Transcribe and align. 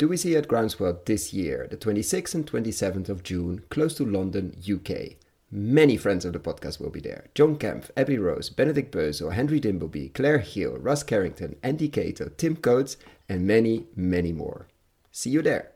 do 0.00 0.08
we 0.08 0.16
see 0.16 0.34
at 0.34 0.48
Groundswell 0.48 1.04
this 1.04 1.34
year, 1.34 1.68
the 1.70 1.76
26th 1.76 2.34
and 2.34 2.50
27th 2.50 3.10
of 3.10 3.22
June, 3.22 3.62
close 3.68 3.92
to 3.96 4.06
London, 4.06 4.56
UK. 4.58 5.16
Many 5.50 5.98
friends 5.98 6.24
of 6.24 6.32
the 6.32 6.38
podcast 6.38 6.80
will 6.80 6.88
be 6.88 7.00
there. 7.00 7.26
John 7.34 7.56
Kempf, 7.56 7.90
Abby 7.98 8.16
Rose, 8.16 8.48
Benedict 8.48 8.94
Bösel, 8.94 9.34
Henry 9.34 9.60
Dimbleby, 9.60 10.14
Claire 10.14 10.38
Hill, 10.38 10.78
Russ 10.78 11.02
Carrington, 11.02 11.56
Andy 11.62 11.90
Cato, 11.90 12.30
Tim 12.38 12.56
Coates, 12.56 12.96
and 13.28 13.46
many, 13.46 13.88
many 13.94 14.32
more. 14.32 14.68
See 15.12 15.28
you 15.28 15.42
there. 15.42 15.72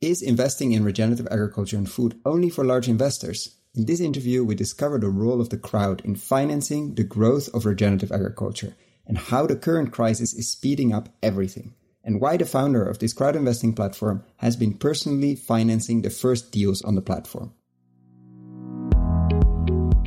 Is 0.00 0.22
investing 0.22 0.72
in 0.72 0.82
regenerative 0.82 1.28
agriculture 1.30 1.76
and 1.76 1.88
food 1.88 2.18
only 2.24 2.50
for 2.50 2.64
large 2.64 2.88
investors? 2.88 3.54
In 3.76 3.86
this 3.86 4.00
interview, 4.00 4.42
we 4.42 4.56
discover 4.56 4.98
the 4.98 5.08
role 5.08 5.40
of 5.40 5.50
the 5.50 5.56
crowd 5.56 6.00
in 6.04 6.16
financing 6.16 6.96
the 6.96 7.04
growth 7.04 7.48
of 7.54 7.64
regenerative 7.64 8.10
agriculture 8.10 8.74
and 9.06 9.18
how 9.18 9.46
the 9.46 9.54
current 9.54 9.92
crisis 9.92 10.34
is 10.34 10.50
speeding 10.50 10.92
up 10.92 11.10
everything, 11.22 11.74
and 12.04 12.20
why 12.20 12.36
the 12.36 12.46
founder 12.46 12.82
of 12.82 12.98
this 12.98 13.12
crowd 13.12 13.36
investing 13.36 13.74
platform 13.74 14.24
has 14.36 14.56
been 14.56 14.74
personally 14.74 15.34
financing 15.36 16.02
the 16.02 16.10
first 16.10 16.50
deals 16.50 16.82
on 16.82 16.94
the 16.94 17.02
platform. 17.02 17.52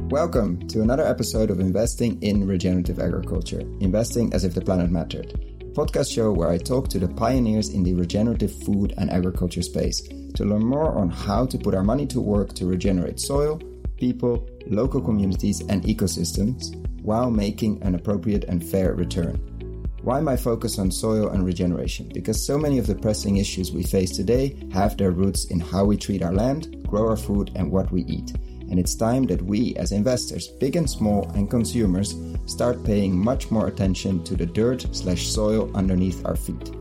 Welcome 0.09 0.67
to 0.67 0.81
another 0.81 1.05
episode 1.05 1.49
of 1.49 1.59
Investing 1.59 2.21
in 2.21 2.47
Regenerative 2.47 2.99
Agriculture, 2.99 3.61
investing 3.79 4.33
as 4.33 4.43
if 4.43 4.53
the 4.53 4.61
planet 4.61 4.91
mattered. 4.91 5.33
A 5.61 5.65
podcast 5.65 6.13
show 6.13 6.31
where 6.31 6.49
I 6.49 6.57
talk 6.57 6.87
to 6.89 6.99
the 6.99 7.07
pioneers 7.07 7.69
in 7.69 7.83
the 7.83 7.93
regenerative 7.93 8.53
food 8.63 8.93
and 8.97 9.09
agriculture 9.09 9.63
space 9.63 10.01
to 10.35 10.45
learn 10.45 10.63
more 10.63 10.95
on 10.95 11.09
how 11.09 11.45
to 11.47 11.57
put 11.57 11.73
our 11.73 11.83
money 11.83 12.05
to 12.07 12.21
work 12.21 12.53
to 12.53 12.67
regenerate 12.67 13.19
soil, 13.19 13.59
people, 13.97 14.47
local 14.67 15.01
communities, 15.01 15.61
and 15.61 15.83
ecosystems 15.83 16.75
while 17.01 17.31
making 17.31 17.81
an 17.81 17.95
appropriate 17.95 18.43
and 18.45 18.63
fair 18.63 18.93
return. 18.93 19.52
Why 20.03 20.19
my 20.19 20.37
focus 20.37 20.77
on 20.79 20.91
soil 20.91 21.29
and 21.29 21.45
regeneration? 21.45 22.11
Because 22.13 22.45
so 22.45 22.57
many 22.57 22.77
of 22.77 22.87
the 22.87 22.95
pressing 22.95 23.37
issues 23.37 23.71
we 23.71 23.83
face 23.83 24.11
today 24.11 24.55
have 24.71 24.97
their 24.97 25.11
roots 25.11 25.45
in 25.45 25.59
how 25.59 25.85
we 25.85 25.97
treat 25.97 26.21
our 26.21 26.33
land, 26.33 26.85
grow 26.87 27.09
our 27.09 27.17
food, 27.17 27.51
and 27.55 27.71
what 27.71 27.91
we 27.91 28.03
eat 28.03 28.33
and 28.73 28.79
it's 28.79 28.95
time 28.95 29.25
that 29.27 29.39
we, 29.43 29.75
as 29.75 29.91
investors, 29.91 30.47
big 30.47 30.75
and 30.75 30.89
small, 30.89 31.29
and 31.35 31.47
consumers, 31.47 32.15
start 32.47 32.83
paying 32.83 33.15
much 33.15 33.51
more 33.51 33.67
attention 33.67 34.23
to 34.23 34.35
the 34.35 34.47
dirt 34.47 34.87
slash 34.95 35.27
soil 35.27 35.69
underneath 35.75 36.25
our 36.25 36.35
feet. 36.35 36.71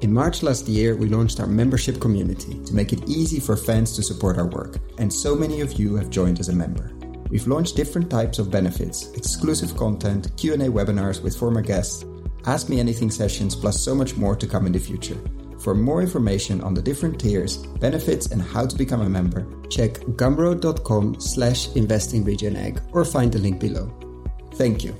In 0.00 0.12
March 0.12 0.42
last 0.42 0.66
year, 0.66 0.96
we 0.96 1.08
launched 1.08 1.38
our 1.38 1.46
membership 1.46 2.00
community 2.00 2.60
to 2.64 2.74
make 2.74 2.92
it 2.92 3.08
easy 3.08 3.38
for 3.38 3.56
fans 3.56 3.94
to 3.94 4.02
support 4.02 4.38
our 4.38 4.48
work, 4.48 4.78
and 4.98 5.12
so 5.12 5.36
many 5.36 5.60
of 5.60 5.74
you 5.74 5.94
have 5.94 6.10
joined 6.10 6.40
as 6.40 6.48
a 6.48 6.52
member. 6.52 6.90
We've 7.30 7.46
launched 7.46 7.76
different 7.76 8.10
types 8.10 8.40
of 8.40 8.50
benefits, 8.50 9.12
exclusive 9.12 9.76
content, 9.76 10.36
Q&A 10.36 10.68
webinars 10.68 11.22
with 11.22 11.36
former 11.36 11.62
guests, 11.62 12.04
Ask 12.46 12.68
Me 12.68 12.78
Anything 12.78 13.10
sessions, 13.10 13.56
plus 13.56 13.80
so 13.80 13.94
much 13.94 14.16
more 14.16 14.36
to 14.36 14.46
come 14.46 14.66
in 14.66 14.72
the 14.72 14.78
future. 14.78 15.16
For 15.60 15.74
more 15.74 16.02
information 16.02 16.60
on 16.60 16.74
the 16.74 16.82
different 16.82 17.18
tiers, 17.18 17.56
benefits, 17.80 18.26
and 18.26 18.42
how 18.42 18.66
to 18.66 18.76
become 18.76 19.00
a 19.00 19.08
member, 19.08 19.46
check 19.70 19.94
gumroad.com 20.20 21.20
slash 21.20 21.68
investinregionag 21.70 22.82
or 22.92 23.06
find 23.06 23.32
the 23.32 23.38
link 23.38 23.60
below. 23.60 23.90
Thank 24.56 24.84
you. 24.84 24.94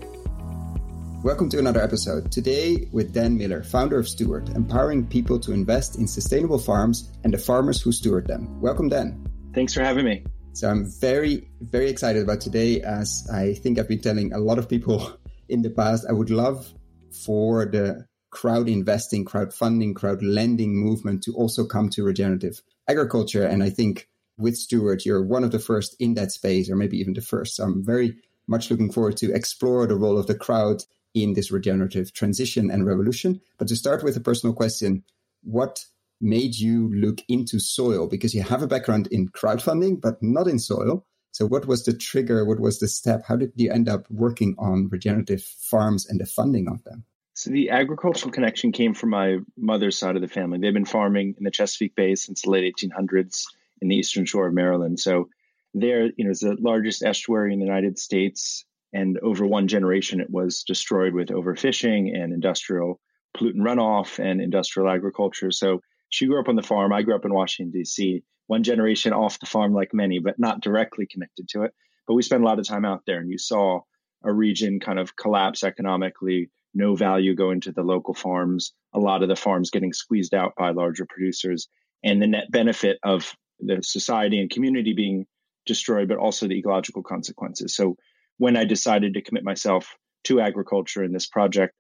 Welcome 1.22 1.50
to 1.50 1.58
another 1.58 1.82
episode. 1.82 2.32
Today 2.32 2.88
with 2.92 3.12
Dan 3.12 3.36
Miller, 3.36 3.62
founder 3.62 3.98
of 3.98 4.08
Steward, 4.08 4.48
empowering 4.56 5.06
people 5.06 5.38
to 5.40 5.52
invest 5.52 5.96
in 5.98 6.08
sustainable 6.08 6.58
farms 6.58 7.12
and 7.24 7.34
the 7.34 7.38
farmers 7.38 7.78
who 7.78 7.92
steward 7.92 8.26
them. 8.26 8.58
Welcome, 8.58 8.88
Dan. 8.88 9.22
Thanks 9.52 9.74
for 9.74 9.82
having 9.82 10.06
me. 10.06 10.24
So 10.54 10.70
I'm 10.70 10.86
very, 10.86 11.50
very 11.60 11.90
excited 11.90 12.22
about 12.22 12.40
today 12.40 12.80
as 12.80 13.28
I 13.30 13.52
think 13.52 13.78
I've 13.78 13.88
been 13.88 14.00
telling 14.00 14.32
a 14.32 14.38
lot 14.38 14.58
of 14.58 14.66
people 14.66 15.12
in 15.50 15.60
the 15.60 15.68
past, 15.70 16.06
I 16.08 16.12
would 16.12 16.30
love 16.30 16.72
for 17.14 17.64
the 17.66 18.06
crowd 18.30 18.68
investing, 18.68 19.24
crowdfunding, 19.24 19.94
crowd 19.94 20.22
lending 20.22 20.76
movement 20.76 21.22
to 21.22 21.32
also 21.34 21.64
come 21.64 21.88
to 21.88 22.02
regenerative 22.02 22.60
agriculture. 22.88 23.44
And 23.44 23.62
I 23.62 23.70
think 23.70 24.08
with 24.36 24.56
Steward, 24.56 25.04
you're 25.04 25.24
one 25.24 25.44
of 25.44 25.52
the 25.52 25.60
first 25.60 25.94
in 26.00 26.14
that 26.14 26.32
space, 26.32 26.68
or 26.68 26.76
maybe 26.76 26.98
even 26.98 27.14
the 27.14 27.20
first. 27.20 27.56
So 27.56 27.64
I'm 27.64 27.84
very 27.84 28.16
much 28.46 28.70
looking 28.70 28.90
forward 28.90 29.16
to 29.18 29.32
explore 29.32 29.86
the 29.86 29.96
role 29.96 30.18
of 30.18 30.26
the 30.26 30.34
crowd 30.34 30.82
in 31.14 31.34
this 31.34 31.52
regenerative 31.52 32.12
transition 32.12 32.70
and 32.70 32.84
revolution. 32.84 33.40
But 33.56 33.68
to 33.68 33.76
start 33.76 34.02
with 34.02 34.16
a 34.16 34.20
personal 34.20 34.52
question, 34.52 35.04
what 35.44 35.84
made 36.20 36.56
you 36.56 36.92
look 36.92 37.20
into 37.28 37.60
soil? 37.60 38.08
Because 38.08 38.34
you 38.34 38.42
have 38.42 38.62
a 38.62 38.66
background 38.66 39.06
in 39.12 39.28
crowdfunding, 39.28 40.00
but 40.00 40.20
not 40.22 40.48
in 40.48 40.58
soil. 40.58 41.06
So 41.34 41.46
what 41.46 41.66
was 41.66 41.84
the 41.84 41.92
trigger? 41.92 42.44
What 42.44 42.60
was 42.60 42.78
the 42.78 42.86
step? 42.86 43.24
How 43.26 43.34
did 43.34 43.50
you 43.56 43.72
end 43.72 43.88
up 43.88 44.08
working 44.08 44.54
on 44.56 44.88
regenerative 44.88 45.42
farms 45.42 46.08
and 46.08 46.20
the 46.20 46.26
funding 46.26 46.68
of 46.68 46.84
them? 46.84 47.04
So 47.34 47.50
the 47.50 47.70
agricultural 47.70 48.30
connection 48.30 48.70
came 48.70 48.94
from 48.94 49.10
my 49.10 49.38
mother's 49.56 49.98
side 49.98 50.14
of 50.14 50.22
the 50.22 50.28
family. 50.28 50.60
They've 50.60 50.72
been 50.72 50.84
farming 50.84 51.34
in 51.36 51.42
the 51.42 51.50
Chesapeake 51.50 51.96
Bay 51.96 52.14
since 52.14 52.42
the 52.42 52.50
late 52.50 52.72
1800s 52.76 53.46
in 53.82 53.88
the 53.88 53.96
eastern 53.96 54.26
shore 54.26 54.46
of 54.46 54.54
Maryland. 54.54 55.00
So 55.00 55.28
there, 55.74 56.04
you 56.16 56.24
know, 56.24 56.30
is 56.30 56.38
the 56.38 56.56
largest 56.60 57.02
estuary 57.02 57.52
in 57.52 57.58
the 57.58 57.66
United 57.66 57.98
States, 57.98 58.64
and 58.92 59.18
over 59.18 59.44
one 59.44 59.66
generation, 59.66 60.20
it 60.20 60.30
was 60.30 60.62
destroyed 60.62 61.14
with 61.14 61.30
overfishing 61.30 62.16
and 62.16 62.32
industrial 62.32 63.00
pollutant 63.36 63.62
runoff 63.62 64.20
and 64.20 64.40
industrial 64.40 64.88
agriculture. 64.88 65.50
So 65.50 65.80
she 66.10 66.26
grew 66.26 66.38
up 66.38 66.48
on 66.48 66.54
the 66.54 66.62
farm. 66.62 66.92
I 66.92 67.02
grew 67.02 67.16
up 67.16 67.24
in 67.24 67.34
Washington 67.34 67.72
D.C. 67.72 68.22
One 68.46 68.62
generation 68.62 69.12
off 69.12 69.40
the 69.40 69.46
farm, 69.46 69.72
like 69.72 69.94
many, 69.94 70.18
but 70.18 70.38
not 70.38 70.60
directly 70.60 71.06
connected 71.06 71.48
to 71.50 71.62
it. 71.62 71.72
But 72.06 72.14
we 72.14 72.22
spent 72.22 72.42
a 72.42 72.46
lot 72.46 72.58
of 72.58 72.66
time 72.66 72.84
out 72.84 73.02
there, 73.06 73.18
and 73.18 73.30
you 73.30 73.38
saw 73.38 73.80
a 74.22 74.32
region 74.32 74.80
kind 74.80 74.98
of 74.98 75.16
collapse 75.16 75.64
economically 75.64 76.50
no 76.74 76.96
value 76.96 77.34
going 77.34 77.60
to 77.60 77.72
the 77.72 77.82
local 77.82 78.14
farms, 78.14 78.72
a 78.92 78.98
lot 78.98 79.22
of 79.22 79.28
the 79.28 79.36
farms 79.36 79.70
getting 79.70 79.92
squeezed 79.92 80.34
out 80.34 80.54
by 80.56 80.70
larger 80.70 81.06
producers, 81.06 81.68
and 82.02 82.20
the 82.20 82.26
net 82.26 82.50
benefit 82.50 82.98
of 83.02 83.34
the 83.60 83.82
society 83.82 84.40
and 84.40 84.50
community 84.50 84.92
being 84.92 85.26
destroyed, 85.66 86.08
but 86.08 86.18
also 86.18 86.48
the 86.48 86.58
ecological 86.58 87.02
consequences. 87.02 87.74
So 87.74 87.96
when 88.38 88.56
I 88.56 88.64
decided 88.64 89.14
to 89.14 89.22
commit 89.22 89.44
myself 89.44 89.96
to 90.24 90.40
agriculture 90.40 91.04
in 91.04 91.12
this 91.12 91.26
project, 91.26 91.74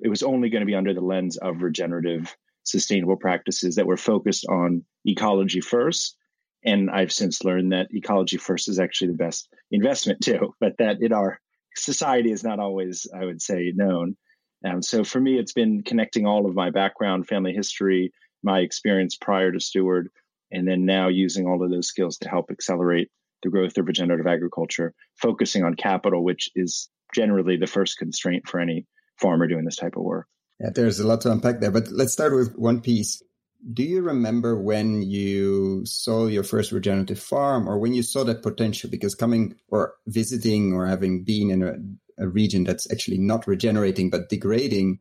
it 0.00 0.08
was 0.08 0.22
only 0.22 0.50
going 0.50 0.60
to 0.60 0.66
be 0.66 0.74
under 0.74 0.92
the 0.92 1.00
lens 1.00 1.36
of 1.38 1.62
regenerative, 1.62 2.36
sustainable 2.64 3.16
practices 3.16 3.76
that 3.76 3.86
were 3.86 3.96
focused 3.96 4.46
on 4.46 4.84
ecology 5.06 5.60
first. 5.60 6.16
And 6.64 6.90
I've 6.90 7.12
since 7.12 7.44
learned 7.44 7.72
that 7.72 7.88
ecology 7.92 8.38
first 8.38 8.68
is 8.68 8.78
actually 8.78 9.08
the 9.08 9.18
best 9.18 9.48
investment 9.70 10.20
too, 10.22 10.54
but 10.60 10.78
that 10.78 11.00
in 11.00 11.12
our 11.12 11.38
society 11.76 12.32
is 12.32 12.42
not 12.42 12.58
always, 12.58 13.06
I 13.14 13.24
would 13.24 13.42
say, 13.42 13.72
known. 13.74 14.16
And 14.62 14.84
so 14.84 15.04
for 15.04 15.20
me, 15.20 15.38
it's 15.38 15.52
been 15.52 15.82
connecting 15.82 16.26
all 16.26 16.46
of 16.46 16.54
my 16.54 16.70
background, 16.70 17.28
family 17.28 17.52
history, 17.52 18.12
my 18.42 18.60
experience 18.60 19.16
prior 19.16 19.52
to 19.52 19.60
Steward, 19.60 20.08
and 20.50 20.66
then 20.66 20.86
now 20.86 21.08
using 21.08 21.46
all 21.46 21.62
of 21.62 21.70
those 21.70 21.88
skills 21.88 22.16
to 22.18 22.28
help 22.28 22.50
accelerate 22.50 23.10
the 23.42 23.50
growth 23.50 23.76
of 23.76 23.86
regenerative 23.86 24.26
agriculture, 24.26 24.94
focusing 25.16 25.64
on 25.64 25.74
capital, 25.74 26.24
which 26.24 26.48
is 26.54 26.88
generally 27.14 27.56
the 27.56 27.66
first 27.66 27.98
constraint 27.98 28.48
for 28.48 28.58
any 28.58 28.86
farmer 29.20 29.46
doing 29.46 29.64
this 29.64 29.76
type 29.76 29.96
of 29.96 30.02
work. 30.02 30.26
Yeah, 30.60 30.70
there's 30.74 31.00
a 31.00 31.06
lot 31.06 31.20
to 31.22 31.32
unpack 31.32 31.60
there, 31.60 31.70
but 31.70 31.88
let's 31.90 32.12
start 32.12 32.34
with 32.34 32.54
one 32.56 32.80
piece. 32.80 33.22
Do 33.72 33.82
you 33.82 34.02
remember 34.02 34.60
when 34.60 35.02
you 35.02 35.84
saw 35.86 36.26
your 36.26 36.44
first 36.44 36.70
regenerative 36.70 37.18
farm 37.18 37.66
or 37.68 37.78
when 37.78 37.94
you 37.94 38.02
saw 38.02 38.22
that 38.24 38.42
potential? 38.42 38.90
Because 38.90 39.14
coming 39.14 39.56
or 39.68 39.94
visiting 40.06 40.72
or 40.72 40.86
having 40.86 41.24
been 41.24 41.50
in 41.50 41.62
a 41.62 41.74
a 42.18 42.28
region 42.28 42.64
that's 42.64 42.90
actually 42.92 43.18
not 43.18 43.46
regenerating 43.46 44.10
but 44.10 44.28
degrading, 44.28 45.00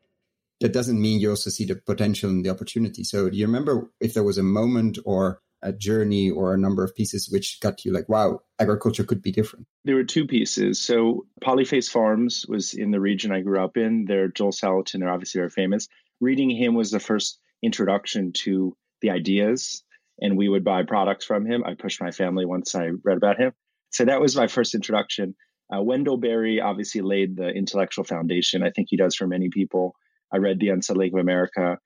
that 0.61 0.73
doesn't 0.73 1.01
mean 1.01 1.19
you 1.19 1.29
also 1.29 1.49
see 1.49 1.65
the 1.65 1.75
potential 1.75 2.29
and 2.29 2.45
the 2.45 2.49
opportunity. 2.49 3.03
So 3.03 3.29
do 3.29 3.37
you 3.37 3.45
remember 3.45 3.91
if 3.99 4.13
there 4.13 4.23
was 4.23 4.37
a 4.37 4.43
moment 4.43 4.97
or 5.05 5.41
a 5.63 5.73
journey 5.73 6.29
or 6.29 6.53
a 6.53 6.57
number 6.57 6.83
of 6.83 6.93
pieces 6.93 7.29
which 7.31 7.59
got 7.61 7.83
you 7.85 7.91
like, 7.91 8.07
wow, 8.09 8.41
agriculture 8.59 9.03
could 9.03 9.21
be 9.21 9.31
different? 9.31 9.65
There 9.85 9.95
were 9.95 10.03
two 10.03 10.27
pieces. 10.27 10.81
So 10.81 11.25
Polyface 11.43 11.89
Farms 11.89 12.45
was 12.47 12.73
in 12.73 12.91
the 12.91 12.99
region 12.99 13.31
I 13.31 13.41
grew 13.41 13.63
up 13.63 13.77
in. 13.77 14.05
They're 14.05 14.27
Joel 14.27 14.51
Salatin, 14.51 14.99
they're 14.99 15.11
obviously 15.11 15.39
very 15.39 15.49
famous. 15.49 15.87
Reading 16.19 16.49
him 16.49 16.75
was 16.75 16.91
the 16.91 16.99
first 16.99 17.39
introduction 17.63 18.33
to 18.33 18.75
the 19.01 19.09
ideas, 19.09 19.83
and 20.19 20.37
we 20.37 20.49
would 20.49 20.63
buy 20.63 20.83
products 20.83 21.25
from 21.25 21.45
him. 21.45 21.63
I 21.65 21.73
pushed 21.73 22.01
my 22.01 22.11
family 22.11 22.45
once 22.45 22.75
I 22.75 22.91
read 23.03 23.17
about 23.17 23.39
him. 23.39 23.53
So 23.89 24.05
that 24.05 24.21
was 24.21 24.35
my 24.35 24.47
first 24.47 24.75
introduction. 24.75 25.35
Uh, 25.73 25.81
Wendell 25.81 26.17
Berry 26.17 26.59
obviously 26.59 27.01
laid 27.01 27.35
the 27.35 27.47
intellectual 27.47 28.03
foundation. 28.03 28.63
I 28.63 28.71
think 28.71 28.87
he 28.89 28.97
does 28.97 29.15
for 29.15 29.27
many 29.27 29.49
people. 29.49 29.95
I 30.31 30.37
read 30.37 30.59
The 30.59 30.93
Lake 30.95 31.13
of 31.13 31.19
America. 31.19 31.77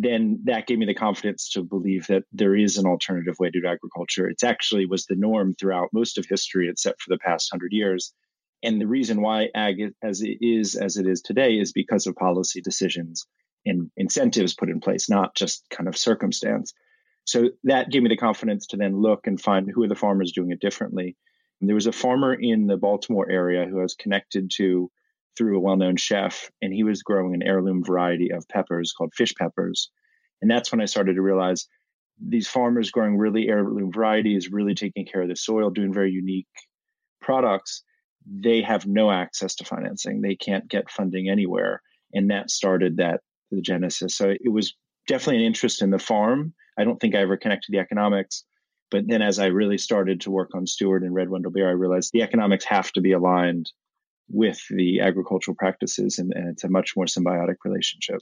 Then 0.00 0.42
that 0.44 0.68
gave 0.68 0.78
me 0.78 0.86
the 0.86 0.94
confidence 0.94 1.50
to 1.50 1.64
believe 1.64 2.06
that 2.06 2.22
there 2.32 2.54
is 2.54 2.78
an 2.78 2.86
alternative 2.86 3.34
way 3.40 3.50
to 3.50 3.60
do 3.60 3.66
agriculture. 3.66 4.28
It 4.28 4.44
actually 4.44 4.86
was 4.86 5.06
the 5.06 5.16
norm 5.16 5.56
throughout 5.58 5.88
most 5.92 6.18
of 6.18 6.24
history, 6.24 6.68
except 6.70 7.02
for 7.02 7.12
the 7.12 7.18
past 7.18 7.48
hundred 7.50 7.72
years. 7.72 8.14
And 8.62 8.80
the 8.80 8.86
reason 8.86 9.22
why 9.22 9.48
ag 9.56 9.92
as 10.00 10.22
it 10.22 10.38
is 10.40 10.76
as 10.76 10.98
it 10.98 11.08
is 11.08 11.20
today 11.20 11.58
is 11.58 11.72
because 11.72 12.06
of 12.06 12.14
policy 12.14 12.60
decisions 12.60 13.26
and 13.66 13.90
incentives 13.96 14.54
put 14.54 14.70
in 14.70 14.78
place, 14.78 15.10
not 15.10 15.34
just 15.34 15.64
kind 15.68 15.88
of 15.88 15.98
circumstance. 15.98 16.72
So 17.24 17.50
that 17.64 17.90
gave 17.90 18.02
me 18.02 18.08
the 18.08 18.16
confidence 18.16 18.68
to 18.68 18.76
then 18.76 19.02
look 19.02 19.26
and 19.26 19.40
find 19.40 19.68
who 19.68 19.82
are 19.82 19.88
the 19.88 19.96
farmers 19.96 20.30
doing 20.30 20.52
it 20.52 20.60
differently. 20.60 21.16
And 21.60 21.68
There 21.68 21.74
was 21.74 21.88
a 21.88 21.92
farmer 21.92 22.34
in 22.34 22.68
the 22.68 22.76
Baltimore 22.76 23.28
area 23.28 23.66
who 23.66 23.80
I 23.80 23.82
was 23.82 23.96
connected 23.96 24.52
to 24.58 24.92
through 25.38 25.56
a 25.56 25.60
well 25.60 25.76
known 25.76 25.96
chef, 25.96 26.50
and 26.60 26.74
he 26.74 26.82
was 26.82 27.02
growing 27.02 27.34
an 27.34 27.42
heirloom 27.42 27.84
variety 27.84 28.30
of 28.30 28.48
peppers 28.48 28.92
called 28.92 29.14
fish 29.14 29.34
peppers. 29.36 29.90
And 30.42 30.50
that's 30.50 30.72
when 30.72 30.80
I 30.80 30.86
started 30.86 31.14
to 31.14 31.22
realize 31.22 31.66
these 32.20 32.48
farmers 32.48 32.90
growing 32.90 33.16
really 33.16 33.48
heirloom 33.48 33.92
varieties, 33.92 34.50
really 34.50 34.74
taking 34.74 35.06
care 35.06 35.22
of 35.22 35.28
the 35.28 35.36
soil, 35.36 35.70
doing 35.70 35.94
very 35.94 36.10
unique 36.10 36.48
products, 37.20 37.84
they 38.26 38.60
have 38.62 38.86
no 38.86 39.10
access 39.10 39.54
to 39.56 39.64
financing. 39.64 40.20
They 40.20 40.34
can't 40.34 40.68
get 40.68 40.90
funding 40.90 41.28
anywhere. 41.28 41.82
And 42.12 42.30
that 42.30 42.50
started 42.50 42.96
that 42.96 43.20
the 43.50 43.60
genesis. 43.60 44.16
So 44.16 44.30
it 44.30 44.52
was 44.52 44.74
definitely 45.06 45.42
an 45.42 45.46
interest 45.46 45.80
in 45.82 45.90
the 45.90 45.98
farm. 45.98 46.54
I 46.78 46.84
don't 46.84 47.00
think 47.00 47.14
I 47.14 47.20
ever 47.20 47.36
connected 47.36 47.72
the 47.72 47.78
economics. 47.78 48.44
But 48.90 49.04
then 49.06 49.22
as 49.22 49.38
I 49.38 49.46
really 49.46 49.78
started 49.78 50.20
to 50.22 50.30
work 50.30 50.50
on 50.54 50.66
Steward 50.66 51.02
and 51.02 51.14
read 51.14 51.28
Wendell-Berry, 51.28 51.68
I 51.68 51.72
realized 51.72 52.10
the 52.12 52.22
economics 52.22 52.64
have 52.64 52.90
to 52.92 53.00
be 53.00 53.12
aligned 53.12 53.70
with 54.28 54.60
the 54.70 55.00
agricultural 55.00 55.56
practices 55.56 56.18
and, 56.18 56.32
and 56.34 56.50
it's 56.50 56.64
a 56.64 56.68
much 56.68 56.94
more 56.96 57.06
symbiotic 57.06 57.56
relationship. 57.64 58.20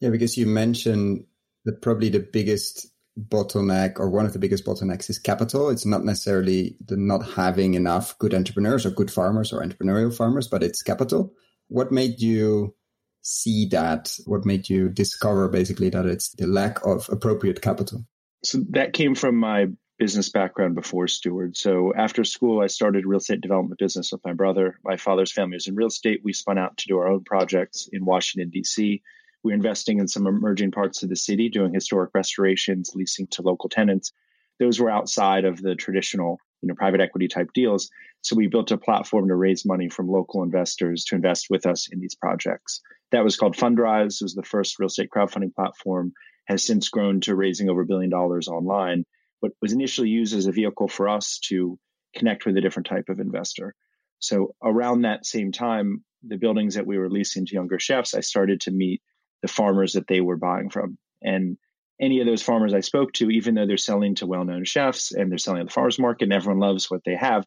Yeah, 0.00 0.10
because 0.10 0.36
you 0.36 0.46
mentioned 0.46 1.24
that 1.64 1.82
probably 1.82 2.08
the 2.08 2.20
biggest 2.20 2.86
bottleneck 3.18 3.98
or 3.98 4.08
one 4.08 4.26
of 4.26 4.32
the 4.32 4.38
biggest 4.38 4.64
bottlenecks 4.64 5.10
is 5.10 5.18
capital. 5.18 5.70
It's 5.70 5.86
not 5.86 6.04
necessarily 6.04 6.76
the 6.84 6.96
not 6.96 7.26
having 7.26 7.74
enough 7.74 8.16
good 8.18 8.34
entrepreneurs 8.34 8.86
or 8.86 8.90
good 8.90 9.10
farmers 9.10 9.52
or 9.52 9.62
entrepreneurial 9.62 10.16
farmers, 10.16 10.48
but 10.48 10.62
it's 10.62 10.82
capital. 10.82 11.32
What 11.68 11.90
made 11.90 12.20
you 12.20 12.74
see 13.22 13.66
that? 13.72 14.14
What 14.26 14.44
made 14.44 14.68
you 14.68 14.88
discover 14.88 15.48
basically 15.48 15.90
that 15.90 16.06
it's 16.06 16.30
the 16.30 16.46
lack 16.46 16.84
of 16.86 17.08
appropriate 17.10 17.60
capital? 17.60 18.06
So 18.44 18.60
that 18.70 18.92
came 18.92 19.14
from 19.14 19.36
my 19.36 19.66
business 19.98 20.30
background 20.30 20.76
before 20.76 21.08
Steward. 21.08 21.56
So 21.56 21.92
after 21.94 22.22
school, 22.22 22.60
I 22.60 22.68
started 22.68 23.04
real 23.04 23.18
estate 23.18 23.40
development 23.40 23.78
business 23.78 24.12
with 24.12 24.24
my 24.24 24.32
brother. 24.32 24.78
My 24.84 24.96
father's 24.96 25.32
family 25.32 25.56
was 25.56 25.66
in 25.66 25.74
real 25.74 25.88
estate. 25.88 26.20
We 26.22 26.32
spun 26.32 26.56
out 26.56 26.76
to 26.76 26.86
do 26.86 26.98
our 26.98 27.08
own 27.08 27.24
projects 27.24 27.88
in 27.92 28.04
Washington, 28.04 28.50
D.C. 28.50 29.02
We're 29.42 29.54
investing 29.54 29.98
in 29.98 30.06
some 30.06 30.26
emerging 30.26 30.70
parts 30.70 31.02
of 31.02 31.08
the 31.08 31.16
city, 31.16 31.48
doing 31.48 31.74
historic 31.74 32.10
restorations, 32.14 32.92
leasing 32.94 33.26
to 33.28 33.42
local 33.42 33.68
tenants. 33.68 34.12
Those 34.60 34.80
were 34.80 34.90
outside 34.90 35.44
of 35.44 35.60
the 35.60 35.74
traditional, 35.74 36.38
you 36.62 36.68
know, 36.68 36.74
private 36.74 37.00
equity 37.00 37.28
type 37.28 37.52
deals. 37.52 37.90
So 38.22 38.36
we 38.36 38.46
built 38.46 38.70
a 38.72 38.78
platform 38.78 39.28
to 39.28 39.36
raise 39.36 39.64
money 39.64 39.88
from 39.88 40.08
local 40.08 40.42
investors 40.42 41.04
to 41.06 41.16
invest 41.16 41.46
with 41.50 41.66
us 41.66 41.88
in 41.90 42.00
these 42.00 42.14
projects. 42.14 42.80
That 43.10 43.24
was 43.24 43.36
called 43.36 43.56
Fundrise. 43.56 44.20
It 44.20 44.24
was 44.24 44.34
the 44.34 44.42
first 44.42 44.78
real 44.78 44.88
estate 44.88 45.10
crowdfunding 45.10 45.54
platform. 45.54 46.12
Has 46.46 46.64
since 46.64 46.88
grown 46.88 47.20
to 47.22 47.34
raising 47.34 47.68
over 47.68 47.82
a 47.82 47.86
billion 47.86 48.10
dollars 48.10 48.48
online, 48.48 49.04
but 49.40 49.52
was 49.60 49.72
initially 49.72 50.08
used 50.08 50.34
as 50.34 50.46
a 50.46 50.52
vehicle 50.52 50.88
for 50.88 51.08
us 51.08 51.38
to 51.48 51.78
connect 52.14 52.46
with 52.46 52.56
a 52.56 52.60
different 52.60 52.86
type 52.86 53.08
of 53.08 53.20
investor. 53.20 53.74
So 54.18 54.54
around 54.62 55.02
that 55.02 55.26
same 55.26 55.52
time, 55.52 56.04
the 56.26 56.38
buildings 56.38 56.74
that 56.74 56.86
we 56.86 56.98
were 56.98 57.10
leasing 57.10 57.46
to 57.46 57.54
younger 57.54 57.78
chefs, 57.78 58.14
I 58.14 58.20
started 58.20 58.62
to 58.62 58.70
meet 58.70 59.00
the 59.42 59.48
farmers 59.48 59.92
that 59.92 60.08
they 60.08 60.20
were 60.20 60.36
buying 60.36 60.70
from. 60.70 60.98
And 61.22 61.56
any 62.00 62.20
of 62.20 62.26
those 62.26 62.42
farmers 62.42 62.74
I 62.74 62.80
spoke 62.80 63.12
to, 63.14 63.30
even 63.30 63.54
though 63.54 63.66
they're 63.66 63.76
selling 63.76 64.16
to 64.16 64.26
well 64.26 64.44
known 64.44 64.64
chefs 64.64 65.12
and 65.12 65.30
they're 65.30 65.38
selling 65.38 65.60
at 65.60 65.66
the 65.66 65.72
farmers 65.72 65.98
market 65.98 66.24
and 66.24 66.32
everyone 66.32 66.60
loves 66.60 66.90
what 66.90 67.02
they 67.04 67.16
have, 67.16 67.44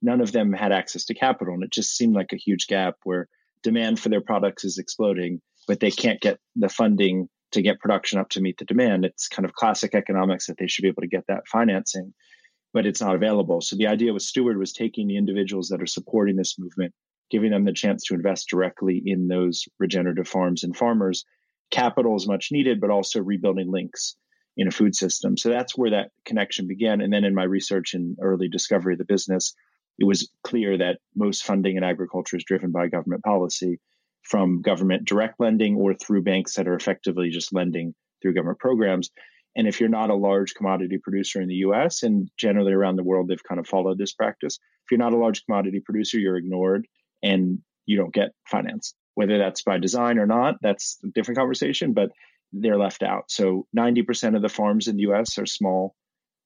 none 0.00 0.20
of 0.20 0.32
them 0.32 0.52
had 0.52 0.72
access 0.72 1.04
to 1.06 1.14
capital. 1.14 1.54
And 1.54 1.62
it 1.62 1.70
just 1.70 1.96
seemed 1.96 2.14
like 2.14 2.32
a 2.32 2.36
huge 2.36 2.66
gap 2.66 2.96
where 3.04 3.28
demand 3.62 4.00
for 4.00 4.08
their 4.08 4.20
products 4.20 4.64
is 4.64 4.78
exploding, 4.78 5.40
but 5.68 5.80
they 5.80 5.90
can't 5.90 6.20
get 6.20 6.38
the 6.56 6.68
funding 6.68 7.28
to 7.52 7.62
get 7.62 7.80
production 7.80 8.18
up 8.18 8.28
to 8.30 8.40
meet 8.40 8.58
the 8.58 8.64
demand. 8.64 9.04
It's 9.04 9.28
kind 9.28 9.44
of 9.44 9.54
classic 9.54 9.94
economics 9.94 10.46
that 10.46 10.56
they 10.58 10.66
should 10.66 10.82
be 10.82 10.88
able 10.88 11.02
to 11.02 11.08
get 11.08 11.26
that 11.28 11.46
financing, 11.46 12.12
but 12.72 12.86
it's 12.86 13.00
not 13.00 13.14
available. 13.14 13.60
So 13.60 13.76
the 13.76 13.86
idea 13.86 14.12
with 14.12 14.22
Steward 14.22 14.58
was 14.58 14.72
taking 14.72 15.06
the 15.06 15.16
individuals 15.16 15.68
that 15.68 15.82
are 15.82 15.86
supporting 15.86 16.36
this 16.36 16.58
movement 16.58 16.94
giving 17.32 17.50
them 17.50 17.64
the 17.64 17.72
chance 17.72 18.04
to 18.04 18.14
invest 18.14 18.48
directly 18.50 19.02
in 19.04 19.26
those 19.26 19.64
regenerative 19.80 20.28
farms 20.28 20.62
and 20.62 20.76
farmers. 20.76 21.24
Capital 21.70 22.14
is 22.14 22.28
much 22.28 22.48
needed, 22.52 22.78
but 22.78 22.90
also 22.90 23.20
rebuilding 23.20 23.72
links 23.72 24.16
in 24.58 24.68
a 24.68 24.70
food 24.70 24.94
system. 24.94 25.38
So 25.38 25.48
that's 25.48 25.76
where 25.76 25.90
that 25.90 26.10
connection 26.26 26.68
began. 26.68 27.00
And 27.00 27.10
then 27.10 27.24
in 27.24 27.34
my 27.34 27.44
research 27.44 27.94
and 27.94 28.18
early 28.20 28.48
discovery 28.48 28.94
of 28.94 28.98
the 28.98 29.06
business, 29.06 29.54
it 29.98 30.04
was 30.04 30.30
clear 30.44 30.76
that 30.76 30.98
most 31.16 31.42
funding 31.44 31.78
in 31.78 31.82
agriculture 31.82 32.36
is 32.36 32.44
driven 32.44 32.70
by 32.70 32.88
government 32.88 33.24
policy 33.24 33.80
from 34.22 34.62
government 34.62 35.04
direct 35.04 35.40
lending 35.40 35.76
or 35.76 35.94
through 35.94 36.22
banks 36.22 36.54
that 36.54 36.68
are 36.68 36.76
effectively 36.76 37.30
just 37.30 37.52
lending 37.52 37.94
through 38.20 38.34
government 38.34 38.58
programs. 38.58 39.10
And 39.56 39.68
if 39.68 39.80
you're 39.80 39.88
not 39.88 40.10
a 40.10 40.14
large 40.14 40.54
commodity 40.54 40.98
producer 40.98 41.40
in 41.40 41.48
the 41.48 41.56
US 41.56 42.02
and 42.02 42.30
generally 42.38 42.72
around 42.72 42.96
the 42.96 43.02
world, 43.02 43.28
they've 43.28 43.42
kind 43.42 43.58
of 43.58 43.66
followed 43.66 43.98
this 43.98 44.14
practice. 44.14 44.58
If 44.84 44.90
you're 44.90 44.98
not 44.98 45.12
a 45.12 45.18
large 45.18 45.44
commodity 45.44 45.80
producer, 45.80 46.18
you're 46.18 46.36
ignored 46.36 46.86
and 47.22 47.58
you 47.86 47.96
don't 47.96 48.14
get 48.14 48.30
financed. 48.48 48.94
Whether 49.14 49.38
that's 49.38 49.62
by 49.62 49.78
design 49.78 50.18
or 50.18 50.26
not, 50.26 50.56
that's 50.62 50.98
a 51.04 51.08
different 51.08 51.38
conversation, 51.38 51.92
but 51.92 52.10
they're 52.52 52.78
left 52.78 53.02
out. 53.02 53.24
So 53.28 53.66
90% 53.76 54.36
of 54.36 54.42
the 54.42 54.48
farms 54.48 54.88
in 54.88 54.96
the 54.96 55.10
US 55.10 55.38
are 55.38 55.46
small 55.46 55.94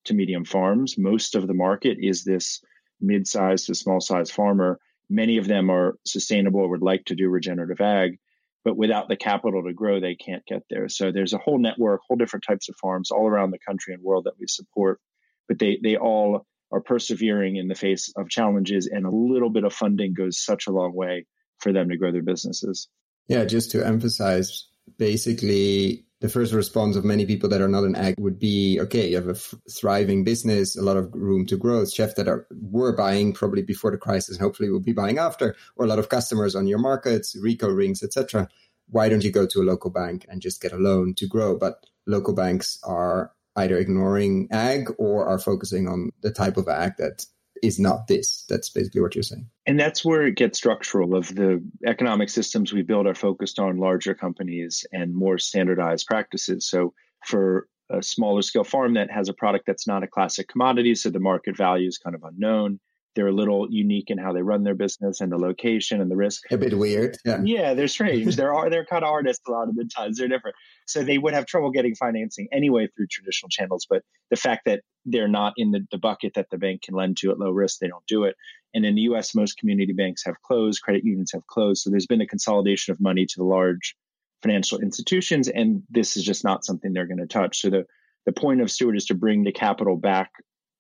to 0.04 0.14
medium 0.14 0.44
farms. 0.44 0.96
Most 0.98 1.34
of 1.34 1.46
the 1.46 1.54
market 1.54 1.98
is 2.00 2.24
this 2.24 2.60
mid 3.00 3.26
sized 3.26 3.66
to 3.66 3.74
small 3.74 4.00
sized 4.00 4.32
farmer. 4.32 4.80
Many 5.08 5.38
of 5.38 5.46
them 5.46 5.70
are 5.70 5.96
sustainable 6.04 6.60
or 6.60 6.68
would 6.68 6.82
like 6.82 7.04
to 7.06 7.14
do 7.14 7.28
regenerative 7.28 7.80
ag, 7.80 8.18
but 8.64 8.76
without 8.76 9.08
the 9.08 9.16
capital 9.16 9.62
to 9.62 9.72
grow, 9.72 10.00
they 10.00 10.16
can't 10.16 10.44
get 10.46 10.62
there. 10.68 10.88
So 10.88 11.12
there's 11.12 11.32
a 11.32 11.38
whole 11.38 11.58
network, 11.58 12.00
whole 12.06 12.16
different 12.16 12.44
types 12.46 12.68
of 12.68 12.76
farms 12.76 13.10
all 13.10 13.26
around 13.26 13.52
the 13.52 13.58
country 13.58 13.94
and 13.94 14.02
world 14.02 14.24
that 14.24 14.38
we 14.40 14.46
support, 14.48 15.00
but 15.48 15.58
they, 15.58 15.78
they 15.82 15.96
all 15.96 16.46
are 16.72 16.80
persevering 16.80 17.56
in 17.56 17.68
the 17.68 17.76
face 17.76 18.12
of 18.16 18.28
challenges, 18.28 18.88
and 18.88 19.06
a 19.06 19.10
little 19.10 19.50
bit 19.50 19.64
of 19.64 19.72
funding 19.72 20.14
goes 20.14 20.42
such 20.42 20.66
a 20.66 20.72
long 20.72 20.94
way 20.94 21.26
for 21.58 21.72
them 21.72 21.88
to 21.88 21.96
grow 21.96 22.10
their 22.10 22.22
businesses. 22.22 22.88
Yeah, 23.28 23.44
just 23.44 23.70
to 23.72 23.86
emphasize, 23.86 24.66
basically, 24.98 26.05
the 26.26 26.32
first 26.32 26.52
response 26.52 26.96
of 26.96 27.04
many 27.04 27.24
people 27.24 27.48
that 27.48 27.60
are 27.60 27.68
not 27.68 27.84
in 27.84 27.96
ag 27.96 28.14
would 28.18 28.38
be 28.38 28.78
okay 28.80 29.08
you 29.10 29.16
have 29.16 29.28
a 29.28 29.30
f- 29.30 29.54
thriving 29.70 30.24
business 30.24 30.76
a 30.76 30.82
lot 30.82 30.96
of 30.96 31.12
room 31.14 31.46
to 31.46 31.56
grow 31.56 31.84
chefs 31.84 32.14
that 32.14 32.28
are 32.28 32.46
were 32.60 32.96
buying 32.96 33.32
probably 33.32 33.62
before 33.62 33.90
the 33.90 33.98
crisis 33.98 34.36
and 34.36 34.44
hopefully 34.44 34.70
will 34.70 34.80
be 34.80 34.92
buying 34.92 35.18
after 35.18 35.54
or 35.76 35.84
a 35.84 35.88
lot 35.88 35.98
of 35.98 36.08
customers 36.08 36.54
on 36.54 36.66
your 36.66 36.78
markets 36.78 37.36
REKO 37.40 37.74
rings 37.74 38.02
etc 38.02 38.48
why 38.88 39.08
don't 39.08 39.24
you 39.24 39.32
go 39.32 39.46
to 39.46 39.60
a 39.60 39.64
local 39.64 39.90
bank 39.90 40.26
and 40.28 40.40
just 40.40 40.60
get 40.60 40.72
a 40.72 40.76
loan 40.76 41.14
to 41.14 41.26
grow? 41.26 41.58
But 41.58 41.84
local 42.06 42.34
banks 42.34 42.78
are 42.84 43.32
either 43.56 43.78
ignoring 43.78 44.48
ag 44.50 44.90
or 44.98 45.26
are 45.26 45.38
focusing 45.38 45.88
on 45.88 46.10
the 46.20 46.30
type 46.30 46.56
of 46.56 46.68
ag 46.68 46.92
that 46.98 47.26
is 47.62 47.78
not 47.78 48.06
this. 48.08 48.44
That's 48.48 48.70
basically 48.70 49.00
what 49.00 49.14
you're 49.14 49.22
saying. 49.22 49.48
And 49.66 49.78
that's 49.78 50.04
where 50.04 50.26
it 50.26 50.36
gets 50.36 50.58
structural 50.58 51.14
of 51.14 51.34
the 51.34 51.62
economic 51.86 52.28
systems 52.28 52.72
we 52.72 52.82
build 52.82 53.06
are 53.06 53.14
focused 53.14 53.58
on 53.58 53.78
larger 53.78 54.14
companies 54.14 54.84
and 54.92 55.14
more 55.14 55.38
standardized 55.38 56.06
practices. 56.06 56.68
So 56.68 56.92
for 57.26 57.68
a 57.90 58.02
smaller 58.02 58.42
scale 58.42 58.64
farm 58.64 58.94
that 58.94 59.10
has 59.10 59.28
a 59.28 59.34
product 59.34 59.66
that's 59.66 59.86
not 59.86 60.02
a 60.02 60.08
classic 60.08 60.48
commodity, 60.48 60.94
so 60.94 61.10
the 61.10 61.20
market 61.20 61.56
value 61.56 61.88
is 61.88 61.98
kind 61.98 62.16
of 62.16 62.24
unknown, 62.24 62.80
they're 63.16 63.26
a 63.26 63.32
little 63.32 63.66
unique 63.70 64.10
in 64.10 64.18
how 64.18 64.32
they 64.32 64.42
run 64.42 64.62
their 64.62 64.74
business 64.74 65.22
and 65.22 65.32
the 65.32 65.38
location 65.38 66.02
and 66.02 66.10
the 66.10 66.16
risk. 66.16 66.42
A 66.52 66.58
bit 66.58 66.78
weird. 66.78 67.16
Yeah. 67.24 67.40
Yeah, 67.42 67.74
they're 67.74 67.88
strange. 67.88 68.36
they're 68.36 68.52
they're 68.70 68.84
kind 68.84 69.02
of 69.02 69.10
artists 69.10 69.42
a 69.48 69.50
lot 69.50 69.68
of 69.68 69.74
the 69.74 69.86
times. 69.86 70.18
They're 70.18 70.28
different. 70.28 70.54
So 70.86 71.02
they 71.02 71.16
would 71.16 71.32
have 71.32 71.46
trouble 71.46 71.70
getting 71.70 71.94
financing 71.94 72.46
anyway 72.52 72.88
through 72.94 73.06
traditional 73.10 73.48
channels. 73.48 73.86
But 73.88 74.02
the 74.30 74.36
fact 74.36 74.66
that 74.66 74.82
they're 75.06 75.28
not 75.28 75.54
in 75.56 75.70
the, 75.70 75.80
the 75.90 75.98
bucket 75.98 76.34
that 76.34 76.48
the 76.50 76.58
bank 76.58 76.82
can 76.82 76.94
lend 76.94 77.16
to 77.18 77.30
at 77.30 77.38
low 77.38 77.50
risk, 77.50 77.78
they 77.78 77.88
don't 77.88 78.06
do 78.06 78.24
it. 78.24 78.36
And 78.74 78.84
in 78.84 78.94
the 78.94 79.02
US, 79.02 79.34
most 79.34 79.56
community 79.56 79.94
banks 79.94 80.22
have 80.26 80.40
closed, 80.42 80.82
credit 80.82 81.02
unions 81.02 81.32
have 81.32 81.46
closed. 81.46 81.82
So 81.82 81.90
there's 81.90 82.06
been 82.06 82.20
a 82.20 82.26
consolidation 82.26 82.92
of 82.92 83.00
money 83.00 83.24
to 83.24 83.34
the 83.38 83.44
large 83.44 83.96
financial 84.42 84.78
institutions. 84.78 85.48
And 85.48 85.82
this 85.88 86.18
is 86.18 86.22
just 86.22 86.44
not 86.44 86.66
something 86.66 86.92
they're 86.92 87.06
going 87.06 87.18
to 87.18 87.26
touch. 87.26 87.62
So 87.62 87.70
the, 87.70 87.86
the 88.26 88.32
point 88.32 88.60
of 88.60 88.70
Steward 88.70 88.96
is 88.96 89.06
to 89.06 89.14
bring 89.14 89.44
the 89.44 89.52
capital 89.52 89.96
back 89.96 90.30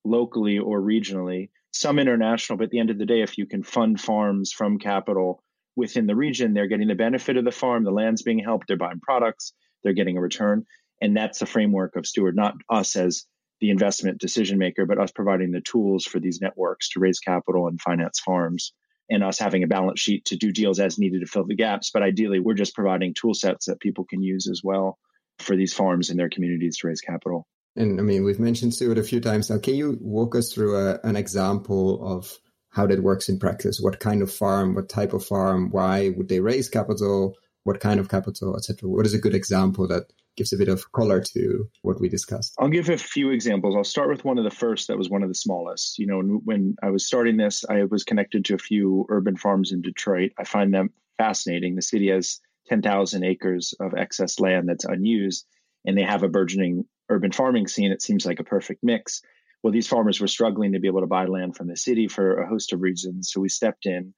locally 0.04 0.58
or 0.58 0.80
regionally 0.82 1.48
some 1.76 1.98
international, 1.98 2.58
but 2.58 2.64
at 2.64 2.70
the 2.70 2.78
end 2.78 2.90
of 2.90 2.98
the 2.98 3.06
day, 3.06 3.22
if 3.22 3.38
you 3.38 3.46
can 3.46 3.62
fund 3.62 4.00
farms 4.00 4.52
from 4.52 4.78
capital 4.78 5.42
within 5.76 6.06
the 6.06 6.16
region, 6.16 6.54
they're 6.54 6.66
getting 6.66 6.88
the 6.88 6.94
benefit 6.94 7.36
of 7.36 7.44
the 7.44 7.52
farm, 7.52 7.84
the 7.84 7.90
land's 7.90 8.22
being 8.22 8.38
helped, 8.38 8.66
they're 8.68 8.76
buying 8.76 9.00
products, 9.00 9.52
they're 9.82 9.92
getting 9.92 10.16
a 10.16 10.20
return. 10.20 10.64
And 11.00 11.16
that's 11.16 11.38
the 11.38 11.46
framework 11.46 11.96
of 11.96 12.06
Steward, 12.06 12.34
not 12.34 12.54
us 12.70 12.96
as 12.96 13.24
the 13.60 13.70
investment 13.70 14.18
decision 14.18 14.58
maker, 14.58 14.86
but 14.86 14.98
us 14.98 15.10
providing 15.10 15.52
the 15.52 15.60
tools 15.60 16.04
for 16.04 16.20
these 16.20 16.40
networks 16.40 16.90
to 16.90 17.00
raise 17.00 17.20
capital 17.20 17.68
and 17.68 17.80
finance 17.80 18.20
farms 18.20 18.72
and 19.08 19.22
us 19.22 19.38
having 19.38 19.62
a 19.62 19.68
balance 19.68 20.00
sheet 20.00 20.24
to 20.26 20.36
do 20.36 20.52
deals 20.52 20.80
as 20.80 20.98
needed 20.98 21.20
to 21.20 21.26
fill 21.26 21.46
the 21.46 21.54
gaps. 21.54 21.90
But 21.92 22.02
ideally, 22.02 22.40
we're 22.40 22.54
just 22.54 22.74
providing 22.74 23.14
tool 23.14 23.34
sets 23.34 23.66
that 23.66 23.80
people 23.80 24.04
can 24.04 24.22
use 24.22 24.48
as 24.48 24.62
well 24.64 24.98
for 25.38 25.56
these 25.56 25.74
farms 25.74 26.10
and 26.10 26.18
their 26.18 26.30
communities 26.30 26.78
to 26.78 26.88
raise 26.88 27.00
capital. 27.00 27.46
And 27.76 28.00
I 28.00 28.02
mean, 28.02 28.24
we've 28.24 28.40
mentioned 28.40 28.74
Steward 28.74 28.98
a 28.98 29.02
few 29.02 29.20
times 29.20 29.50
now. 29.50 29.58
Can 29.58 29.74
you 29.74 29.98
walk 30.00 30.34
us 30.34 30.52
through 30.52 30.76
a, 30.76 30.98
an 31.04 31.16
example 31.16 32.00
of 32.06 32.38
how 32.70 32.86
that 32.86 33.02
works 33.02 33.28
in 33.28 33.38
practice? 33.38 33.78
What 33.80 34.00
kind 34.00 34.22
of 34.22 34.32
farm, 34.32 34.74
what 34.74 34.88
type 34.88 35.12
of 35.12 35.24
farm, 35.24 35.70
why 35.70 36.10
would 36.16 36.28
they 36.28 36.40
raise 36.40 36.68
capital, 36.68 37.34
what 37.64 37.80
kind 37.80 38.00
of 38.00 38.08
capital, 38.08 38.56
etc. 38.56 38.88
What 38.88 39.06
is 39.06 39.14
a 39.14 39.18
good 39.18 39.34
example 39.34 39.88
that 39.88 40.04
gives 40.36 40.52
a 40.52 40.56
bit 40.56 40.68
of 40.68 40.92
color 40.92 41.20
to 41.20 41.68
what 41.82 42.00
we 42.00 42.08
discussed? 42.08 42.54
I'll 42.58 42.68
give 42.68 42.88
a 42.88 42.98
few 42.98 43.30
examples. 43.30 43.74
I'll 43.74 43.84
start 43.84 44.08
with 44.08 44.24
one 44.24 44.38
of 44.38 44.44
the 44.44 44.50
first 44.50 44.88
that 44.88 44.98
was 44.98 45.10
one 45.10 45.22
of 45.22 45.28
the 45.28 45.34
smallest. 45.34 45.98
You 45.98 46.06
know, 46.06 46.20
when 46.44 46.76
I 46.82 46.90
was 46.90 47.06
starting 47.06 47.36
this, 47.36 47.64
I 47.68 47.84
was 47.84 48.04
connected 48.04 48.44
to 48.46 48.54
a 48.54 48.58
few 48.58 49.06
urban 49.08 49.36
farms 49.36 49.72
in 49.72 49.82
Detroit. 49.82 50.32
I 50.38 50.44
find 50.44 50.72
them 50.72 50.90
fascinating. 51.18 51.74
The 51.74 51.82
city 51.82 52.10
has 52.10 52.40
10,000 52.68 53.24
acres 53.24 53.74
of 53.80 53.94
excess 53.94 54.38
land 54.40 54.68
that's 54.68 54.84
unused 54.84 55.46
and 55.84 55.96
they 55.96 56.02
have 56.02 56.22
a 56.22 56.28
burgeoning 56.28 56.84
urban 57.08 57.32
farming 57.32 57.68
scene. 57.68 57.92
It 57.92 58.02
seems 58.02 58.26
like 58.26 58.40
a 58.40 58.44
perfect 58.44 58.82
mix. 58.82 59.22
Well, 59.62 59.72
these 59.72 59.88
farmers 59.88 60.20
were 60.20 60.28
struggling 60.28 60.72
to 60.72 60.80
be 60.80 60.88
able 60.88 61.00
to 61.00 61.06
buy 61.06 61.26
land 61.26 61.56
from 61.56 61.68
the 61.68 61.76
city 61.76 62.08
for 62.08 62.40
a 62.40 62.48
host 62.48 62.72
of 62.72 62.80
reasons. 62.80 63.30
So 63.32 63.40
we 63.40 63.48
stepped 63.48 63.86
in. 63.86 64.14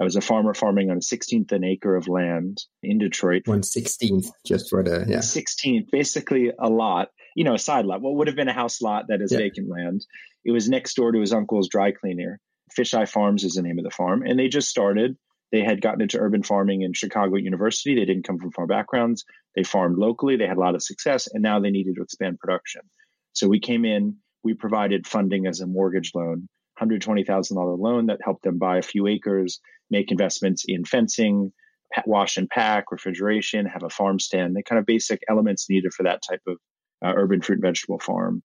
I 0.00 0.04
was 0.04 0.16
a 0.16 0.20
farmer 0.20 0.54
farming 0.54 0.90
on 0.90 0.96
a 0.96 1.00
16th 1.00 1.52
an 1.52 1.64
acre 1.64 1.94
of 1.94 2.08
land 2.08 2.62
in 2.82 2.98
Detroit. 2.98 3.42
One 3.46 3.62
sixteenth, 3.62 4.30
just 4.46 4.70
for 4.70 4.82
the 4.82 5.04
yeah. 5.06 5.18
16th, 5.18 5.90
basically 5.90 6.52
a 6.58 6.70
lot. 6.70 7.08
You 7.36 7.44
know, 7.44 7.54
a 7.54 7.58
side 7.58 7.84
lot. 7.84 8.00
What 8.00 8.14
would 8.14 8.26
have 8.26 8.36
been 8.36 8.48
a 8.48 8.54
house 8.54 8.80
lot 8.80 9.06
that 9.08 9.20
is 9.20 9.32
yeah. 9.32 9.38
vacant 9.38 9.68
land. 9.68 10.04
It 10.44 10.52
was 10.52 10.68
next 10.68 10.94
door 10.94 11.12
to 11.12 11.20
his 11.20 11.32
uncle's 11.32 11.68
dry 11.68 11.92
cleaner. 11.92 12.40
Fisheye 12.76 13.08
Farms 13.08 13.44
is 13.44 13.54
the 13.54 13.62
name 13.62 13.78
of 13.78 13.84
the 13.84 13.90
farm, 13.90 14.22
and 14.22 14.38
they 14.38 14.48
just 14.48 14.68
started. 14.68 15.16
They 15.52 15.62
had 15.62 15.80
gotten 15.80 16.02
into 16.02 16.18
urban 16.18 16.42
farming 16.42 16.82
in 16.82 16.92
Chicago 16.92 17.36
University. 17.36 17.94
They 17.94 18.04
didn't 18.04 18.24
come 18.24 18.38
from 18.38 18.52
farm 18.52 18.68
backgrounds. 18.68 19.24
They 19.56 19.64
farmed 19.64 19.98
locally. 19.98 20.36
They 20.36 20.46
had 20.46 20.56
a 20.56 20.60
lot 20.60 20.74
of 20.74 20.82
success, 20.82 21.26
and 21.26 21.42
now 21.42 21.58
they 21.58 21.70
needed 21.70 21.96
to 21.96 22.02
expand 22.02 22.38
production. 22.38 22.82
So 23.32 23.48
we 23.48 23.60
came 23.60 23.84
in. 23.84 24.16
We 24.42 24.54
provided 24.54 25.06
funding 25.06 25.46
as 25.46 25.60
a 25.60 25.66
mortgage 25.66 26.12
loan, 26.14 26.48
$120,000 26.80 27.78
loan 27.78 28.06
that 28.06 28.20
helped 28.24 28.42
them 28.42 28.58
buy 28.58 28.78
a 28.78 28.82
few 28.82 29.06
acres, 29.06 29.60
make 29.90 30.10
investments 30.10 30.64
in 30.66 30.84
fencing, 30.84 31.52
wash 32.06 32.36
and 32.36 32.48
pack, 32.48 32.90
refrigeration, 32.90 33.66
have 33.66 33.82
a 33.82 33.90
farm 33.90 34.18
stand, 34.18 34.56
the 34.56 34.62
kind 34.62 34.78
of 34.78 34.86
basic 34.86 35.20
elements 35.28 35.68
needed 35.68 35.92
for 35.92 36.04
that 36.04 36.22
type 36.28 36.40
of 36.46 36.56
uh, 37.04 37.12
urban 37.16 37.40
fruit 37.40 37.56
and 37.56 37.62
vegetable 37.62 37.98
farm. 37.98 38.42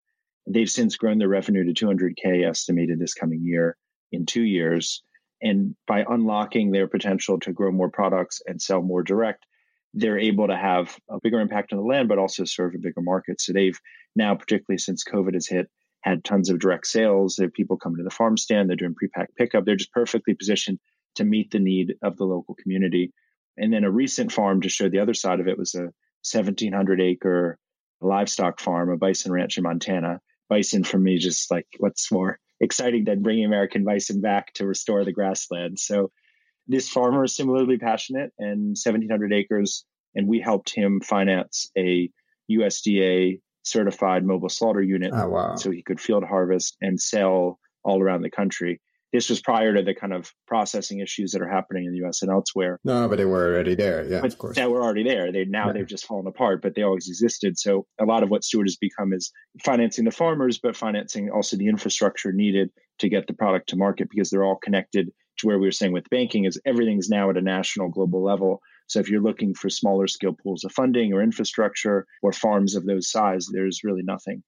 They've 0.48 0.70
since 0.70 0.98
grown 0.98 1.18
their 1.18 1.30
revenue 1.30 1.72
to 1.72 1.86
200K 1.86 2.48
estimated 2.48 3.00
this 3.00 3.14
coming 3.14 3.44
year 3.44 3.78
in 4.12 4.26
two 4.26 4.44
years. 4.44 5.04
And 5.42 5.76
by 5.88 6.06
unlocking 6.08 6.72
their 6.72 6.88
potential 6.88 7.40
to 7.42 7.54
grow 7.54 7.72
more 7.72 7.90
products 7.90 8.42
and 8.46 8.62
sell 8.62 8.82
more 8.82 9.04
direct, 9.04 9.46
they're 9.94 10.20
able 10.20 10.48
to 10.48 10.58
have 10.58 10.98
a 11.10 11.20
bigger 11.22 11.40
impact 11.40 11.72
on 11.72 11.80
the 11.80 11.86
land, 11.86 12.10
but 12.10 12.18
also 12.18 12.44
serve 12.44 12.76
a 12.76 12.80
bigger 12.80 13.02
market. 13.02 13.40
So 13.40 13.54
they've 13.54 13.80
now, 14.16 14.36
particularly 14.36 14.78
since 14.78 15.04
COVID 15.04 15.34
has 15.34 15.48
hit, 15.48 15.70
had 16.02 16.24
tons 16.24 16.50
of 16.50 16.60
direct 16.60 16.86
sales. 16.88 17.36
There 17.36 17.48
are 17.48 17.52
people 17.52 17.78
coming 17.78 17.98
to 17.98 18.04
the 18.04 18.10
farm 18.10 18.38
stand, 18.38 18.70
they're 18.70 18.76
doing 18.76 18.94
pre-packed 18.94 19.36
pickup. 19.36 19.66
They're 19.66 19.76
just 19.76 19.92
perfectly 19.92 20.36
positioned 20.36 20.80
to 21.16 21.24
meet 21.24 21.52
the 21.52 21.60
need 21.60 21.96
of 22.04 22.18
the 22.18 22.26
local 22.26 22.56
community. 22.56 23.14
And 23.58 23.74
then 23.74 23.84
a 23.84 23.92
recent 23.92 24.32
farm 24.32 24.62
to 24.62 24.70
show 24.70 24.90
the 24.90 25.00
other 25.00 25.14
side 25.14 25.40
of 25.40 25.48
it 25.48 25.58
was 25.58 25.76
a 25.76 25.92
1700 26.32 27.02
acre 27.02 27.58
livestock 28.02 28.60
farm, 28.60 28.90
a 28.92 28.98
bison 28.98 29.32
ranch 29.32 29.58
in 29.58 29.64
Montana. 29.64 30.20
Bison 30.50 30.84
for 30.84 31.00
me, 31.00 31.18
just 31.18 31.50
like 31.50 31.68
what's 31.80 32.12
more 32.12 32.40
exciting 32.60 33.04
than 33.06 33.22
bringing 33.22 33.46
American 33.46 33.84
bison 33.84 34.22
back 34.22 34.54
to 34.54 34.66
restore 34.66 35.04
the 35.04 35.12
grassland. 35.12 35.80
So 35.80 36.12
this 36.68 36.90
farmer 36.90 37.26
is 37.26 37.36
similarly 37.36 37.78
passionate 37.78 38.32
and 38.40 38.76
1700 38.76 39.34
acres, 39.34 39.86
and 40.16 40.28
we 40.28 40.40
helped 40.40 40.74
him 40.74 41.02
finance 41.02 41.70
a 41.78 42.10
USDA 42.50 43.40
certified 43.64 44.24
mobile 44.24 44.50
slaughter 44.50 44.82
unit 44.82 45.12
oh, 45.14 45.30
wow. 45.30 45.56
so 45.56 45.72
he 45.72 45.82
could 45.82 46.00
field 46.00 46.24
harvest 46.24 46.78
and 46.82 47.00
sell 47.00 47.60
all 47.84 48.02
around 48.02 48.22
the 48.22 48.30
country. 48.30 48.80
This 49.16 49.30
was 49.30 49.42
prior 49.42 49.74
to 49.74 49.82
the 49.82 49.96
kind 49.96 50.14
of 50.14 50.32
processing 50.46 51.00
issues 51.00 51.32
that 51.32 51.42
are 51.42 51.50
happening 51.50 51.86
in 51.86 51.92
the 51.92 52.00
U.S. 52.00 52.22
and 52.22 52.30
elsewhere. 52.30 52.80
No, 52.84 53.08
but 53.08 53.18
they 53.18 53.26
were 53.26 53.46
already 53.46 53.74
there. 53.74 54.06
Yeah, 54.06 54.22
but 54.22 54.34
of 54.34 54.38
course. 54.38 54.56
They 54.56 54.66
were 54.66 54.84
already 54.84 55.04
there. 55.04 55.32
They 55.32 55.46
now 55.46 55.72
they've 55.72 55.88
just 55.88 56.06
fallen 56.06 56.28
apart, 56.28 56.62
but 56.62 56.76
they 56.76 56.84
always 56.84 57.08
existed. 57.08 57.58
So 57.58 57.86
a 58.00 58.06
lot 58.06 58.24
of 58.24 58.30
what 58.30 58.44
Steward 58.44 58.68
has 58.68 58.76
become 58.76 59.14
is 59.14 59.32
financing 59.64 60.04
the 60.04 60.12
farmers, 60.12 60.60
but 60.62 60.76
financing 60.76 61.30
also 61.30 61.56
the 61.56 61.68
infrastructure 61.68 62.32
needed 62.32 62.72
to 63.00 63.10
get 63.10 63.28
the 63.28 63.34
product 63.34 63.70
to 63.70 63.78
market 63.78 64.10
because 64.10 64.30
they're 64.30 64.44
all 64.44 64.58
connected 64.58 65.12
to 65.38 65.48
where 65.48 65.60
we 65.60 65.68
were 65.68 65.72
saying 65.72 65.94
with 65.94 66.10
banking 66.10 66.46
is 66.46 66.60
everything's 66.66 67.10
now 67.10 67.30
at 67.30 67.38
a 67.38 67.42
national 67.42 67.90
global 67.90 68.24
level. 68.24 68.62
So 68.88 69.00
if 69.00 69.10
you're 69.10 69.22
looking 69.22 69.54
for 69.54 69.70
smaller 69.70 70.08
scale 70.08 70.34
pools 70.34 70.64
of 70.64 70.72
funding 70.72 71.14
or 71.14 71.22
infrastructure 71.22 72.06
or 72.22 72.32
farms 72.32 72.76
of 72.76 72.86
those 72.86 73.10
size, 73.10 73.48
there's 73.52 73.84
really 73.84 74.04
nothing. 74.04 74.44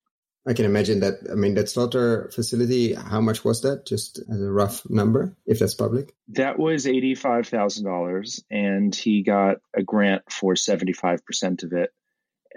I 0.46 0.54
can 0.54 0.64
imagine 0.64 1.00
that. 1.00 1.14
I 1.30 1.34
mean, 1.34 1.54
that 1.54 1.68
slaughter 1.68 2.30
facility, 2.34 2.94
how 2.94 3.20
much 3.20 3.44
was 3.44 3.62
that? 3.62 3.86
Just 3.86 4.18
as 4.18 4.40
a 4.40 4.50
rough 4.50 4.88
number, 4.88 5.36
if 5.46 5.58
that's 5.58 5.74
public? 5.74 6.14
That 6.28 6.58
was 6.58 6.86
$85,000. 6.86 8.40
And 8.50 8.94
he 8.94 9.22
got 9.22 9.56
a 9.76 9.82
grant 9.82 10.22
for 10.30 10.54
75% 10.54 11.64
of 11.64 11.72
it 11.72 11.90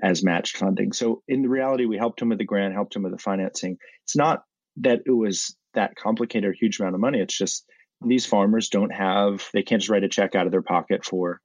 as 0.01 0.23
matched 0.23 0.57
funding. 0.57 0.93
So 0.93 1.21
in 1.27 1.41
the 1.41 1.49
reality, 1.49 1.85
we 1.85 1.97
helped 1.97 2.21
him 2.21 2.29
with 2.29 2.37
the 2.37 2.45
grant, 2.45 2.73
helped 2.73 2.95
him 2.95 3.03
with 3.03 3.11
the 3.11 3.17
financing. 3.17 3.77
It's 4.05 4.15
not 4.15 4.43
that 4.77 5.01
it 5.05 5.11
was 5.11 5.55
that 5.73 5.95
complicated 5.95 6.49
or 6.49 6.53
huge 6.53 6.79
amount 6.79 6.95
of 6.95 7.01
money. 7.01 7.19
It's 7.19 7.37
just 7.37 7.65
these 8.05 8.25
farmers 8.25 8.69
don't 8.69 8.93
have, 8.93 9.47
they 9.53 9.63
can't 9.63 9.81
just 9.81 9.89
write 9.89 10.03
a 10.03 10.09
check 10.09 10.33
out 10.33 10.45
of 10.45 10.51
their 10.51 10.61
pocket 10.61 11.05
for 11.05 11.41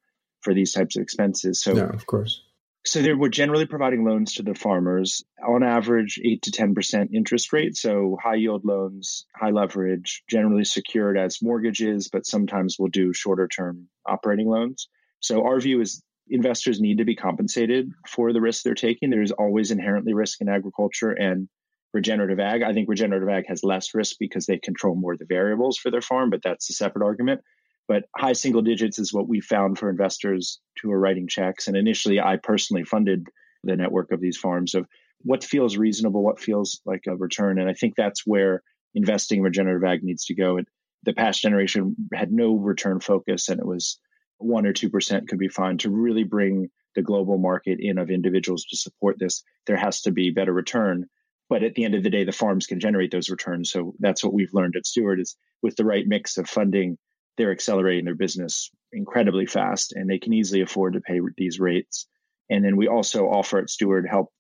for 0.47 0.55
these 0.55 0.73
types 0.73 0.97
of 0.97 1.03
expenses. 1.03 1.61
So, 1.61 1.73
no, 1.73 1.87
of 1.87 2.07
course. 2.07 2.41
So 2.87 3.03
they 3.03 3.15
were 3.15 3.29
generally 3.29 3.67
providing 3.67 4.05
loans 4.05 4.35
to 4.35 4.45
the 4.45 4.55
farmers 4.55 5.25
on 5.45 5.65
average 5.65 6.21
eight 6.25 6.43
to 6.43 6.53
ten 6.53 6.73
percent 6.73 7.11
interest 7.13 7.53
rate. 7.53 7.77
So 7.77 8.17
high 8.23 8.37
yield 8.37 8.65
loans, 8.65 9.27
high 9.35 9.51
leverage, 9.51 10.23
generally 10.31 10.65
secured 10.65 11.19
as 11.19 11.43
mortgages, 11.43 12.09
but 12.09 12.27
sometimes 12.27 12.77
we'll 12.79 12.89
do 12.89 13.13
shorter 13.13 13.49
term 13.49 13.89
operating 14.07 14.49
loans. 14.49 14.89
So 15.19 15.45
our 15.45 15.59
view 15.59 15.81
is 15.81 16.01
investors 16.29 16.81
need 16.81 16.99
to 16.99 17.05
be 17.05 17.17
compensated 17.17 17.91
for 18.09 18.33
the 18.33 18.41
risk 18.41 18.63
they're 18.63 18.75
taking. 18.75 19.11
There's 19.11 19.33
always 19.33 19.73
inherently 19.73 20.15
risk 20.15 20.41
in 20.41 20.49
agriculture 20.49 21.11
and 21.11 21.49
regenerative 21.93 22.39
ag. 22.39 22.63
I 22.63 22.73
think 22.73 22.89
regenerative 22.89 23.29
ag 23.29 23.47
has 23.49 23.65
less 23.65 23.95
risk 23.95 24.17
because 24.21 24.47
they 24.47 24.59
control 24.59 24.95
more 24.95 25.15
of 25.15 25.19
the 25.19 25.25
variables 25.25 25.77
for 25.77 25.91
their 25.91 26.01
farm, 26.01 26.31
but 26.31 26.41
that's 26.43 26.71
a 26.71 26.75
separate 26.75 27.05
argument. 27.05 27.41
But 27.89 28.05
high 28.17 28.33
single 28.33 28.63
digits 28.63 28.99
is 28.99 29.13
what 29.13 29.29
we 29.29 29.41
found 29.41 29.79
for 29.79 29.89
investors 29.89 30.61
who 30.83 30.91
are 30.91 30.99
writing 30.99 31.29
checks. 31.29 31.69
And 31.69 31.77
initially, 31.77 32.21
I 32.21 32.37
personally 32.37 32.85
funded 32.85 33.29
the 33.63 33.77
network 33.77 34.13
of 34.13 34.21
these 34.21 34.37
farms 34.37 34.75
of 34.75 34.87
what 35.23 35.45
feels 35.45 35.77
reasonable, 35.77 36.23
what 36.23 36.41
feels 36.41 36.81
like 36.85 37.05
a 37.07 37.17
return. 37.17 37.59
And 37.59 37.69
I 37.69 37.75
think 37.75 37.95
that's 37.95 38.27
where 38.27 38.63
investing 38.95 39.39
in 39.39 39.45
regenerative 39.45 39.89
ag 39.89 40.03
needs 40.03 40.25
to 40.27 40.35
go. 40.35 40.59
The 41.05 41.13
past 41.13 41.43
generation 41.43 41.95
had 42.13 42.33
no 42.33 42.57
return 42.57 43.01
focus, 43.01 43.49
and 43.49 43.61
it 43.61 43.67
was 43.67 43.99
one 44.39 44.67
or 44.67 44.73
two 44.73 44.91
percent 44.91 45.29
could 45.29 45.39
be 45.39 45.49
fine 45.49 45.79
to 45.79 45.91
really 45.91 46.25
bring 46.25 46.69
the 46.95 47.03
global 47.03 47.39
market 47.39 47.79
in 47.81 47.99
of 47.99 48.11
individuals 48.11 48.65
to 48.65 48.77
support 48.77 49.19
this. 49.19 49.43
There 49.67 49.77
has 49.77 50.01
to 50.03 50.11
be 50.11 50.31
better 50.31 50.53
return. 50.53 51.07
But 51.49 51.63
at 51.63 51.75
the 51.75 51.85
end 51.85 51.95
of 51.95 52.03
the 52.03 52.11
day, 52.11 52.25
the 52.25 52.33
farms 52.33 52.67
can 52.67 52.81
generate 52.81 53.13
those 53.13 53.31
returns. 53.31 53.71
So 53.71 53.95
that's 54.01 54.25
what 54.25 54.35
we've 54.35 54.53
learned 54.53 54.75
at 54.75 54.87
Steward 54.87 55.21
is 55.21 55.37
with 55.63 55.77
the 55.77 55.85
right 55.85 56.05
mix 56.07 56.39
of 56.39 56.49
funding 56.49 56.99
they're 57.37 57.53
accelerating 57.53 58.05
their 58.05 58.15
business 58.15 58.71
incredibly 58.93 59.47
fast 59.47 59.93
and 59.93 60.09
they 60.09 60.19
can 60.19 60.33
easily 60.33 60.63
afford 60.63 60.95
to 60.95 61.01
pay 61.01 61.21
these 61.37 61.61
rates. 61.61 62.07
And 62.49 62.65
then 62.65 62.77
we 62.77 62.89
also 62.89 63.27
offer 63.27 63.59
at 63.59 63.71
Steward 63.71 64.07
help 64.09 64.33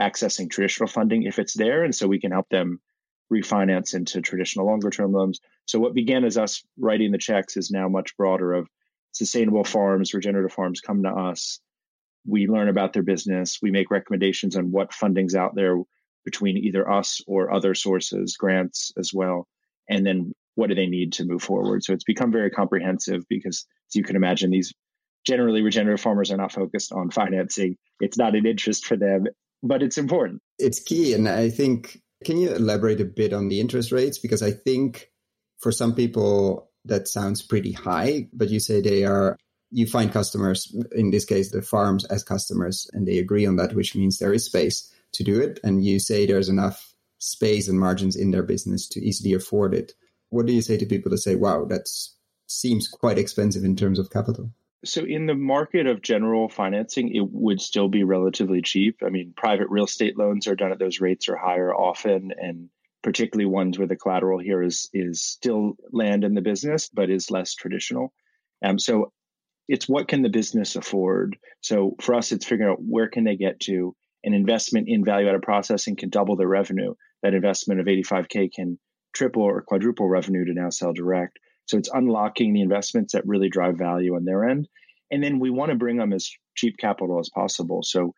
accessing 0.00 0.50
traditional 0.50 0.88
funding 0.88 1.22
if 1.22 1.38
it's 1.38 1.54
there. 1.54 1.84
And 1.84 1.94
so 1.94 2.06
we 2.06 2.20
can 2.20 2.32
help 2.32 2.48
them 2.48 2.80
refinance 3.32 3.94
into 3.94 4.20
traditional 4.20 4.66
longer 4.66 4.90
term 4.90 5.12
loans. 5.12 5.40
So 5.66 5.78
what 5.78 5.94
began 5.94 6.24
as 6.24 6.36
us 6.36 6.62
writing 6.78 7.10
the 7.10 7.18
checks 7.18 7.56
is 7.56 7.70
now 7.70 7.88
much 7.88 8.16
broader 8.16 8.52
of 8.52 8.68
sustainable 9.12 9.64
farms, 9.64 10.12
regenerative 10.12 10.52
farms 10.52 10.80
come 10.80 11.02
to 11.04 11.10
us. 11.10 11.60
We 12.26 12.46
learn 12.46 12.68
about 12.68 12.92
their 12.92 13.02
business. 13.02 13.58
We 13.62 13.70
make 13.70 13.90
recommendations 13.90 14.56
on 14.56 14.72
what 14.72 14.92
funding's 14.92 15.34
out 15.34 15.54
there 15.54 15.76
between 16.24 16.56
either 16.56 16.90
us 16.90 17.20
or 17.26 17.52
other 17.52 17.74
sources, 17.74 18.36
grants 18.36 18.92
as 18.98 19.12
well. 19.12 19.46
And 19.88 20.06
then 20.06 20.32
what 20.54 20.68
do 20.68 20.74
they 20.74 20.86
need 20.86 21.14
to 21.14 21.24
move 21.24 21.42
forward? 21.42 21.82
So 21.82 21.92
it's 21.92 22.04
become 22.04 22.32
very 22.32 22.50
comprehensive 22.50 23.24
because, 23.28 23.66
as 23.90 23.94
you 23.94 24.04
can 24.04 24.16
imagine, 24.16 24.50
these 24.50 24.72
generally 25.26 25.62
regenerative 25.62 26.00
farmers 26.00 26.30
are 26.30 26.36
not 26.36 26.52
focused 26.52 26.92
on 26.92 27.10
financing. 27.10 27.76
It's 28.00 28.18
not 28.18 28.34
an 28.34 28.46
interest 28.46 28.86
for 28.86 28.96
them, 28.96 29.24
but 29.62 29.82
it's 29.82 29.98
important. 29.98 30.40
It's 30.58 30.82
key. 30.82 31.14
And 31.14 31.28
I 31.28 31.50
think, 31.50 32.00
can 32.24 32.36
you 32.36 32.54
elaborate 32.54 33.00
a 33.00 33.04
bit 33.04 33.32
on 33.32 33.48
the 33.48 33.60
interest 33.60 33.90
rates? 33.90 34.18
Because 34.18 34.42
I 34.42 34.52
think 34.52 35.10
for 35.60 35.72
some 35.72 35.94
people, 35.94 36.70
that 36.84 37.08
sounds 37.08 37.42
pretty 37.42 37.72
high, 37.72 38.28
but 38.32 38.50
you 38.50 38.60
say 38.60 38.80
they 38.80 39.04
are, 39.04 39.38
you 39.70 39.86
find 39.86 40.12
customers, 40.12 40.74
in 40.92 41.10
this 41.10 41.24
case, 41.24 41.50
the 41.50 41.62
farms 41.62 42.04
as 42.04 42.22
customers, 42.22 42.88
and 42.92 43.08
they 43.08 43.18
agree 43.18 43.46
on 43.46 43.56
that, 43.56 43.74
which 43.74 43.96
means 43.96 44.18
there 44.18 44.34
is 44.34 44.44
space 44.44 44.92
to 45.12 45.24
do 45.24 45.40
it. 45.40 45.58
And 45.64 45.82
you 45.82 45.98
say 45.98 46.26
there's 46.26 46.50
enough 46.50 46.94
space 47.18 47.68
and 47.68 47.80
margins 47.80 48.16
in 48.16 48.30
their 48.30 48.42
business 48.42 48.86
to 48.88 49.00
easily 49.00 49.32
afford 49.32 49.72
it 49.72 49.94
what 50.34 50.46
do 50.46 50.52
you 50.52 50.62
say 50.62 50.76
to 50.76 50.86
people 50.86 51.10
to 51.10 51.18
say, 51.18 51.36
wow, 51.36 51.64
that 51.66 51.88
seems 52.46 52.88
quite 52.88 53.18
expensive 53.18 53.64
in 53.64 53.76
terms 53.76 53.98
of 53.98 54.10
capital? 54.10 54.50
So, 54.84 55.02
in 55.02 55.26
the 55.26 55.34
market 55.34 55.86
of 55.86 56.02
general 56.02 56.48
financing, 56.48 57.14
it 57.14 57.26
would 57.30 57.60
still 57.60 57.88
be 57.88 58.04
relatively 58.04 58.60
cheap. 58.60 58.98
I 59.04 59.08
mean, 59.08 59.32
private 59.34 59.68
real 59.70 59.84
estate 59.84 60.18
loans 60.18 60.46
are 60.46 60.56
done 60.56 60.72
at 60.72 60.78
those 60.78 61.00
rates 61.00 61.28
or 61.28 61.36
higher 61.36 61.72
often, 61.72 62.32
and 62.36 62.68
particularly 63.02 63.46
ones 63.46 63.78
where 63.78 63.88
the 63.88 63.96
collateral 63.96 64.38
here 64.38 64.62
is 64.62 64.90
is 64.92 65.24
still 65.24 65.76
land 65.90 66.24
in 66.24 66.34
the 66.34 66.42
business, 66.42 66.90
but 66.92 67.08
is 67.08 67.30
less 67.30 67.54
traditional. 67.54 68.12
Um, 68.62 68.78
so, 68.78 69.12
it's 69.68 69.88
what 69.88 70.08
can 70.08 70.20
the 70.20 70.28
business 70.28 70.76
afford. 70.76 71.38
So, 71.62 71.96
for 72.02 72.14
us, 72.16 72.32
it's 72.32 72.44
figuring 72.44 72.72
out 72.72 72.82
where 72.82 73.08
can 73.08 73.24
they 73.24 73.36
get 73.36 73.60
to. 73.60 73.96
An 74.22 74.34
investment 74.34 74.88
in 74.88 75.04
value 75.04 75.28
added 75.28 75.42
processing 75.42 75.96
can 75.96 76.10
double 76.10 76.36
their 76.36 76.48
revenue. 76.48 76.94
That 77.22 77.34
investment 77.34 77.80
of 77.80 77.86
85k 77.86 78.52
can 78.52 78.78
triple 79.14 79.42
or 79.42 79.62
quadruple 79.62 80.08
revenue 80.08 80.44
to 80.44 80.54
now 80.54 80.70
sell 80.70 80.92
direct. 80.92 81.38
So 81.66 81.78
it's 81.78 81.90
unlocking 81.92 82.52
the 82.52 82.62
investments 82.62 83.12
that 83.12 83.26
really 83.26 83.48
drive 83.48 83.78
value 83.78 84.16
on 84.16 84.24
their 84.24 84.48
end. 84.48 84.68
And 85.10 85.22
then 85.22 85.38
we 85.38 85.50
want 85.50 85.70
to 85.70 85.76
bring 85.76 85.96
them 85.96 86.12
as 86.12 86.30
cheap 86.54 86.76
capital 86.78 87.18
as 87.20 87.30
possible. 87.34 87.82
So 87.82 88.14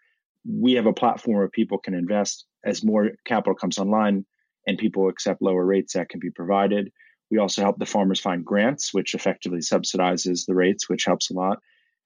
we 0.49 0.75
have 0.75 0.87
a 0.87 0.93
platform 0.93 1.37
where 1.37 1.49
people 1.49 1.79
can 1.79 1.95
invest 1.95 2.45
as 2.65 2.85
more 2.85 3.11
capital 3.25 3.55
comes 3.55 3.79
online 3.79 4.25
and 4.67 4.79
people 4.79 5.09
accept 5.09 5.43
lower 5.43 5.65
rates 5.65 5.95
that 5.95 6.09
can 6.09 6.21
be 6.21 6.31
provided. 6.31 6.91
We 7.31 7.39
also 7.39 7.63
help 7.63 7.79
the 7.79 7.87
farmers 7.87 8.21
find 8.21 8.45
grants, 8.45 8.95
which 8.95 9.15
effectively 9.15 9.59
subsidizes 9.59 10.47
the 10.47 10.55
rates, 10.55 10.89
which 10.89 11.05
helps 11.05 11.31
a 11.31 11.35
lot. 11.35 11.59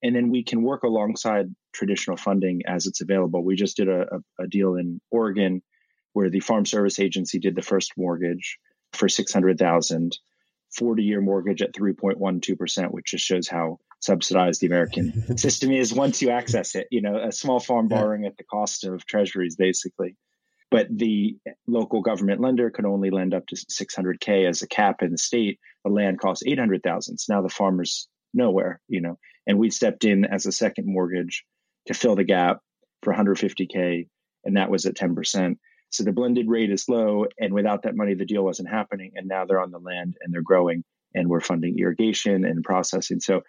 And 0.02 0.16
then 0.16 0.30
we 0.30 0.42
can 0.42 0.62
work 0.62 0.82
alongside 0.82 1.54
traditional 1.72 2.16
funding 2.16 2.62
as 2.66 2.86
it's 2.86 3.02
available. 3.02 3.44
We 3.44 3.56
just 3.56 3.76
did 3.76 3.88
a, 3.88 4.06
a, 4.38 4.46
deal 4.46 4.76
in 4.76 5.00
Oregon 5.10 5.62
where 6.14 6.30
the 6.30 6.40
Farm 6.40 6.64
Service 6.64 6.98
Agency 6.98 7.38
did 7.38 7.54
the 7.54 7.62
first 7.62 7.92
mortgage 7.98 8.58
for 8.92 9.08
600,000, 9.08 10.18
40 10.76 11.02
year 11.02 11.20
mortgage 11.20 11.62
at 11.62 11.74
3.12%, 11.74 12.90
which 12.90 13.06
just 13.06 13.24
shows 13.24 13.48
how 13.48 13.78
subsidized 14.00 14.60
the 14.60 14.66
American 14.66 15.36
system 15.36 15.70
is 15.70 15.92
once 15.92 16.22
you 16.22 16.30
access 16.30 16.74
it. 16.74 16.88
You 16.90 17.02
know, 17.02 17.16
a 17.16 17.32
small 17.32 17.60
farm 17.60 17.88
borrowing 17.88 18.24
at 18.24 18.36
the 18.36 18.44
cost 18.44 18.84
of 18.84 19.06
treasuries, 19.06 19.56
basically. 19.56 20.16
But 20.70 20.86
the 20.90 21.36
local 21.66 22.00
government 22.00 22.40
lender 22.40 22.70
could 22.70 22.84
only 22.84 23.10
lend 23.10 23.34
up 23.34 23.46
to 23.48 23.56
600K 23.56 24.48
as 24.48 24.62
a 24.62 24.68
cap 24.68 25.02
in 25.02 25.10
the 25.10 25.18
state. 25.18 25.58
The 25.84 25.90
land 25.90 26.20
costs 26.20 26.44
800,000. 26.46 27.18
So 27.18 27.34
now 27.34 27.42
the 27.42 27.48
farmer's 27.48 28.08
nowhere, 28.32 28.80
you 28.88 29.00
know. 29.00 29.18
And 29.46 29.58
we 29.58 29.70
stepped 29.70 30.04
in 30.04 30.24
as 30.24 30.46
a 30.46 30.52
second 30.52 30.86
mortgage 30.86 31.44
to 31.86 31.94
fill 31.94 32.14
the 32.14 32.24
gap 32.24 32.60
for 33.02 33.12
150K, 33.12 34.08
and 34.44 34.56
that 34.56 34.70
was 34.70 34.86
at 34.86 34.94
10%. 34.94 35.56
So 35.90 36.04
the 36.04 36.12
blended 36.12 36.48
rate 36.48 36.70
is 36.70 36.88
low, 36.88 37.26
and 37.38 37.52
without 37.52 37.82
that 37.82 37.96
money, 37.96 38.14
the 38.14 38.24
deal 38.24 38.44
wasn't 38.44 38.70
happening. 38.70 39.12
And 39.14 39.26
now 39.28 39.44
they're 39.44 39.60
on 39.60 39.72
the 39.72 39.78
land 39.78 40.16
and 40.20 40.32
they're 40.32 40.42
growing, 40.42 40.84
and 41.14 41.28
we're 41.28 41.40
funding 41.40 41.78
irrigation 41.78 42.44
and 42.44 42.64
processing. 42.64 43.20
So 43.20 43.42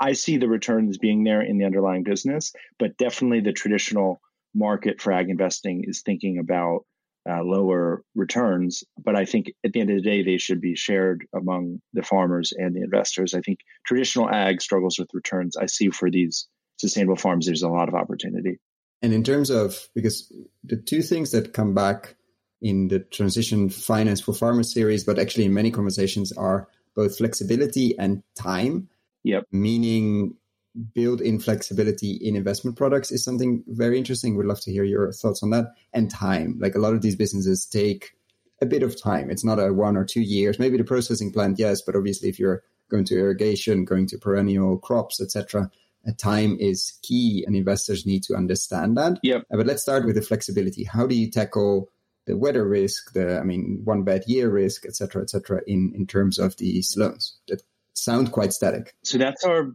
I 0.00 0.12
see 0.12 0.36
the 0.36 0.48
returns 0.48 0.98
being 0.98 1.24
there 1.24 1.40
in 1.40 1.56
the 1.56 1.64
underlying 1.64 2.02
business, 2.02 2.52
but 2.78 2.96
definitely 2.96 3.40
the 3.40 3.52
traditional 3.52 4.20
market 4.54 5.00
for 5.00 5.12
ag 5.12 5.30
investing 5.30 5.84
is 5.86 6.02
thinking 6.02 6.38
about 6.38 6.84
uh, 7.28 7.42
lower 7.42 8.02
returns. 8.14 8.84
But 9.02 9.16
I 9.16 9.24
think 9.24 9.52
at 9.64 9.72
the 9.72 9.80
end 9.80 9.90
of 9.90 9.96
the 9.96 10.02
day, 10.02 10.22
they 10.22 10.36
should 10.36 10.60
be 10.60 10.74
shared 10.74 11.26
among 11.34 11.80
the 11.92 12.02
farmers 12.02 12.52
and 12.56 12.74
the 12.74 12.82
investors. 12.82 13.34
I 13.34 13.40
think 13.40 13.60
traditional 13.86 14.28
ag 14.28 14.60
struggles 14.60 14.98
with 14.98 15.08
returns. 15.14 15.56
I 15.56 15.66
see 15.66 15.90
for 15.90 16.10
these 16.10 16.48
sustainable 16.76 17.16
farms, 17.16 17.46
there's 17.46 17.62
a 17.62 17.68
lot 17.68 17.88
of 17.88 17.94
opportunity. 17.94 18.58
And 19.04 19.12
in 19.12 19.22
terms 19.22 19.50
of, 19.50 19.90
because 19.94 20.32
the 20.64 20.78
two 20.78 21.02
things 21.02 21.30
that 21.32 21.52
come 21.52 21.74
back 21.74 22.16
in 22.62 22.88
the 22.88 23.00
transition 23.00 23.68
finance 23.68 24.22
for 24.22 24.32
farmers 24.32 24.72
series, 24.72 25.04
but 25.04 25.18
actually 25.18 25.44
in 25.44 25.52
many 25.52 25.70
conversations 25.70 26.32
are 26.32 26.68
both 26.96 27.18
flexibility 27.18 27.98
and 27.98 28.22
time. 28.34 28.88
Yep. 29.24 29.44
Meaning 29.52 30.36
build 30.94 31.20
in 31.20 31.38
flexibility 31.38 32.12
in 32.12 32.34
investment 32.34 32.78
products 32.78 33.12
is 33.12 33.22
something 33.22 33.62
very 33.66 33.98
interesting. 33.98 34.38
We'd 34.38 34.46
love 34.46 34.62
to 34.62 34.72
hear 34.72 34.84
your 34.84 35.12
thoughts 35.12 35.42
on 35.42 35.50
that. 35.50 35.66
And 35.92 36.10
time. 36.10 36.56
Like 36.58 36.74
a 36.74 36.78
lot 36.78 36.94
of 36.94 37.02
these 37.02 37.14
businesses 37.14 37.66
take 37.66 38.14
a 38.62 38.66
bit 38.66 38.82
of 38.82 38.98
time. 38.98 39.28
It's 39.28 39.44
not 39.44 39.60
a 39.60 39.70
one 39.70 39.98
or 39.98 40.04
two 40.06 40.22
years. 40.22 40.58
Maybe 40.58 40.78
the 40.78 40.84
processing 40.84 41.30
plant, 41.30 41.58
yes, 41.58 41.82
but 41.82 41.94
obviously 41.94 42.30
if 42.30 42.38
you're 42.38 42.62
going 42.90 43.04
to 43.04 43.18
irrigation, 43.18 43.84
going 43.84 44.06
to 44.06 44.16
perennial 44.16 44.78
crops, 44.78 45.20
etc., 45.20 45.70
time 46.12 46.56
is 46.60 46.98
key 47.02 47.44
and 47.46 47.56
investors 47.56 48.06
need 48.06 48.22
to 48.24 48.34
understand 48.34 48.96
that. 48.96 49.18
Yep. 49.22 49.44
Uh, 49.52 49.56
but 49.56 49.66
let's 49.66 49.82
start 49.82 50.04
with 50.04 50.16
the 50.16 50.22
flexibility. 50.22 50.84
How 50.84 51.06
do 51.06 51.14
you 51.14 51.30
tackle 51.30 51.88
the 52.26 52.36
weather 52.36 52.66
risk, 52.66 53.12
the 53.12 53.38
I 53.38 53.42
mean 53.42 53.82
one 53.84 54.02
bad 54.02 54.24
year 54.26 54.50
risk, 54.50 54.84
et 54.86 54.96
cetera, 54.96 55.22
et 55.22 55.30
cetera, 55.30 55.60
in, 55.66 55.92
in 55.94 56.06
terms 56.06 56.38
of 56.38 56.56
these 56.56 56.96
loans 56.96 57.38
that 57.48 57.62
sound 57.94 58.32
quite 58.32 58.52
static? 58.52 58.94
So 59.02 59.18
that's 59.18 59.44
our 59.44 59.74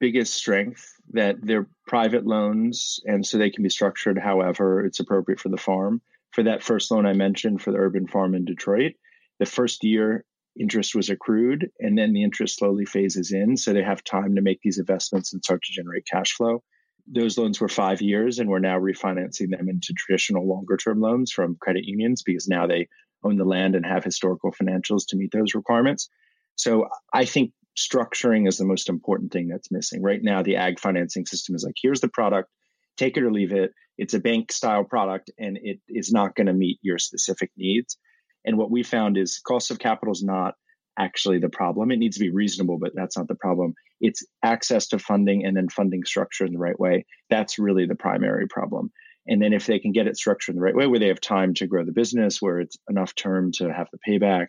biggest 0.00 0.34
strength 0.34 0.94
that 1.12 1.36
they're 1.40 1.68
private 1.86 2.26
loans 2.26 3.00
and 3.04 3.24
so 3.26 3.38
they 3.38 3.50
can 3.50 3.62
be 3.62 3.68
structured 3.68 4.18
however 4.18 4.84
it's 4.84 5.00
appropriate 5.00 5.40
for 5.40 5.48
the 5.48 5.56
farm. 5.56 6.00
For 6.32 6.44
that 6.44 6.62
first 6.62 6.90
loan 6.90 7.06
I 7.06 7.12
mentioned 7.12 7.60
for 7.60 7.72
the 7.72 7.78
urban 7.78 8.08
farm 8.08 8.34
in 8.34 8.44
Detroit, 8.44 8.94
the 9.38 9.46
first 9.46 9.84
year 9.84 10.24
interest 10.58 10.94
was 10.94 11.08
accrued 11.08 11.70
and 11.80 11.96
then 11.96 12.12
the 12.12 12.22
interest 12.22 12.58
slowly 12.58 12.84
phases 12.84 13.32
in 13.32 13.56
so 13.56 13.72
they 13.72 13.82
have 13.82 14.04
time 14.04 14.34
to 14.34 14.42
make 14.42 14.60
these 14.62 14.78
investments 14.78 15.32
and 15.32 15.42
start 15.42 15.62
to 15.62 15.72
generate 15.72 16.06
cash 16.10 16.32
flow. 16.32 16.62
Those 17.06 17.38
loans 17.38 17.60
were 17.60 17.68
5 17.68 18.00
years 18.00 18.38
and 18.38 18.48
we're 18.48 18.58
now 18.58 18.78
refinancing 18.78 19.50
them 19.50 19.68
into 19.68 19.94
traditional 19.96 20.46
longer 20.46 20.76
term 20.76 21.00
loans 21.00 21.32
from 21.32 21.56
credit 21.60 21.84
unions 21.84 22.22
because 22.22 22.48
now 22.48 22.66
they 22.66 22.88
own 23.24 23.36
the 23.36 23.44
land 23.44 23.74
and 23.74 23.86
have 23.86 24.04
historical 24.04 24.52
financials 24.52 25.04
to 25.08 25.16
meet 25.16 25.30
those 25.32 25.54
requirements. 25.54 26.08
So 26.56 26.86
I 27.12 27.24
think 27.24 27.52
structuring 27.76 28.46
is 28.46 28.58
the 28.58 28.66
most 28.66 28.88
important 28.88 29.32
thing 29.32 29.48
that's 29.48 29.72
missing. 29.72 30.02
Right 30.02 30.20
now, 30.22 30.42
the 30.42 30.56
ag 30.56 30.78
financing 30.78 31.24
system 31.24 31.54
is 31.54 31.64
like, 31.64 31.76
here's 31.80 32.00
the 32.00 32.08
product, 32.08 32.50
take 32.96 33.16
it 33.16 33.22
or 33.22 33.32
leave 33.32 33.52
it. 33.52 33.72
It's 33.96 34.14
a 34.14 34.20
bank 34.20 34.52
style 34.52 34.84
product 34.84 35.30
and 35.38 35.58
it 35.62 35.80
is 35.88 36.12
not 36.12 36.34
going 36.34 36.46
to 36.46 36.52
meet 36.52 36.78
your 36.82 36.98
specific 36.98 37.50
needs. 37.56 37.96
And 38.44 38.58
what 38.58 38.70
we 38.70 38.82
found 38.82 39.16
is 39.16 39.38
cost 39.38 39.70
of 39.70 39.78
capital 39.78 40.12
is 40.12 40.22
not 40.22 40.54
actually 40.98 41.38
the 41.38 41.48
problem. 41.48 41.90
It 41.90 41.98
needs 41.98 42.16
to 42.16 42.24
be 42.24 42.30
reasonable, 42.30 42.78
but 42.78 42.92
that's 42.94 43.16
not 43.16 43.28
the 43.28 43.34
problem. 43.34 43.74
It's 44.00 44.24
access 44.42 44.88
to 44.88 44.98
funding 44.98 45.44
and 45.44 45.56
then 45.56 45.68
funding 45.68 46.04
structure 46.04 46.44
in 46.44 46.52
the 46.52 46.58
right 46.58 46.78
way. 46.78 47.06
That's 47.30 47.58
really 47.58 47.86
the 47.86 47.94
primary 47.94 48.46
problem. 48.48 48.92
And 49.26 49.40
then 49.40 49.52
if 49.52 49.66
they 49.66 49.78
can 49.78 49.92
get 49.92 50.08
it 50.08 50.16
structured 50.16 50.54
in 50.54 50.58
the 50.58 50.64
right 50.64 50.74
way, 50.74 50.86
where 50.86 50.98
they 50.98 51.08
have 51.08 51.20
time 51.20 51.54
to 51.54 51.66
grow 51.66 51.84
the 51.84 51.92
business, 51.92 52.42
where 52.42 52.58
it's 52.58 52.76
enough 52.90 53.14
term 53.14 53.52
to 53.52 53.72
have 53.72 53.86
the 53.92 53.98
payback, 54.06 54.48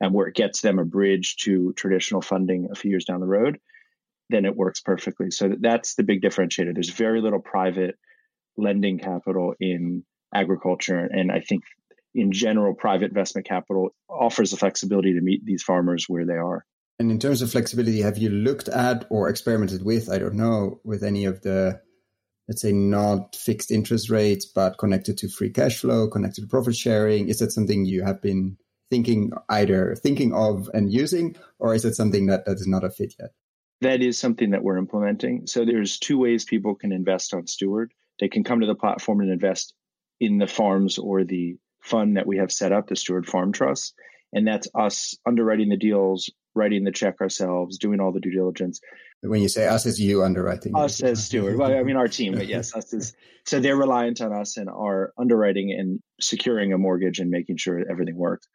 and 0.00 0.14
where 0.14 0.26
it 0.26 0.34
gets 0.34 0.60
them 0.60 0.78
a 0.78 0.84
bridge 0.84 1.36
to 1.36 1.72
traditional 1.74 2.22
funding 2.22 2.68
a 2.70 2.74
few 2.74 2.90
years 2.90 3.04
down 3.04 3.20
the 3.20 3.26
road, 3.26 3.58
then 4.28 4.44
it 4.44 4.56
works 4.56 4.80
perfectly. 4.80 5.30
So 5.30 5.54
that's 5.58 5.94
the 5.94 6.02
big 6.02 6.22
differentiator. 6.22 6.72
There's 6.74 6.90
very 6.90 7.20
little 7.20 7.40
private 7.40 7.96
lending 8.56 8.98
capital 8.98 9.54
in 9.58 10.04
agriculture. 10.34 10.98
And 10.98 11.32
I 11.32 11.40
think 11.40 11.64
in 12.14 12.32
general, 12.32 12.74
private 12.74 13.08
investment 13.08 13.46
capital 13.46 13.90
offers 14.08 14.50
the 14.50 14.56
flexibility 14.56 15.14
to 15.14 15.20
meet 15.20 15.44
these 15.44 15.62
farmers 15.62 16.08
where 16.08 16.26
they 16.26 16.34
are. 16.34 16.64
And 16.98 17.10
in 17.10 17.18
terms 17.18 17.40
of 17.40 17.50
flexibility, 17.50 18.02
have 18.02 18.18
you 18.18 18.28
looked 18.28 18.68
at 18.68 19.06
or 19.08 19.28
experimented 19.28 19.84
with, 19.84 20.10
I 20.10 20.18
don't 20.18 20.34
know, 20.34 20.80
with 20.84 21.02
any 21.02 21.24
of 21.24 21.40
the, 21.40 21.80
let's 22.46 22.60
say, 22.60 22.72
not 22.72 23.34
fixed 23.34 23.70
interest 23.70 24.10
rates, 24.10 24.44
but 24.44 24.76
connected 24.78 25.16
to 25.18 25.28
free 25.28 25.50
cash 25.50 25.78
flow, 25.78 26.08
connected 26.08 26.42
to 26.42 26.46
profit 26.46 26.76
sharing? 26.76 27.28
Is 27.28 27.38
that 27.38 27.52
something 27.52 27.86
you 27.86 28.02
have 28.02 28.20
been 28.20 28.58
thinking 28.90 29.30
either 29.48 29.94
thinking 29.94 30.34
of 30.34 30.68
and 30.74 30.92
using, 30.92 31.36
or 31.58 31.74
is 31.74 31.84
it 31.84 31.94
something 31.94 32.26
that, 32.26 32.44
that 32.44 32.56
is 32.56 32.66
not 32.66 32.84
a 32.84 32.90
fit 32.90 33.14
yet? 33.18 33.30
That 33.80 34.02
is 34.02 34.18
something 34.18 34.50
that 34.50 34.62
we're 34.62 34.76
implementing. 34.76 35.46
So 35.46 35.64
there's 35.64 35.98
two 35.98 36.18
ways 36.18 36.44
people 36.44 36.74
can 36.74 36.92
invest 36.92 37.32
on 37.32 37.46
Steward. 37.46 37.94
They 38.18 38.28
can 38.28 38.44
come 38.44 38.60
to 38.60 38.66
the 38.66 38.74
platform 38.74 39.20
and 39.20 39.30
invest 39.30 39.72
in 40.18 40.36
the 40.36 40.46
farms 40.46 40.98
or 40.98 41.24
the 41.24 41.56
fund 41.80 42.16
that 42.16 42.26
we 42.26 42.38
have 42.38 42.52
set 42.52 42.72
up, 42.72 42.88
the 42.88 42.96
Steward 42.96 43.26
Farm 43.26 43.52
Trust. 43.52 43.94
And 44.32 44.46
that's 44.46 44.68
us 44.74 45.16
underwriting 45.26 45.68
the 45.68 45.76
deals, 45.76 46.30
writing 46.54 46.84
the 46.84 46.92
check 46.92 47.20
ourselves, 47.20 47.78
doing 47.78 48.00
all 48.00 48.12
the 48.12 48.20
due 48.20 48.30
diligence. 48.30 48.80
When 49.22 49.42
you 49.42 49.48
say 49.48 49.66
us, 49.66 49.86
is 49.86 50.00
you 50.00 50.22
underwriting? 50.22 50.74
Us 50.74 51.02
as 51.02 51.24
Steward. 51.24 51.58
Well, 51.58 51.72
I 51.72 51.82
mean 51.82 51.96
our 51.96 52.08
team, 52.08 52.34
but 52.34 52.46
yes, 52.46 52.74
us 52.74 52.92
is. 52.92 53.12
So 53.44 53.58
they're 53.58 53.76
reliant 53.76 54.20
on 54.20 54.32
us 54.32 54.56
and 54.56 54.68
our 54.68 55.12
underwriting 55.18 55.72
and 55.72 56.00
securing 56.20 56.72
a 56.72 56.78
mortgage 56.78 57.18
and 57.18 57.30
making 57.30 57.56
sure 57.56 57.82
everything 57.90 58.16
works. 58.16 58.46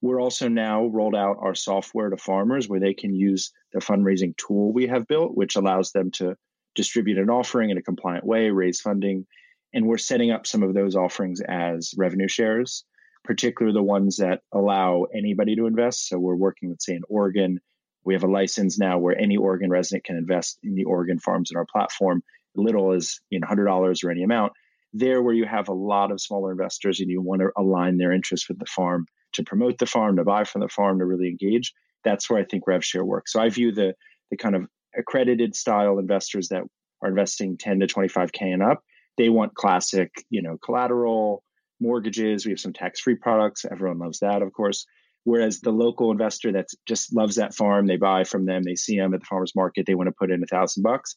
We're 0.00 0.20
also 0.20 0.48
now 0.48 0.86
rolled 0.86 1.16
out 1.16 1.38
our 1.40 1.54
software 1.54 2.10
to 2.10 2.16
farmers 2.16 2.68
where 2.68 2.80
they 2.80 2.94
can 2.94 3.14
use 3.14 3.52
the 3.72 3.80
fundraising 3.80 4.36
tool 4.36 4.72
we 4.72 4.86
have 4.86 5.08
built, 5.08 5.36
which 5.36 5.56
allows 5.56 5.90
them 5.90 6.12
to 6.12 6.36
distribute 6.74 7.18
an 7.18 7.30
offering 7.30 7.70
in 7.70 7.78
a 7.78 7.82
compliant 7.82 8.24
way, 8.24 8.50
raise 8.50 8.80
funding. 8.80 9.26
And 9.72 9.86
we're 9.86 9.98
setting 9.98 10.30
up 10.30 10.46
some 10.46 10.62
of 10.62 10.74
those 10.74 10.96
offerings 10.96 11.40
as 11.40 11.94
revenue 11.96 12.28
shares, 12.28 12.84
particularly 13.24 13.74
the 13.74 13.82
ones 13.82 14.16
that 14.16 14.42
allow 14.52 15.04
anybody 15.14 15.56
to 15.56 15.66
invest. 15.66 16.08
So 16.08 16.18
we're 16.18 16.34
working 16.34 16.70
with, 16.70 16.80
say, 16.80 16.94
in 16.94 17.02
Oregon. 17.08 17.60
We 18.04 18.14
have 18.14 18.24
a 18.24 18.30
license 18.30 18.78
now 18.78 18.98
where 18.98 19.18
any 19.18 19.36
Oregon 19.36 19.70
resident 19.70 20.04
can 20.04 20.16
invest 20.16 20.58
in 20.62 20.74
the 20.74 20.84
Oregon 20.84 21.18
farms 21.18 21.50
in 21.50 21.56
our 21.56 21.66
platform, 21.66 22.22
little 22.54 22.92
as 22.92 23.20
you 23.28 23.40
know, 23.40 23.46
$100 23.46 24.04
or 24.04 24.10
any 24.10 24.22
amount. 24.22 24.52
There, 24.94 25.22
where 25.22 25.34
you 25.34 25.44
have 25.44 25.68
a 25.68 25.74
lot 25.74 26.10
of 26.10 26.20
smaller 26.20 26.50
investors 26.50 27.00
and 27.00 27.10
you 27.10 27.20
want 27.20 27.42
to 27.42 27.50
align 27.56 27.98
their 27.98 28.12
interests 28.12 28.48
with 28.48 28.58
the 28.58 28.64
farm, 28.64 29.06
to 29.34 29.42
promote 29.42 29.76
the 29.76 29.84
farm, 29.84 30.16
to 30.16 30.24
buy 30.24 30.44
from 30.44 30.62
the 30.62 30.68
farm, 30.68 30.98
to 31.00 31.04
really 31.04 31.28
engage. 31.28 31.74
That's 32.04 32.30
where 32.30 32.40
I 32.40 32.44
think 32.44 32.64
RevShare 32.64 33.04
works. 33.04 33.34
So 33.34 33.40
I 33.40 33.50
view 33.50 33.72
the 33.72 33.94
the 34.30 34.36
kind 34.36 34.54
of 34.54 34.66
accredited 34.96 35.54
style 35.54 35.98
investors 35.98 36.48
that 36.48 36.62
are 37.02 37.08
investing 37.08 37.56
10 37.56 37.80
to 37.80 37.86
25k 37.86 38.42
and 38.42 38.62
up. 38.62 38.82
They 39.18 39.28
want 39.28 39.54
classic, 39.54 40.24
you 40.30 40.40
know, 40.40 40.56
collateral 40.64 41.44
mortgages. 41.80 42.46
We 42.46 42.52
have 42.52 42.60
some 42.60 42.72
tax-free 42.72 43.16
products. 43.16 43.64
Everyone 43.70 43.98
loves 43.98 44.20
that, 44.20 44.42
of 44.42 44.52
course. 44.52 44.86
Whereas 45.24 45.60
the 45.60 45.72
local 45.72 46.10
investor 46.10 46.52
that 46.52 46.68
just 46.86 47.14
loves 47.14 47.36
that 47.36 47.54
farm, 47.54 47.86
they 47.86 47.96
buy 47.96 48.24
from 48.24 48.46
them, 48.46 48.62
they 48.62 48.76
see 48.76 48.96
them 48.96 49.12
at 49.12 49.20
the 49.20 49.26
farmers 49.26 49.52
market, 49.54 49.84
they 49.86 49.94
want 49.94 50.06
to 50.06 50.14
put 50.18 50.30
in 50.30 50.42
a 50.42 50.46
thousand 50.46 50.82
bucks. 50.82 51.16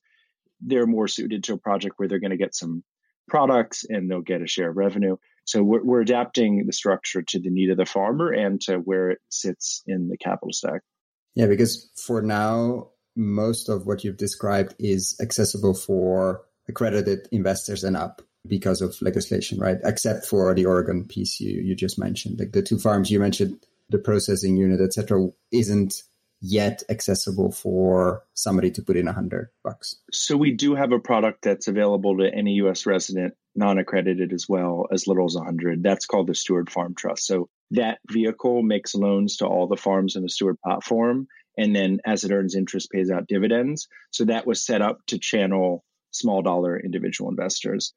They're 0.60 0.88
more 0.88 1.08
suited 1.08 1.46
to 1.46 1.54
a 1.54 1.58
project 1.58 1.96
where 1.98 2.10
they're 2.10 2.20
going 2.20 2.32
to 2.32 2.38
get 2.38 2.56
some 2.56 2.84
products 3.30 3.86
and 3.88 4.10
they'll 4.10 4.22
get 4.22 4.42
a 4.42 4.48
share 4.48 4.72
of 4.72 4.76
revenue. 4.76 5.16
So 5.46 5.64
we're, 5.64 5.84
we're 5.84 6.02
adapting 6.02 6.66
the 6.66 6.74
structure 6.74 7.22
to 7.22 7.40
the 7.40 7.50
need 7.50 7.70
of 7.70 7.78
the 7.78 7.86
farmer 7.86 8.32
and 8.32 8.60
to 8.62 8.78
where 8.78 9.12
it 9.12 9.20
sits 9.30 9.82
in 9.88 10.10
the 10.10 10.18
capital 10.18 10.52
stack. 10.52 10.82
Yeah, 11.36 11.48
because 11.48 11.90
for 12.06 12.22
now, 12.22 12.90
most 13.16 13.70
of 13.70 13.86
what 13.86 14.04
you've 14.04 14.18
described 14.18 14.76
is 14.80 15.18
accessible 15.22 15.74
for 15.74 16.42
accredited 16.72 17.28
investors 17.32 17.84
and 17.84 17.98
up. 17.98 18.22
because 18.48 18.82
of 18.82 19.00
legislation, 19.02 19.60
right? 19.60 19.78
Except 19.84 20.26
for 20.26 20.54
the 20.54 20.66
Oregon 20.66 21.06
piece 21.06 21.40
you, 21.40 21.62
you 21.62 21.76
just 21.76 22.00
mentioned. 22.00 22.40
Like 22.40 22.54
the 22.54 22.62
two 22.62 22.80
farms 22.80 23.12
you 23.12 23.20
mentioned, 23.20 23.66
the 23.90 24.00
processing 24.00 24.58
unit, 24.58 24.82
etc., 24.82 25.28
isn't 25.52 26.02
yet 26.44 26.82
accessible 26.90 27.52
for 27.52 28.24
somebody 28.34 28.72
to 28.72 28.82
put 28.82 28.98
in 28.98 29.08
a 29.08 29.14
hundred 29.14 29.50
bucks. 29.64 29.96
So 30.12 30.36
we 30.36 30.54
do 30.54 30.74
have 30.74 30.92
a 30.92 30.98
product 31.00 31.44
that's 31.44 31.68
available 31.68 32.18
to 32.18 32.34
any 32.34 32.54
US 32.54 32.88
resident, 32.88 33.36
non-accredited 33.56 34.34
as 34.34 34.50
well, 34.50 34.88
as 34.92 35.06
little 35.06 35.26
as 35.26 35.36
a 35.36 35.44
hundred. 35.44 35.84
That's 35.84 36.08
called 36.08 36.28
the 36.28 36.34
Steward 36.34 36.72
Farm 36.72 36.96
Trust. 36.96 37.28
So 37.28 37.48
that 37.72 38.00
vehicle 38.10 38.64
makes 38.64 38.96
loans 38.96 39.38
to 39.38 39.46
all 39.46 39.68
the 39.68 39.78
farms 39.78 40.16
in 40.16 40.24
the 40.24 40.30
Steward 40.30 40.58
platform. 40.66 41.28
And 41.58 41.76
then 41.76 42.00
as 42.06 42.24
it 42.24 42.32
earns 42.32 42.56
interest, 42.56 42.90
pays 42.90 43.12
out 43.12 43.28
dividends. 43.28 43.88
So 44.10 44.26
that 44.26 44.48
was 44.48 44.66
set 44.66 44.82
up 44.82 44.98
to 45.08 45.20
channel 45.20 45.84
small 46.12 46.42
dollar 46.42 46.80
individual 46.80 47.30
investors. 47.30 47.94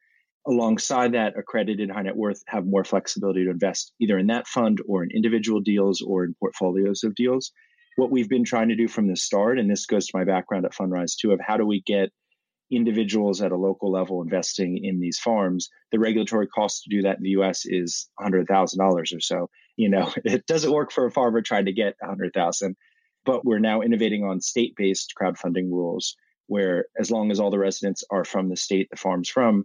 Alongside 0.47 1.13
that, 1.13 1.39
accredited 1.39 1.91
high 1.91 2.03
net 2.03 2.17
worth 2.17 2.43
have 2.47 2.67
more 2.67 2.85
flexibility 2.85 3.45
to 3.45 3.51
invest 3.51 3.93
either 4.01 4.19
in 4.19 4.27
that 4.27 4.47
fund 4.47 4.81
or 4.87 5.03
in 5.03 5.11
individual 5.11 5.61
deals 5.61 6.03
or 6.03 6.25
in 6.25 6.35
portfolios 6.35 7.03
of 7.03 7.15
deals. 7.15 7.51
What 7.97 8.11
we've 8.11 8.29
been 8.29 8.45
trying 8.45 8.69
to 8.69 8.77
do 8.77 8.89
from 8.89 9.07
the 9.07 9.17
start, 9.17 9.59
and 9.59 9.71
this 9.71 9.87
goes 9.87 10.07
to 10.07 10.17
my 10.17 10.25
background 10.25 10.67
at 10.67 10.75
Fundrise 10.75 11.17
too, 11.17 11.33
of 11.33 11.41
how 11.41 11.57
do 11.57 11.65
we 11.65 11.81
get 11.81 12.11
individuals 12.71 13.41
at 13.41 13.53
a 13.53 13.57
local 13.57 13.91
level 13.91 14.23
investing 14.23 14.85
in 14.85 15.01
these 15.01 15.19
farms, 15.19 15.69
the 15.93 15.99
regulatory 15.99 16.47
cost 16.47 16.83
to 16.83 16.91
do 16.91 17.03
that 17.03 17.17
in 17.17 17.23
the 17.23 17.31
US 17.31 17.65
is 17.65 18.09
$100,000 18.21 19.17
or 19.17 19.21
so. 19.21 19.49
You 19.77 19.89
know, 19.89 20.13
it 20.25 20.47
doesn't 20.47 20.73
work 20.73 20.93
for 20.93 21.07
a 21.07 21.11
farmer 21.11 21.41
trying 21.41 21.67
to 21.67 21.73
get 21.73 21.95
100,000, 22.01 22.77
but 23.25 23.45
we're 23.45 23.59
now 23.59 23.81
innovating 23.81 24.25
on 24.25 24.41
state-based 24.41 25.15
crowdfunding 25.21 25.71
rules 25.71 26.17
where 26.47 26.87
as 26.99 27.11
long 27.11 27.31
as 27.31 27.41
all 27.41 27.51
the 27.51 27.59
residents 27.59 28.05
are 28.11 28.25
from 28.25 28.49
the 28.49 28.57
state 28.57 28.89
the 28.91 28.97
farm's 28.97 29.29
from, 29.29 29.65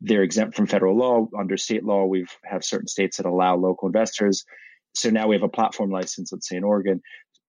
they're 0.00 0.22
exempt 0.22 0.56
from 0.56 0.66
federal 0.66 0.96
law. 0.96 1.28
Under 1.38 1.56
state 1.56 1.84
law, 1.84 2.04
we 2.04 2.26
have 2.44 2.64
certain 2.64 2.88
states 2.88 3.16
that 3.16 3.26
allow 3.26 3.56
local 3.56 3.88
investors. 3.88 4.44
So 4.94 5.10
now 5.10 5.28
we 5.28 5.34
have 5.34 5.42
a 5.42 5.48
platform 5.48 5.90
license, 5.90 6.32
let's 6.32 6.48
say 6.48 6.56
in 6.56 6.64
Oregon. 6.64 7.00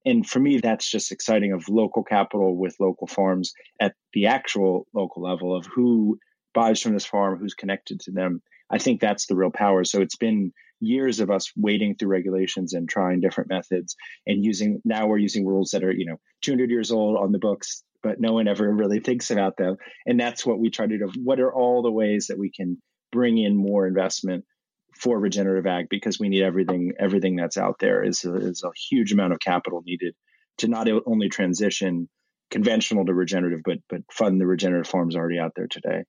And 0.05 0.27
for 0.27 0.39
me, 0.39 0.59
that's 0.59 0.89
just 0.89 1.11
exciting 1.11 1.51
of 1.51 1.67
local 1.67 2.03
capital 2.03 2.55
with 2.55 2.79
local 2.79 3.07
farms 3.07 3.53
at 3.81 3.95
the 4.13 4.27
actual 4.27 4.87
local 4.93 5.23
level 5.23 5.55
of 5.55 5.65
who 5.65 6.19
buys 6.53 6.81
from 6.81 6.93
this 6.93 7.05
farm, 7.05 7.39
who's 7.39 7.55
connected 7.55 7.99
to 8.01 8.11
them. 8.11 8.41
I 8.69 8.77
think 8.77 9.01
that's 9.01 9.25
the 9.25 9.35
real 9.35 9.51
power. 9.51 9.83
So 9.83 10.01
it's 10.01 10.15
been 10.15 10.53
years 10.79 11.19
of 11.19 11.31
us 11.31 11.51
wading 11.55 11.95
through 11.95 12.09
regulations 12.09 12.73
and 12.73 12.87
trying 12.87 13.19
different 13.19 13.49
methods 13.49 13.95
and 14.27 14.43
using 14.43 14.81
now 14.85 15.07
we're 15.07 15.17
using 15.17 15.45
rules 15.45 15.71
that 15.71 15.83
are, 15.83 15.91
you 15.91 16.05
know, 16.05 16.19
200 16.41 16.69
years 16.69 16.91
old 16.91 17.17
on 17.17 17.31
the 17.31 17.39
books 17.39 17.83
but 18.05 18.21
no 18.21 18.33
one 18.33 18.47
ever 18.47 18.71
really 18.71 18.99
thinks 18.99 19.31
about 19.31 19.57
them. 19.57 19.77
And 20.05 20.19
that's 20.19 20.45
what 20.45 20.59
we 20.59 20.69
try 20.69 20.85
to 20.85 20.97
do. 20.99 21.11
What 21.23 21.39
are 21.39 21.51
all 21.51 21.81
the 21.81 21.91
ways 21.91 22.27
that 22.27 22.37
we 22.37 22.51
can 22.51 22.79
bring 23.11 23.39
in 23.39 23.57
more 23.57 23.87
investment 23.87 24.45
for 25.01 25.19
regenerative 25.19 25.65
ag? 25.65 25.87
Because 25.89 26.19
we 26.19 26.29
need 26.29 26.43
everything. 26.43 26.93
Everything 26.99 27.35
that's 27.35 27.57
out 27.57 27.77
there 27.79 28.03
is 28.03 28.23
a, 28.23 28.35
is 28.35 28.63
a 28.63 28.69
huge 28.91 29.11
amount 29.11 29.33
of 29.33 29.39
capital 29.39 29.81
needed 29.83 30.13
to 30.59 30.67
not 30.67 30.87
only 31.07 31.29
transition 31.29 32.07
conventional 32.51 33.07
to 33.07 33.13
regenerative, 33.15 33.61
but 33.65 33.79
but 33.89 34.01
fund 34.11 34.39
the 34.39 34.45
regenerative 34.45 34.87
farms 34.87 35.15
already 35.15 35.39
out 35.39 35.53
there 35.55 35.67
today. 35.67 36.03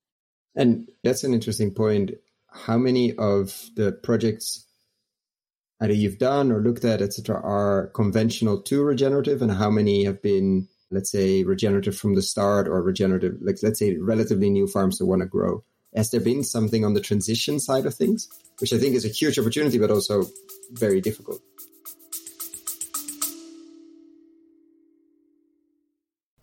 And 0.55 0.91
that's 1.03 1.25
an 1.25 1.33
interesting 1.33 1.73
point. 1.73 2.11
How 2.51 2.77
many 2.77 3.15
of 3.17 3.71
the 3.75 3.93
projects 3.93 4.67
either 5.81 5.95
you've 5.95 6.19
done 6.19 6.53
or 6.53 6.61
looked 6.61 6.85
at, 6.85 7.01
etc., 7.01 7.41
are 7.43 7.87
conventional 7.95 8.61
to 8.65 8.83
regenerative, 8.83 9.41
and 9.41 9.53
how 9.53 9.71
many 9.71 10.05
have 10.05 10.21
been 10.21 10.69
let's 10.91 11.11
say 11.11 11.43
regenerative 11.45 11.97
from 11.97 12.15
the 12.15 12.23
start 12.23 12.69
or 12.69 12.83
regenerative 12.83 13.37
like 13.41 13.57
let's 13.63 13.79
say 13.79 13.97
relatively 13.97 14.51
new 14.51 14.67
farms 14.67 14.99
that 14.99 15.07
want 15.07 15.21
to 15.21 15.27
grow 15.27 15.63
has 15.95 16.11
there 16.11 16.21
been 16.21 16.45
something 16.45 16.85
on 16.85 16.95
the 16.95 17.01
transition 17.01 17.59
side 17.59 17.87
of 17.87 17.95
things 17.95 18.29
which 18.61 18.73
i 18.73 18.79
think 18.79 18.95
is 18.95 19.05
a 19.05 19.09
huge 19.09 19.39
opportunity 19.39 19.79
but 19.79 19.91
also 19.91 20.25
very 20.73 21.01
difficult 21.01 21.41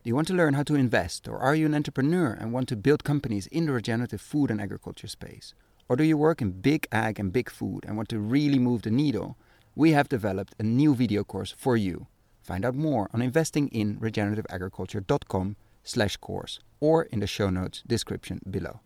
Do 0.03 0.09
you 0.09 0.15
want 0.15 0.27
to 0.27 0.33
learn 0.33 0.53
how 0.53 0.63
to 0.63 0.75
invest, 0.75 1.29
or 1.29 1.37
are 1.37 1.55
you 1.55 1.65
an 1.65 1.73
entrepreneur 1.73 2.33
and 2.33 2.51
want 2.51 2.67
to 2.67 2.75
build 2.75 3.05
companies 3.05 3.47
in 3.47 3.67
the 3.67 3.71
regenerative 3.71 4.19
food 4.19 4.51
and 4.51 4.59
agriculture 4.59 5.07
space? 5.07 5.53
Or 5.87 5.95
do 5.95 6.03
you 6.03 6.17
work 6.17 6.41
in 6.41 6.59
big 6.59 6.87
ag 6.91 7.21
and 7.21 7.31
big 7.31 7.49
food 7.49 7.85
and 7.87 7.95
want 7.95 8.09
to 8.09 8.19
really 8.19 8.59
move 8.59 8.81
the 8.81 8.91
needle? 8.91 9.37
We 9.75 9.93
have 9.93 10.09
developed 10.09 10.55
a 10.59 10.63
new 10.63 10.93
video 10.93 11.23
course 11.23 11.55
for 11.57 11.77
you. 11.77 12.07
Find 12.43 12.65
out 12.65 12.75
more 12.75 13.09
on 13.13 13.21
investinginregenerativeagriculture.com 13.21 15.55
slash 15.83 16.17
course 16.17 16.59
or 16.79 17.03
in 17.03 17.19
the 17.19 17.27
show 17.27 17.49
notes 17.49 17.81
description 17.87 18.41
below. 18.49 18.81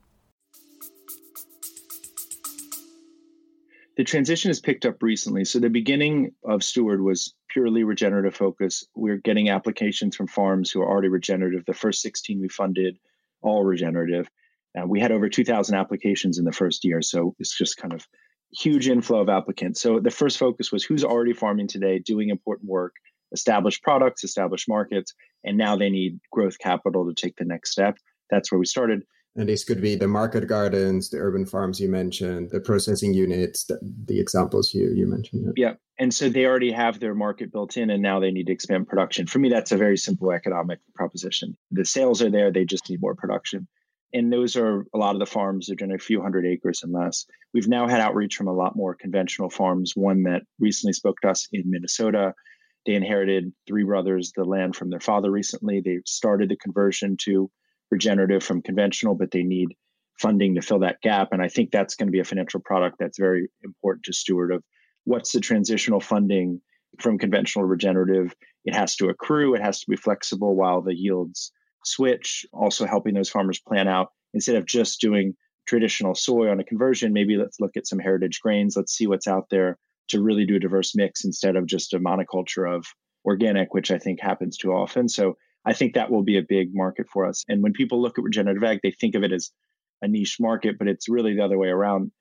The 3.97 4.03
transition 4.03 4.49
has 4.49 4.59
picked 4.59 4.85
up 4.85 5.01
recently. 5.01 5.43
So 5.43 5.59
the 5.59 5.71
beginning 5.71 6.33
of 6.43 6.63
Steward 6.63 7.01
was 7.01 7.33
purely 7.49 7.83
regenerative 7.83 8.35
focus. 8.35 8.85
We're 8.95 9.17
getting 9.17 9.49
applications 9.49 10.15
from 10.15 10.27
farms 10.27 10.69
who 10.69 10.81
are 10.81 10.87
already 10.87 11.07
regenerative. 11.07 11.65
The 11.65 11.73
first 11.73 12.03
16 12.03 12.39
we 12.39 12.47
funded, 12.47 12.99
all 13.41 13.63
regenerative. 13.63 14.29
Uh, 14.77 14.85
we 14.85 14.99
had 14.99 15.11
over 15.11 15.29
2,000 15.29 15.75
applications 15.75 16.37
in 16.37 16.45
the 16.45 16.51
first 16.51 16.85
year. 16.85 17.01
So 17.01 17.35
it's 17.39 17.57
just 17.57 17.77
kind 17.77 17.93
of 17.93 18.07
huge 18.55 18.87
inflow 18.87 19.21
of 19.21 19.29
applicants. 19.29 19.81
So 19.81 19.99
the 19.99 20.11
first 20.11 20.37
focus 20.37 20.71
was 20.71 20.83
who's 20.83 21.03
already 21.03 21.33
farming 21.33 21.67
today, 21.67 21.97
doing 21.97 22.29
important 22.29 22.69
work, 22.69 22.93
established 23.31 23.83
products, 23.83 24.23
established 24.23 24.67
markets, 24.69 25.13
and 25.43 25.57
now 25.57 25.75
they 25.75 25.89
need 25.89 26.19
growth 26.31 26.57
capital 26.59 27.05
to 27.07 27.13
take 27.13 27.35
the 27.37 27.45
next 27.45 27.71
step. 27.71 27.97
That's 28.29 28.51
where 28.51 28.59
we 28.59 28.65
started. 28.65 29.03
And 29.37 29.47
this 29.47 29.63
could 29.63 29.81
be 29.81 29.95
the 29.95 30.07
market 30.07 30.47
gardens, 30.47 31.11
the 31.11 31.17
urban 31.17 31.45
farms 31.45 31.79
you 31.79 31.89
mentioned, 31.89 32.49
the 32.49 32.59
processing 32.59 33.13
units, 33.13 33.65
the, 33.65 33.79
the 34.05 34.19
examples 34.19 34.73
you, 34.73 34.91
you 34.95 35.05
mentioned. 35.05 35.53
Yeah. 35.55 35.73
And 35.99 36.11
so 36.11 36.27
they 36.27 36.45
already 36.45 36.71
have 36.71 36.99
their 36.99 37.13
market 37.13 37.51
built 37.51 37.77
in 37.77 37.91
and 37.91 38.01
now 38.01 38.19
they 38.19 38.31
need 38.31 38.47
to 38.47 38.53
expand 38.53 38.87
production. 38.87 39.27
For 39.27 39.37
me, 39.37 39.49
that's 39.49 39.71
a 39.71 39.77
very 39.77 39.97
simple 39.97 40.31
economic 40.31 40.79
proposition. 40.95 41.55
The 41.69 41.85
sales 41.85 42.21
are 42.23 42.31
there, 42.31 42.51
they 42.51 42.65
just 42.65 42.89
need 42.89 42.99
more 42.99 43.13
production. 43.13 43.67
And 44.11 44.33
those 44.33 44.55
are 44.55 44.85
a 44.93 44.97
lot 44.97 45.15
of 45.15 45.19
the 45.19 45.25
farms, 45.27 45.67
they're 45.67 45.75
generally 45.75 45.97
a 45.97 45.99
few 45.99 46.19
hundred 46.19 46.45
acres 46.47 46.81
and 46.81 46.91
less. 46.91 47.25
We've 47.53 47.67
now 47.67 47.87
had 47.87 47.99
outreach 47.99 48.35
from 48.35 48.47
a 48.47 48.53
lot 48.53 48.75
more 48.75 48.95
conventional 48.95 49.51
farms. 49.51 49.93
One 49.95 50.23
that 50.23 50.43
recently 50.59 50.93
spoke 50.93 51.21
to 51.21 51.29
us 51.29 51.47
in 51.51 51.69
Minnesota 51.69 52.33
they 52.87 52.95
inherited 52.95 53.51
three 53.67 53.83
brothers 53.83 54.31
the 54.35 54.45
land 54.45 54.75
from 54.75 54.89
their 54.89 55.01
father 55.01 55.29
recently. 55.29 55.81
They 55.81 55.99
started 56.05 56.49
the 56.49 56.55
conversion 56.55 57.17
to 57.25 57.51
regenerative 57.91 58.43
from 58.43 58.61
conventional, 58.61 59.13
but 59.13 59.29
they 59.29 59.43
need 59.43 59.75
funding 60.17 60.55
to 60.55 60.61
fill 60.61 60.79
that 60.79 61.01
gap. 61.01 61.29
And 61.31 61.41
I 61.41 61.49
think 61.49 61.69
that's 61.69 61.95
going 61.95 62.07
to 62.07 62.11
be 62.11 62.21
a 62.21 62.23
financial 62.23 62.61
product 62.61 62.95
that's 62.97 63.19
very 63.19 63.49
important 63.63 64.05
to 64.05 64.13
steward 64.13 64.53
of 64.53 64.63
what's 65.03 65.33
the 65.33 65.41
transitional 65.41 65.99
funding 65.99 66.61
from 66.99 67.19
conventional 67.19 67.63
to 67.63 67.67
regenerative. 67.67 68.33
It 68.63 68.73
has 68.73 68.95
to 68.95 69.09
accrue, 69.09 69.53
it 69.53 69.61
has 69.61 69.81
to 69.81 69.89
be 69.89 69.97
flexible 69.97 70.55
while 70.55 70.81
the 70.81 70.95
yields 70.95 71.51
switch, 71.83 72.45
also 72.53 72.85
helping 72.85 73.13
those 73.13 73.29
farmers 73.29 73.59
plan 73.59 73.89
out 73.89 74.07
instead 74.33 74.55
of 74.55 74.65
just 74.65 75.01
doing 75.01 75.35
traditional 75.67 76.15
soy 76.15 76.49
on 76.49 76.61
a 76.61 76.63
conversion, 76.63 77.11
maybe 77.11 77.35
let's 77.35 77.59
look 77.59 77.75
at 77.75 77.85
some 77.85 77.99
heritage 77.99 78.39
grains, 78.41 78.77
let's 78.77 78.95
see 78.95 79.07
what's 79.07 79.27
out 79.27 79.47
there 79.51 79.77
to 80.09 80.21
really 80.21 80.45
do 80.45 80.55
a 80.55 80.59
diverse 80.59 80.95
mix 80.95 81.25
instead 81.25 81.55
of 81.55 81.65
just 81.65 81.93
a 81.93 81.99
monoculture 81.99 82.73
of 82.73 82.85
organic, 83.25 83.73
which 83.73 83.91
I 83.91 83.97
think 83.97 84.21
happens 84.21 84.57
too 84.57 84.71
often. 84.71 85.09
So 85.09 85.37
I 85.65 85.73
think 85.73 85.93
that 85.93 86.09
will 86.09 86.23
be 86.23 86.37
a 86.37 86.45
big 86.47 86.69
market 86.73 87.07
for 87.11 87.25
us. 87.25 87.43
And 87.47 87.61
when 87.61 87.73
people 87.73 88.01
look 88.01 88.17
at 88.17 88.23
regenerative 88.23 88.63
ag, 88.63 88.79
they 88.81 88.91
think 88.91 89.15
of 89.15 89.23
it 89.23 89.33
as 89.33 89.51
a 90.01 90.07
niche 90.07 90.37
market, 90.39 90.77
but 90.79 90.87
it's 90.87 91.09
really 91.09 91.35
the 91.35 91.43
other 91.43 91.57
way 91.57 91.67
around. 91.67 92.11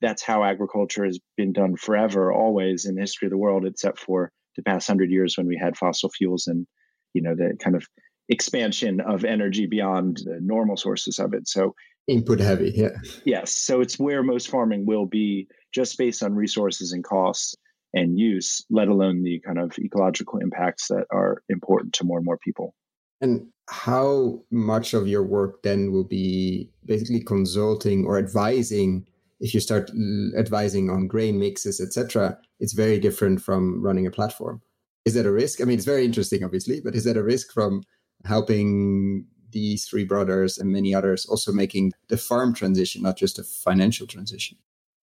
That's 0.00 0.22
how 0.22 0.44
agriculture 0.44 1.04
has 1.04 1.18
been 1.36 1.52
done 1.52 1.76
forever, 1.76 2.32
always 2.32 2.86
in 2.86 2.94
the 2.94 3.02
history 3.02 3.26
of 3.26 3.30
the 3.30 3.38
world, 3.38 3.66
except 3.66 3.98
for 3.98 4.30
the 4.56 4.62
past 4.62 4.86
hundred 4.86 5.10
years 5.10 5.36
when 5.36 5.46
we 5.46 5.58
had 5.60 5.76
fossil 5.76 6.10
fuels 6.10 6.46
and 6.46 6.66
you 7.12 7.22
know 7.22 7.34
the 7.34 7.56
kind 7.58 7.76
of 7.76 7.86
expansion 8.28 9.00
of 9.00 9.24
energy 9.24 9.66
beyond 9.66 10.18
the 10.24 10.38
normal 10.40 10.76
sources 10.76 11.18
of 11.18 11.34
it. 11.34 11.48
So 11.48 11.74
input 12.06 12.40
heavy, 12.40 12.72
yeah. 12.74 12.96
Yes. 13.24 13.54
So 13.54 13.80
it's 13.80 13.98
where 13.98 14.22
most 14.22 14.48
farming 14.48 14.86
will 14.86 15.06
be 15.06 15.48
just 15.74 15.98
based 15.98 16.22
on 16.22 16.34
resources 16.34 16.92
and 16.92 17.02
costs 17.02 17.54
and 17.92 18.18
use, 18.18 18.64
let 18.70 18.88
alone 18.88 19.22
the 19.22 19.40
kind 19.40 19.58
of 19.58 19.72
ecological 19.78 20.38
impacts 20.38 20.88
that 20.88 21.06
are 21.10 21.42
important 21.48 21.92
to 21.94 22.04
more 22.04 22.18
and 22.18 22.24
more 22.24 22.38
people. 22.38 22.74
And 23.20 23.46
how 23.68 24.42
much 24.50 24.94
of 24.94 25.08
your 25.08 25.22
work 25.22 25.62
then 25.62 25.92
will 25.92 26.04
be 26.04 26.70
basically 26.84 27.22
consulting 27.22 28.04
or 28.04 28.18
advising? 28.18 29.06
If 29.40 29.54
you 29.54 29.60
start 29.60 29.90
advising 30.36 30.90
on 30.90 31.06
grain 31.06 31.38
mixes, 31.38 31.80
etc., 31.80 32.38
it's 32.60 32.72
very 32.72 32.98
different 32.98 33.40
from 33.42 33.82
running 33.82 34.06
a 34.06 34.10
platform. 34.10 34.60
Is 35.04 35.14
that 35.14 35.26
a 35.26 35.32
risk? 35.32 35.60
I 35.60 35.64
mean, 35.64 35.76
it's 35.76 35.86
very 35.86 36.04
interesting, 36.04 36.44
obviously, 36.44 36.80
but 36.80 36.94
is 36.94 37.04
that 37.04 37.16
a 37.16 37.22
risk 37.22 37.52
from 37.52 37.82
helping 38.24 39.26
these 39.50 39.84
three 39.84 40.04
brothers 40.04 40.58
and 40.58 40.72
many 40.72 40.94
others 40.94 41.26
also 41.26 41.52
making 41.52 41.92
the 42.08 42.16
farm 42.16 42.54
transition, 42.54 43.02
not 43.02 43.16
just 43.16 43.38
a 43.38 43.44
financial 43.44 44.06
transition? 44.06 44.58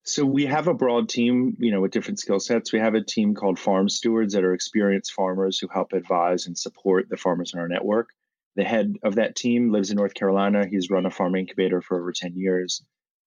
So 0.07 0.25
we 0.25 0.45
have 0.45 0.69
a 0.69 0.73
broad 0.73 1.09
team, 1.09 1.57
you 1.59 1.69
know, 1.69 1.81
with 1.81 1.91
different 1.91 2.19
skill 2.19 2.39
sets. 2.39 2.71
We 2.71 2.79
have 2.79 2.95
a 2.95 3.03
team 3.03 3.35
called 3.35 3.59
farm 3.59 3.89
stewards 3.89 4.33
that 4.33 4.45
are 4.45 4.53
experienced 4.53 5.11
farmers 5.11 5.59
who 5.59 5.67
help 5.67 5.91
advise 5.91 6.47
and 6.47 6.57
support 6.57 7.09
the 7.09 7.17
farmers 7.17 7.53
in 7.53 7.59
our 7.59 7.67
network. 7.67 8.07
The 8.55 8.63
head 8.63 8.95
of 9.03 9.15
that 9.15 9.35
team 9.35 9.69
lives 9.69 9.91
in 9.91 9.97
North 9.97 10.13
Carolina. 10.13 10.65
He's 10.65 10.89
run 10.89 11.05
a 11.05 11.11
farm 11.11 11.35
incubator 11.35 11.81
for 11.81 11.99
over 11.99 12.13
10 12.13 12.37
years. 12.37 12.81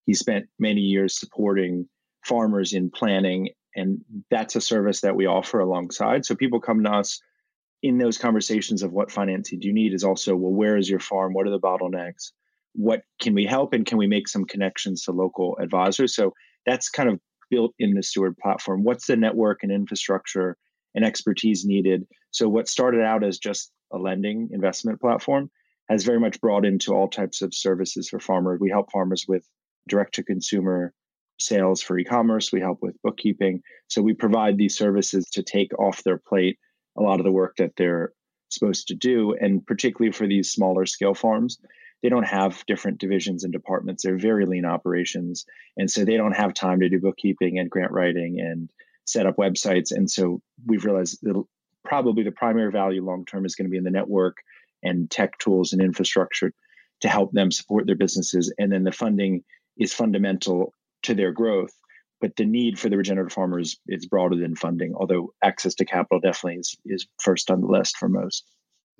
he 0.07 0.14
spent 0.14 0.47
many 0.59 0.81
years 0.81 1.21
supporting 1.21 1.87
farmers 2.25 2.73
in 2.73 2.90
planning, 2.90 3.51
and 3.77 4.01
that's 4.31 4.57
a 4.57 4.61
service 4.61 5.03
that 5.03 5.14
we 5.14 5.27
offer 5.27 5.61
alongside. 5.61 6.25
So 6.25 6.35
people 6.35 6.61
come 6.61 6.83
to 6.85 6.90
us 6.90 7.21
in 7.83 7.99
those 7.99 8.16
conversations 8.16 8.83
of 8.83 8.93
what 8.93 9.11
financing 9.11 9.61
do 9.61 9.69
you 9.69 9.75
need 9.75 9.93
is 9.93 10.03
also, 10.03 10.35
well, 10.35 10.53
where 10.53 10.79
is 10.79 10.88
your 10.88 10.99
farm? 10.99 11.35
What 11.35 11.47
are 11.47 11.51
the 11.51 11.61
bottlenecks? 11.61 12.33
What 12.73 13.03
can 13.21 13.35
we 13.35 13.45
help? 13.45 13.75
And 13.75 13.85
can 13.85 13.99
we 13.99 14.07
make 14.07 14.29
some 14.29 14.47
connections 14.47 15.05
to 15.05 15.12
local 15.12 15.59
advisors? 15.61 16.14
So 16.14 16.33
that's 16.66 16.88
kind 16.88 17.09
of 17.09 17.20
built 17.51 17.75
in 17.79 17.94
the 17.94 18.03
Steward 18.03 18.37
platform. 18.38 18.85
What's 18.85 19.07
the 19.07 19.16
network 19.16 19.62
and 19.62 19.73
infrastructure 19.73 20.57
and 20.94 21.05
expertise 21.05 21.64
needed? 21.64 22.07
So 22.31 22.49
what 22.49 22.68
started 22.68 23.03
out 23.03 23.25
as 23.25 23.38
just 23.38 23.73
a 23.92 23.99
lending 23.99 24.51
investment 24.53 25.01
platform 25.01 25.51
has 25.88 26.05
very 26.05 26.20
much 26.20 26.40
brought 26.40 26.64
into 26.64 26.94
all 26.94 27.09
types 27.09 27.42
of 27.42 27.53
services 27.53 28.09
for 28.09 28.20
farmers. 28.20 28.61
We 28.61 28.70
help 28.70 28.92
farmers 28.92 29.25
with 29.27 29.44
direct 29.88 30.14
to 30.14 30.23
consumer 30.23 30.94
sales 31.40 31.83
for 31.83 31.99
e-commerce. 31.99 32.53
We 32.53 32.61
help 32.61 32.79
with 32.83 33.01
bookkeeping. 33.03 33.62
So 33.88 34.01
we 34.03 34.14
provide 34.14 34.57
these 34.57 34.77
services 34.77 35.25
to 35.33 35.42
take 35.42 35.77
off 35.79 36.05
their 36.05 36.18
plate 36.18 36.59
a 36.96 37.03
lot 37.03 37.18
of 37.18 37.25
the 37.25 37.33
work 37.33 37.57
that 37.57 37.73
they're 37.77 38.12
supposed 38.51 38.87
to 38.88 38.94
do. 38.94 39.35
And 39.40 39.66
particularly 39.66 40.12
for 40.12 40.27
these 40.27 40.51
smaller 40.51 40.87
scale 40.87 41.14
farms, 41.14 41.59
they 42.03 42.09
don't 42.09 42.27
have 42.27 42.65
different 42.67 42.99
divisions 42.99 43.45
and 43.45 43.53
departments. 43.53 44.03
They're 44.03 44.19
very 44.19 44.47
lean 44.47 44.65
operations. 44.65 45.45
And 45.77 45.91
so 45.91 46.05
they 46.05 46.17
don't 46.17 46.37
have 46.37 46.55
time 46.55 46.81
to 46.81 46.89
do 46.89 47.01
bookkeeping 47.01 47.59
and 47.59 47.71
grant 47.71 47.93
writing 47.93 48.41
and 48.41 48.71
set 49.05 49.27
up 49.27 49.37
websites. 49.37 49.93
And 49.93 50.11
so 50.11 50.41
we've 50.67 50.85
realized 50.85 51.19
that 51.23 51.43
probably 51.85 52.23
the 52.23 52.33
primary 52.33 52.71
value 52.71 53.05
long 53.05 53.25
term 53.25 53.45
is 53.45 53.55
going 53.55 53.67
to 53.67 53.71
be 53.71 53.79
in 53.79 53.85
the 53.85 53.91
network 53.91 54.39
and 54.83 55.11
tech 55.11 55.39
tools 55.39 55.73
and 55.73 55.83
infrastructure 55.83 56.53
to 57.01 57.09
help 57.09 57.33
them 57.33 57.51
support 57.51 57.87
their 57.87 57.97
businesses. 57.97 58.53
And 58.59 58.73
then 58.73 58.85
the 58.85 58.93
funding 58.93 59.43
is 59.77 59.93
fundamental 59.93 60.73
to 61.03 61.15
their 61.15 61.33
growth. 61.33 61.73
But 62.21 62.37
the 62.37 62.45
need 62.45 62.79
for 62.79 62.91
the 62.91 62.99
regenerative 62.99 63.33
farmers 63.33 63.79
is 63.89 64.05
broader 64.05 64.37
than 64.37 64.55
funding, 64.55 64.95
although 64.95 65.33
access 65.43 65.75
to 65.77 65.87
capital 65.87 66.21
definitely 66.21 66.61
is, 66.61 66.77
is 66.85 67.07
first 67.19 67.51
on 67.51 67.63
the 67.63 67.67
list 67.67 67.97
for 67.97 68.11
most. 68.11 68.45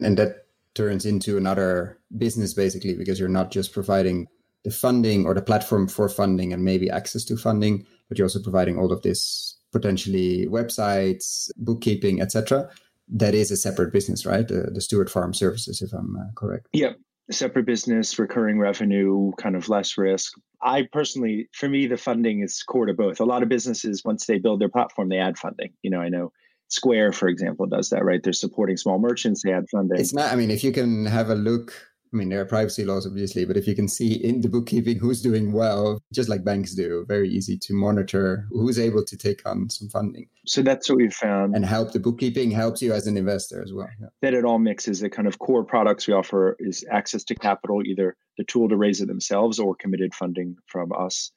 And 0.01 0.17
that 0.17 0.47
turns 0.75 1.05
into 1.05 1.37
another 1.37 1.99
business 2.17 2.55
basically, 2.55 2.95
because 2.95 3.19
you're 3.19 3.29
not 3.29 3.51
just 3.51 3.73
providing 3.73 4.27
the 4.65 4.71
funding 4.71 5.27
or 5.27 5.35
the 5.35 5.43
platform 5.43 5.89
for 5.89 6.09
funding 6.09 6.53
and 6.53 6.65
maybe 6.65 6.91
access 6.91 7.25
to 7.25 7.37
funding, 7.37 7.87
but 8.09 8.19
you're 8.19 8.27
also 8.27 8.43
providing 8.43 8.79
all 8.79 8.93
of 8.93 9.03
this 9.03 9.57
potentially 9.73 10.47
websites, 10.49 11.51
bookkeeping, 11.57 12.21
etc. 12.21 12.69
That 13.09 13.35
is 13.35 13.51
a 13.51 13.57
separate 13.57 13.93
business, 13.93 14.27
right? 14.27 14.47
The, 14.47 14.71
the 14.73 14.81
Steward 14.81 15.11
Farm 15.11 15.33
Services, 15.33 15.81
if 15.81 15.93
I'm 15.93 16.17
uh, 16.17 16.33
correct. 16.37 16.69
Yeah, 16.73 16.93
separate 17.31 17.67
business, 17.67 18.19
recurring 18.19 18.59
revenue, 18.59 19.33
kind 19.39 19.57
of 19.57 19.69
less 19.69 19.97
risk. 19.97 20.33
I 20.63 20.87
personally, 20.93 21.49
for 21.53 21.69
me, 21.69 21.87
the 21.87 21.97
funding 21.97 22.43
is 22.43 22.63
core 22.63 22.87
to 22.87 22.95
both. 22.95 23.21
A 23.21 23.25
lot 23.25 23.43
of 23.43 23.49
businesses, 23.49 24.05
once 24.05 24.27
they 24.27 24.39
build 24.39 24.61
their 24.61 24.69
platform, 24.69 25.09
they 25.09 25.19
add 25.19 25.39
funding. 25.39 25.73
You 25.83 25.91
know, 25.91 26.01
I 26.01 26.09
know 26.09 26.33
Square, 26.71 27.13
for 27.13 27.29
example, 27.29 27.67
does 27.67 27.91
that, 27.91 28.05
right? 28.05 28.23
They're 28.23 28.33
supporting 28.33 28.77
small 28.77 28.99
merchants, 28.99 29.43
they 29.43 29.51
had 29.51 29.69
funding. 29.71 29.99
It's 29.99 30.15
not, 30.15 30.33
I 30.33 30.37
mean, 30.37 30.51
if 30.51 30.65
you 30.65 30.73
can 30.73 31.07
have 31.07 31.29
a 31.29 31.35
look 31.35 31.73
I 32.13 32.17
mean, 32.17 32.29
there 32.29 32.41
are 32.41 32.45
privacy 32.45 32.85
laws, 32.85 33.07
obviously, 33.07 33.45
but 33.45 33.57
if 33.57 33.69
you 33.69 33.75
can 33.77 33.87
see 33.87 34.15
in 34.15 34.41
the 34.41 34.49
bookkeeping 34.49 34.99
who's 34.99 35.23
doing 35.23 35.53
well, 35.53 36.03
just 36.13 36.29
like 36.29 36.43
banks 36.43 36.75
do, 36.75 37.05
very 37.07 37.29
easy 37.29 37.57
to 37.59 37.73
monitor 37.73 38.49
who's 38.51 38.81
able 38.81 39.05
to 39.05 39.17
take 39.17 39.47
on 39.47 39.71
some 39.71 39.89
funding. 39.89 40.29
So 40.45 40.63
that's 40.63 40.89
what 40.89 40.99
we've 40.99 41.15
found. 41.15 41.55
And 41.55 41.65
help 41.65 41.93
the 41.93 42.01
bookkeeping 42.01 42.51
helps 42.51 42.83
you 42.83 42.93
as 42.93 43.07
an 43.07 43.17
investor 43.17 43.63
as 43.63 43.73
well. 43.73 43.89
Yeah. 44.01 44.09
That 44.23 44.35
it 44.35 44.45
all 44.45 44.59
mixes. 44.59 45.01
The 45.01 45.09
kind 45.09 45.29
of 45.29 45.39
core 45.39 45.63
products 45.63 46.09
we 46.09 46.15
offer 46.15 46.57
is 46.59 46.85
access 46.91 47.23
to 47.25 47.37
capital, 47.37 47.87
either 47.87 48.17
the 48.39 48.45
tool 48.45 48.69
to 48.69 48.77
raise 48.77 49.01
it 49.01 49.07
themselves 49.07 49.61
or 49.61 49.77
committed 49.77 50.13
funding 50.13 50.57
from 50.67 50.91
us. 50.93 51.31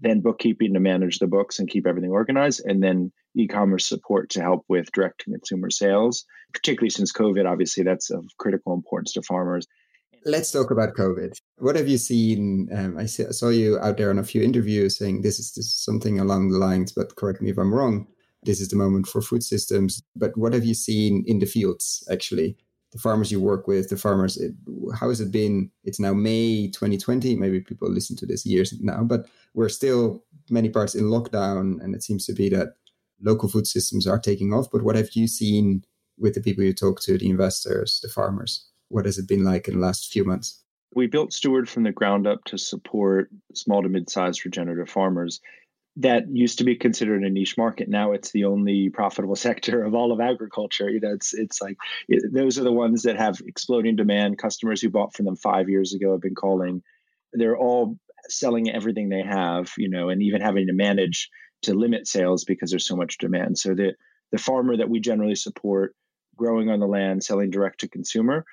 Then 0.00 0.20
bookkeeping 0.20 0.74
to 0.74 0.80
manage 0.80 1.18
the 1.18 1.26
books 1.26 1.58
and 1.58 1.68
keep 1.68 1.86
everything 1.86 2.10
organized, 2.10 2.62
and 2.64 2.82
then 2.82 3.12
e-commerce 3.36 3.86
support 3.86 4.30
to 4.30 4.42
help 4.42 4.64
with 4.68 4.92
direct 4.92 5.20
to 5.20 5.30
consumer 5.30 5.70
sales. 5.70 6.24
Particularly 6.52 6.90
since 6.90 7.12
COVID, 7.12 7.50
obviously, 7.50 7.84
that's 7.84 8.10
of 8.10 8.24
critical 8.38 8.74
importance 8.74 9.12
to 9.12 9.22
farmers 9.22 9.66
let's 10.24 10.50
talk 10.50 10.70
about 10.70 10.94
COVID. 10.94 11.38
What 11.58 11.76
have 11.76 11.88
you 11.88 11.98
seen? 11.98 12.68
Um, 12.72 12.98
I 12.98 13.06
saw 13.06 13.48
you 13.48 13.78
out 13.78 13.96
there 13.96 14.10
on 14.10 14.18
a 14.18 14.24
few 14.24 14.42
interviews 14.42 14.98
saying 14.98 15.22
this 15.22 15.38
is, 15.38 15.52
this 15.52 15.66
is 15.66 15.76
something 15.76 16.18
along 16.18 16.50
the 16.50 16.58
lines, 16.58 16.92
but 16.92 17.16
correct 17.16 17.40
me 17.40 17.50
if 17.50 17.58
I'm 17.58 17.74
wrong. 17.74 18.06
This 18.42 18.60
is 18.60 18.68
the 18.68 18.76
moment 18.76 19.06
for 19.06 19.22
food 19.22 19.42
systems. 19.42 20.02
But 20.16 20.36
what 20.36 20.52
have 20.52 20.64
you 20.64 20.74
seen 20.74 21.24
in 21.26 21.38
the 21.38 21.46
fields, 21.46 22.06
actually? 22.10 22.56
The 22.94 23.00
farmers 23.00 23.30
you 23.30 23.40
work 23.40 23.66
with, 23.66 23.90
the 23.90 23.96
farmers, 23.96 24.38
it, 24.38 24.54
how 24.98 25.10
has 25.10 25.20
it 25.20 25.30
been? 25.30 25.70
It's 25.82 26.00
now 26.00 26.14
May 26.14 26.68
2020. 26.68 27.36
Maybe 27.36 27.60
people 27.60 27.90
listen 27.90 28.16
to 28.16 28.26
this 28.26 28.46
years 28.46 28.72
now, 28.80 29.02
but 29.02 29.26
we're 29.52 29.68
still 29.68 30.24
many 30.48 30.70
parts 30.70 30.94
in 30.94 31.04
lockdown. 31.04 31.82
And 31.82 31.94
it 31.94 32.02
seems 32.02 32.24
to 32.26 32.32
be 32.32 32.48
that 32.50 32.74
local 33.20 33.48
food 33.48 33.66
systems 33.66 34.06
are 34.06 34.18
taking 34.18 34.54
off. 34.54 34.70
But 34.72 34.82
what 34.82 34.96
have 34.96 35.10
you 35.14 35.26
seen 35.26 35.84
with 36.16 36.34
the 36.34 36.40
people 36.40 36.64
you 36.64 36.72
talk 36.72 37.00
to, 37.02 37.18
the 37.18 37.28
investors, 37.28 38.00
the 38.00 38.08
farmers? 38.08 38.70
what 38.88 39.06
has 39.06 39.18
it 39.18 39.28
been 39.28 39.44
like 39.44 39.68
in 39.68 39.74
the 39.74 39.84
last 39.84 40.12
few 40.12 40.24
months? 40.24 40.62
We 40.94 41.08
built 41.08 41.32
Steward 41.32 41.68
from 41.68 41.82
the 41.82 41.92
ground 41.92 42.26
up 42.26 42.44
to 42.44 42.58
support 42.58 43.28
small 43.52 43.82
to 43.82 43.88
mid-sized 43.88 44.44
regenerative 44.44 44.88
farmers. 44.88 45.40
That 45.96 46.24
used 46.28 46.58
to 46.58 46.64
be 46.64 46.74
considered 46.74 47.22
a 47.22 47.30
niche 47.30 47.56
market. 47.56 47.88
Now 47.88 48.12
it's 48.12 48.32
the 48.32 48.44
only 48.44 48.90
profitable 48.90 49.36
sector 49.48 49.84
of 49.84 49.94
all 49.94 50.12
of 50.12 50.20
agriculture. 50.20 50.90
You 50.90 51.00
know, 51.00 51.12
it's 51.12 51.34
it's 51.34 51.60
like 51.62 51.76
it, 52.08 52.32
those 52.32 52.58
are 52.58 52.64
the 52.64 52.72
ones 52.72 53.02
that 53.02 53.16
have 53.16 53.40
exploding 53.46 53.96
demand. 53.96 54.38
Customers 54.38 54.80
who 54.80 54.90
bought 54.90 55.14
from 55.14 55.26
them 55.26 55.36
five 55.36 55.68
years 55.68 55.94
ago 55.94 56.12
have 56.12 56.22
been 56.22 56.34
calling. 56.34 56.82
They're 57.32 57.56
all 57.56 57.98
selling 58.28 58.70
everything 58.70 59.08
they 59.08 59.22
have, 59.22 59.72
you 59.76 59.88
know, 59.88 60.08
and 60.08 60.22
even 60.22 60.40
having 60.40 60.66
to 60.66 60.72
manage 60.72 61.28
to 61.62 61.74
limit 61.74 62.06
sales 62.06 62.44
because 62.44 62.70
there's 62.70 62.86
so 62.86 62.96
much 62.96 63.18
demand. 63.18 63.58
So 63.58 63.74
the 63.74 63.94
the 64.32 64.38
farmer 64.38 64.76
that 64.76 64.90
we 64.90 65.00
generally 65.00 65.36
support, 65.36 65.94
growing 66.36 66.68
on 66.70 66.80
the 66.80 66.88
land, 66.88 67.22
selling 67.22 67.50
direct 67.50 67.80
to 67.80 67.88
consumer, 67.88 68.44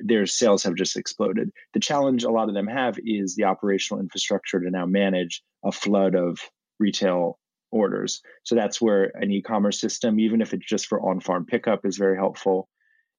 their 0.00 0.26
sales 0.26 0.62
have 0.64 0.74
just 0.74 0.96
exploded. 0.96 1.50
The 1.74 1.80
challenge 1.80 2.24
a 2.24 2.30
lot 2.30 2.48
of 2.48 2.54
them 2.54 2.66
have 2.66 2.98
is 3.04 3.34
the 3.34 3.44
operational 3.44 4.00
infrastructure 4.00 4.60
to 4.60 4.70
now 4.70 4.86
manage 4.86 5.42
a 5.64 5.72
flood 5.72 6.14
of 6.14 6.40
retail 6.78 7.38
orders. 7.70 8.22
So 8.44 8.54
that's 8.54 8.80
where 8.80 9.12
an 9.14 9.30
e-commerce 9.30 9.80
system, 9.80 10.18
even 10.18 10.40
if 10.40 10.54
it's 10.54 10.66
just 10.66 10.86
for 10.86 11.00
on-farm 11.00 11.46
pickup, 11.46 11.84
is 11.84 11.98
very 11.98 12.16
helpful 12.16 12.68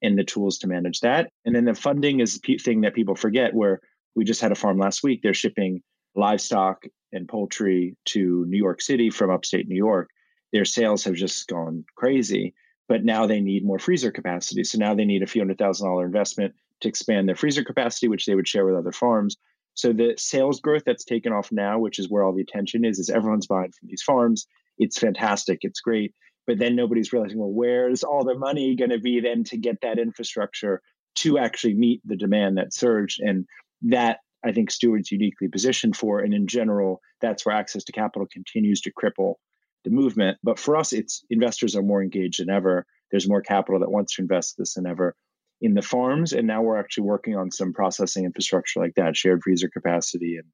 in 0.01 0.15
the 0.15 0.23
tools 0.23 0.57
to 0.59 0.67
manage 0.67 1.01
that. 1.01 1.29
And 1.45 1.55
then 1.55 1.65
the 1.65 1.73
funding 1.73 2.19
is 2.19 2.39
the 2.39 2.57
thing 2.57 2.81
that 2.81 2.95
people 2.95 3.15
forget 3.15 3.53
where 3.53 3.81
we 4.15 4.23
just 4.23 4.41
had 4.41 4.51
a 4.51 4.55
farm 4.55 4.77
last 4.77 5.03
week. 5.03 5.21
They're 5.21 5.33
shipping 5.33 5.81
livestock 6.15 6.83
and 7.11 7.27
poultry 7.27 7.95
to 8.05 8.45
New 8.47 8.57
York 8.57 8.81
City 8.81 9.09
from 9.09 9.29
upstate 9.29 9.67
New 9.67 9.75
York. 9.75 10.09
Their 10.51 10.65
sales 10.65 11.03
have 11.03 11.15
just 11.15 11.47
gone 11.47 11.85
crazy, 11.95 12.55
but 12.87 13.03
now 13.03 13.27
they 13.27 13.39
need 13.39 13.65
more 13.65 13.79
freezer 13.79 14.11
capacity. 14.11 14.63
So 14.63 14.77
now 14.77 14.95
they 14.95 15.05
need 15.05 15.21
a 15.21 15.27
few 15.27 15.41
hundred 15.41 15.59
thousand 15.59 15.87
dollar 15.87 16.05
investment 16.05 16.55
to 16.81 16.87
expand 16.87 17.27
their 17.27 17.35
freezer 17.35 17.63
capacity, 17.63 18.07
which 18.07 18.25
they 18.25 18.35
would 18.35 18.47
share 18.47 18.65
with 18.65 18.75
other 18.75 18.91
farms. 18.91 19.37
So 19.73 19.93
the 19.93 20.15
sales 20.17 20.59
growth 20.59 20.83
that's 20.85 21.05
taken 21.05 21.31
off 21.31 21.51
now, 21.51 21.79
which 21.79 21.99
is 21.99 22.09
where 22.09 22.23
all 22.23 22.33
the 22.33 22.41
attention 22.41 22.83
is, 22.83 22.99
is 22.99 23.09
everyone's 23.09 23.47
buying 23.47 23.71
from 23.71 23.87
these 23.87 24.03
farms. 24.03 24.45
It's 24.77 24.97
fantastic. 24.97 25.59
It's 25.61 25.81
great. 25.81 26.13
But 26.47 26.57
then 26.57 26.75
nobody's 26.75 27.13
realizing, 27.13 27.37
well, 27.37 27.51
where's 27.51 28.03
all 28.03 28.23
the 28.23 28.37
money 28.37 28.75
going 28.75 28.89
to 28.89 28.99
be 28.99 29.19
then 29.19 29.43
to 29.45 29.57
get 29.57 29.81
that 29.81 29.99
infrastructure 29.99 30.81
to 31.19 31.37
actually 31.37 31.75
meet 31.75 32.01
the 32.05 32.15
demand 32.15 32.57
that 32.57 32.73
surged? 32.73 33.19
And 33.21 33.45
that 33.83 34.19
I 34.43 34.51
think 34.51 34.71
Steward's 34.71 35.11
uniquely 35.11 35.47
positioned 35.47 35.95
for. 35.95 36.19
And 36.19 36.33
in 36.33 36.47
general, 36.47 37.01
that's 37.21 37.45
where 37.45 37.55
access 37.55 37.83
to 37.85 37.91
capital 37.91 38.27
continues 38.31 38.81
to 38.81 38.91
cripple 38.91 39.35
the 39.83 39.91
movement. 39.91 40.37
But 40.43 40.59
for 40.59 40.75
us, 40.75 40.93
it's 40.93 41.23
investors 41.29 41.75
are 41.75 41.81
more 41.81 42.01
engaged 42.01 42.41
than 42.41 42.49
ever. 42.49 42.85
There's 43.11 43.29
more 43.29 43.41
capital 43.41 43.79
that 43.79 43.91
wants 43.91 44.15
to 44.15 44.21
invest 44.21 44.55
this 44.57 44.73
than 44.73 44.87
ever 44.87 45.15
in 45.61 45.73
the 45.73 45.81
farms. 45.81 46.33
And 46.33 46.47
now 46.47 46.61
we're 46.61 46.79
actually 46.79 47.03
working 47.03 47.35
on 47.35 47.51
some 47.51 47.73
processing 47.73 48.25
infrastructure 48.25 48.79
like 48.79 48.95
that, 48.95 49.17
shared 49.17 49.41
freezer 49.43 49.69
capacity 49.69 50.37
and 50.37 50.45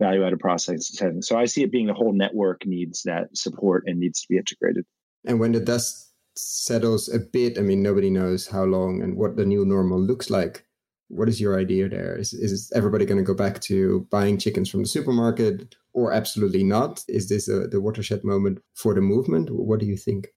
value 0.00 0.24
added 0.24 0.40
processing. 0.40 1.22
So 1.22 1.38
I 1.38 1.44
see 1.44 1.62
it 1.62 1.70
being 1.70 1.86
the 1.86 1.94
whole 1.94 2.12
network 2.12 2.64
needs 2.64 3.02
that 3.02 3.36
support 3.36 3.84
and 3.86 3.98
needs 3.98 4.22
to 4.22 4.26
be 4.28 4.38
integrated. 4.38 4.84
And 5.26 5.38
when 5.38 5.52
the 5.52 5.60
dust 5.60 6.12
settles 6.36 7.12
a 7.12 7.18
bit, 7.18 7.58
I 7.58 7.60
mean, 7.60 7.82
nobody 7.82 8.08
knows 8.08 8.46
how 8.46 8.64
long 8.64 9.02
and 9.02 9.16
what 9.16 9.36
the 9.36 9.44
new 9.44 9.64
normal 9.64 10.00
looks 10.00 10.30
like. 10.30 10.64
What 11.08 11.28
is 11.28 11.40
your 11.40 11.58
idea 11.58 11.88
there? 11.88 12.16
Is, 12.16 12.32
is 12.32 12.72
everybody 12.74 13.04
going 13.04 13.18
to 13.18 13.24
go 13.24 13.34
back 13.34 13.60
to 13.62 14.06
buying 14.10 14.38
chickens 14.38 14.70
from 14.70 14.82
the 14.82 14.88
supermarket 14.88 15.74
or 15.92 16.12
absolutely 16.12 16.62
not? 16.62 17.04
Is 17.08 17.28
this 17.28 17.48
a, 17.48 17.66
the 17.66 17.80
watershed 17.80 18.24
moment 18.24 18.60
for 18.74 18.94
the 18.94 19.00
movement? 19.00 19.50
What 19.50 19.80
do 19.80 19.86
you 19.86 19.96
think? 19.96 20.28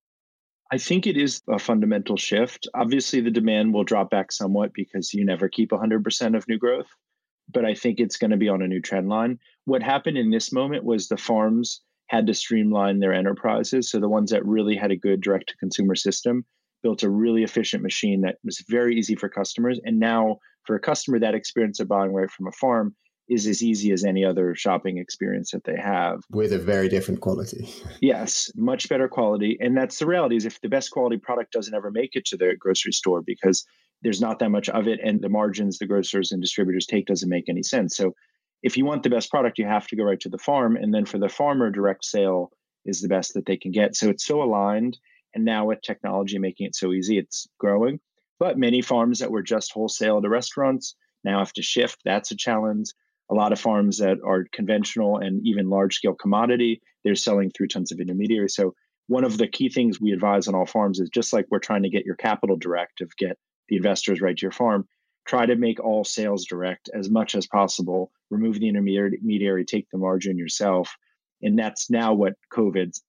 I 0.73 0.79
think 0.79 1.05
it 1.05 1.17
is 1.17 1.43
a 1.47 1.59
fundamental 1.59 2.17
shift. 2.17 2.67
Obviously, 2.73 3.21
the 3.21 3.29
demand 3.29 3.75
will 3.75 3.83
drop 3.83 4.09
back 4.09 4.31
somewhat 4.31 4.73
because 4.73 5.13
you 5.13 5.23
never 5.23 5.47
keep 5.47 5.69
100% 5.69 6.35
of 6.35 6.47
new 6.47 6.57
growth, 6.57 6.87
but 7.47 7.63
I 7.63 7.75
think 7.75 7.99
it's 7.99 8.17
going 8.17 8.31
to 8.31 8.37
be 8.37 8.49
on 8.49 8.63
a 8.63 8.67
new 8.67 8.81
trend 8.81 9.07
line. 9.07 9.37
What 9.65 9.83
happened 9.83 10.17
in 10.17 10.31
this 10.31 10.51
moment 10.51 10.83
was 10.83 11.07
the 11.07 11.15
farms 11.15 11.81
had 12.07 12.25
to 12.25 12.33
streamline 12.33 12.97
their 12.97 13.13
enterprises. 13.13 13.91
So 13.91 13.99
the 13.99 14.09
ones 14.09 14.31
that 14.31 14.43
really 14.47 14.75
had 14.75 14.89
a 14.89 14.95
good 14.95 15.21
direct 15.21 15.49
to 15.49 15.57
consumer 15.57 15.93
system 15.93 16.43
built 16.81 17.03
a 17.03 17.09
really 17.09 17.43
efficient 17.43 17.83
machine 17.83 18.21
that 18.21 18.37
was 18.43 18.65
very 18.67 18.97
easy 18.97 19.13
for 19.13 19.29
customers. 19.29 19.79
And 19.85 19.99
now, 19.99 20.39
for 20.63 20.75
a 20.75 20.79
customer, 20.79 21.19
that 21.19 21.35
experience 21.35 21.81
of 21.81 21.87
buying 21.87 22.13
right 22.13 22.31
from 22.31 22.47
a 22.47 22.51
farm 22.51 22.95
is 23.33 23.47
as 23.47 23.63
easy 23.63 23.91
as 23.91 24.03
any 24.03 24.23
other 24.23 24.55
shopping 24.55 24.97
experience 24.97 25.51
that 25.51 25.63
they 25.63 25.77
have. 25.77 26.21
With 26.29 26.53
a 26.53 26.59
very 26.59 26.89
different 26.89 27.21
quality. 27.21 27.69
Yes 28.01 28.51
much 28.55 28.89
better 28.89 29.07
quality. 29.07 29.57
And 29.59 29.75
that's 29.77 29.99
the 29.99 30.05
reality 30.05 30.35
is 30.35 30.45
if 30.45 30.59
the 30.61 30.69
best 30.69 30.91
quality 30.91 31.17
product 31.17 31.53
doesn't 31.53 31.73
ever 31.73 31.91
make 31.91 32.15
it 32.15 32.25
to 32.25 32.37
the 32.37 32.55
grocery 32.57 32.91
store 32.91 33.21
because 33.21 33.65
there's 34.01 34.21
not 34.21 34.39
that 34.39 34.49
much 34.49 34.69
of 34.69 34.87
it 34.87 34.99
and 35.03 35.21
the 35.21 35.29
margins 35.29 35.77
the 35.77 35.85
grocers 35.85 36.31
and 36.31 36.41
distributors 36.41 36.85
take 36.85 37.05
doesn't 37.05 37.29
make 37.29 37.49
any 37.49 37.63
sense. 37.63 37.95
So 37.95 38.13
if 38.61 38.77
you 38.77 38.85
want 38.85 39.03
the 39.03 39.09
best 39.09 39.29
product 39.29 39.57
you 39.57 39.65
have 39.65 39.87
to 39.87 39.95
go 39.95 40.03
right 40.03 40.19
to 40.21 40.29
the 40.29 40.37
farm. 40.37 40.75
And 40.75 40.93
then 40.93 41.05
for 41.05 41.17
the 41.17 41.29
farmer 41.29 41.69
direct 41.69 42.05
sale 42.05 42.51
is 42.85 43.01
the 43.01 43.07
best 43.07 43.33
that 43.33 43.45
they 43.45 43.57
can 43.57 43.71
get. 43.71 43.95
So 43.95 44.09
it's 44.09 44.25
so 44.25 44.41
aligned. 44.43 44.97
And 45.33 45.45
now 45.45 45.65
with 45.65 45.81
technology 45.81 46.37
making 46.37 46.67
it 46.67 46.75
so 46.75 46.91
easy 46.93 47.17
it's 47.17 47.47
growing. 47.59 47.99
But 48.39 48.57
many 48.57 48.81
farms 48.81 49.19
that 49.19 49.31
were 49.31 49.43
just 49.43 49.71
wholesale 49.71 50.21
to 50.21 50.29
restaurants 50.29 50.95
now 51.23 51.39
have 51.39 51.53
to 51.53 51.61
shift. 51.61 51.99
That's 52.03 52.31
a 52.31 52.35
challenge 52.35 52.89
a 53.31 53.35
lot 53.35 53.51
of 53.51 53.59
farms 53.59 53.97
that 53.99 54.17
are 54.25 54.45
conventional 54.51 55.17
and 55.17 55.45
even 55.45 55.69
large 55.69 55.95
scale 55.95 56.13
commodity, 56.13 56.81
they're 57.03 57.15
selling 57.15 57.49
through 57.51 57.67
tons 57.67 57.91
of 57.91 57.99
intermediaries. 57.99 58.55
So 58.55 58.75
one 59.07 59.23
of 59.23 59.37
the 59.37 59.47
key 59.47 59.69
things 59.69 59.99
we 59.99 60.11
advise 60.11 60.47
on 60.47 60.55
all 60.55 60.65
farms 60.65 60.99
is 60.99 61.09
just 61.09 61.33
like 61.33 61.45
we're 61.49 61.59
trying 61.59 61.83
to 61.83 61.89
get 61.89 62.05
your 62.05 62.15
capital 62.15 62.57
direct, 62.57 63.01
of 63.01 63.15
get 63.17 63.37
the 63.69 63.77
investors 63.77 64.21
right 64.21 64.35
to 64.35 64.41
your 64.41 64.51
farm, 64.51 64.87
try 65.25 65.45
to 65.45 65.55
make 65.55 65.79
all 65.79 66.03
sales 66.03 66.45
direct 66.45 66.89
as 66.93 67.09
much 67.09 67.35
as 67.35 67.47
possible, 67.47 68.11
remove 68.29 68.59
the 68.59 68.67
intermediary, 68.67 69.65
take 69.65 69.89
the 69.91 69.97
margin 69.97 70.37
yourself. 70.37 70.95
And 71.41 71.57
that's 71.57 71.89
now 71.89 72.13
what 72.13 72.33
COVID's 72.51 73.01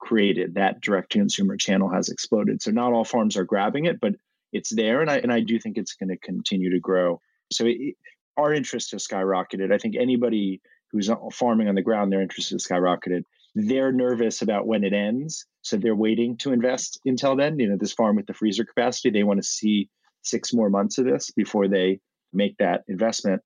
created. 0.00 0.54
That 0.54 0.80
direct 0.80 1.12
to 1.12 1.18
consumer 1.18 1.56
channel 1.56 1.90
has 1.90 2.08
exploded. 2.08 2.62
So 2.62 2.70
not 2.70 2.92
all 2.92 3.04
farms 3.04 3.36
are 3.36 3.44
grabbing 3.44 3.84
it, 3.86 4.00
but 4.00 4.14
it's 4.52 4.74
there. 4.74 5.00
And 5.00 5.10
I, 5.10 5.18
and 5.18 5.32
I 5.32 5.40
do 5.40 5.58
think 5.58 5.78
it's 5.78 5.94
going 5.94 6.10
to 6.10 6.16
continue 6.16 6.70
to 6.70 6.80
grow. 6.80 7.20
So 7.52 7.66
it, 7.66 7.96
our 8.36 8.52
interest 8.52 8.92
has 8.92 9.06
skyrocketed. 9.06 9.72
I 9.72 9.78
think 9.78 9.96
anybody 9.96 10.60
who's 10.92 11.08
uh, 11.08 11.16
farming 11.32 11.68
on 11.68 11.74
the 11.74 11.82
ground, 11.82 12.12
their 12.12 12.22
interest 12.22 12.50
has 12.50 12.66
skyrocketed. 12.66 13.22
They're 13.54 13.92
nervous 13.92 14.42
about 14.42 14.66
when 14.66 14.84
it 14.84 14.92
ends, 14.92 15.46
so 15.62 15.76
they're 15.76 15.94
waiting 15.94 16.36
to 16.38 16.52
invest 16.52 17.00
until 17.04 17.36
then. 17.36 17.58
You 17.58 17.68
know, 17.68 17.76
this 17.78 17.92
farm 17.92 18.16
with 18.16 18.26
the 18.26 18.34
freezer 18.34 18.64
capacity, 18.64 19.10
they 19.10 19.24
want 19.24 19.40
to 19.40 19.46
see 19.46 19.88
six 20.22 20.52
more 20.52 20.70
months 20.70 20.98
of 20.98 21.04
this 21.04 21.30
before 21.32 21.68
they 21.68 22.00
make 22.32 22.56
that 22.58 22.82
investment. 22.88 23.42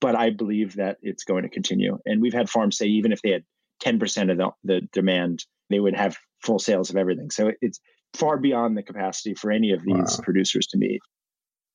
But 0.00 0.16
I 0.16 0.30
believe 0.30 0.76
that 0.76 0.98
it's 1.02 1.24
going 1.24 1.44
to 1.44 1.48
continue. 1.48 1.98
And 2.04 2.20
we've 2.20 2.34
had 2.34 2.50
farms 2.50 2.76
say 2.76 2.86
even 2.86 3.12
if 3.12 3.22
they 3.22 3.30
had 3.30 3.44
10% 3.82 4.30
of 4.30 4.38
the, 4.38 4.50
the 4.62 4.80
demand, 4.92 5.44
they 5.70 5.80
would 5.80 5.96
have 5.96 6.16
full 6.42 6.58
sales 6.58 6.90
of 6.90 6.96
everything. 6.96 7.30
So 7.30 7.52
it's 7.60 7.80
far 8.14 8.38
beyond 8.38 8.76
the 8.76 8.82
capacity 8.82 9.34
for 9.34 9.50
any 9.50 9.72
of 9.72 9.82
these 9.82 10.18
wow. 10.18 10.22
producers 10.22 10.66
to 10.68 10.78
meet. 10.78 11.00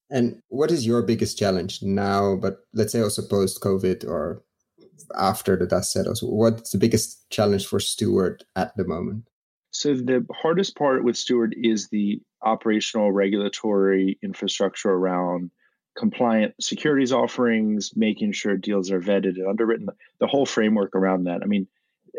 And 0.10 0.42
what 0.48 0.72
is 0.72 0.86
your 0.86 1.04
biggest 1.04 1.38
challenge 1.38 1.84
now, 1.84 2.36
but 2.36 2.58
let's 2.74 2.92
say 2.92 3.02
also 3.02 3.22
post 3.22 3.62
COVID 3.62 4.06
or 4.06 4.44
after 5.16 5.56
the 5.56 5.68
dust 5.68 5.92
settles? 5.92 6.22
What's 6.22 6.72
the 6.72 6.78
biggest 6.78 7.30
challenge 7.30 7.68
for 7.68 7.80
Steward 7.80 8.44
at 8.56 8.76
the 8.76 8.86
moment? 8.86 9.26
So, 9.72 9.94
the 9.94 10.26
hardest 10.34 10.76
part 10.76 11.04
with 11.04 11.16
Steward 11.16 11.56
is 11.62 11.90
the 11.90 12.22
operational 12.42 13.12
regulatory 13.12 14.18
infrastructure 14.24 14.90
around 14.90 15.52
compliant 15.98 16.56
securities 16.60 17.12
offerings, 17.12 17.92
making 17.96 18.32
sure 18.32 18.58
deals 18.58 18.90
are 18.90 19.02
vetted 19.02 19.36
and 19.36 19.48
underwritten, 19.48 19.88
the 20.20 20.28
whole 20.28 20.46
framework 20.46 20.96
around 20.96 21.26
that. 21.26 21.42
I 21.44 21.46
mean, 21.46 21.68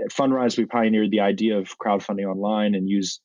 at 0.02 0.12
Fundrise, 0.12 0.56
we 0.56 0.66
pioneered 0.66 1.10
the 1.10 1.20
idea 1.20 1.58
of 1.58 1.76
crowdfunding 1.78 2.30
online 2.30 2.74
and 2.74 2.88
used 2.88 3.20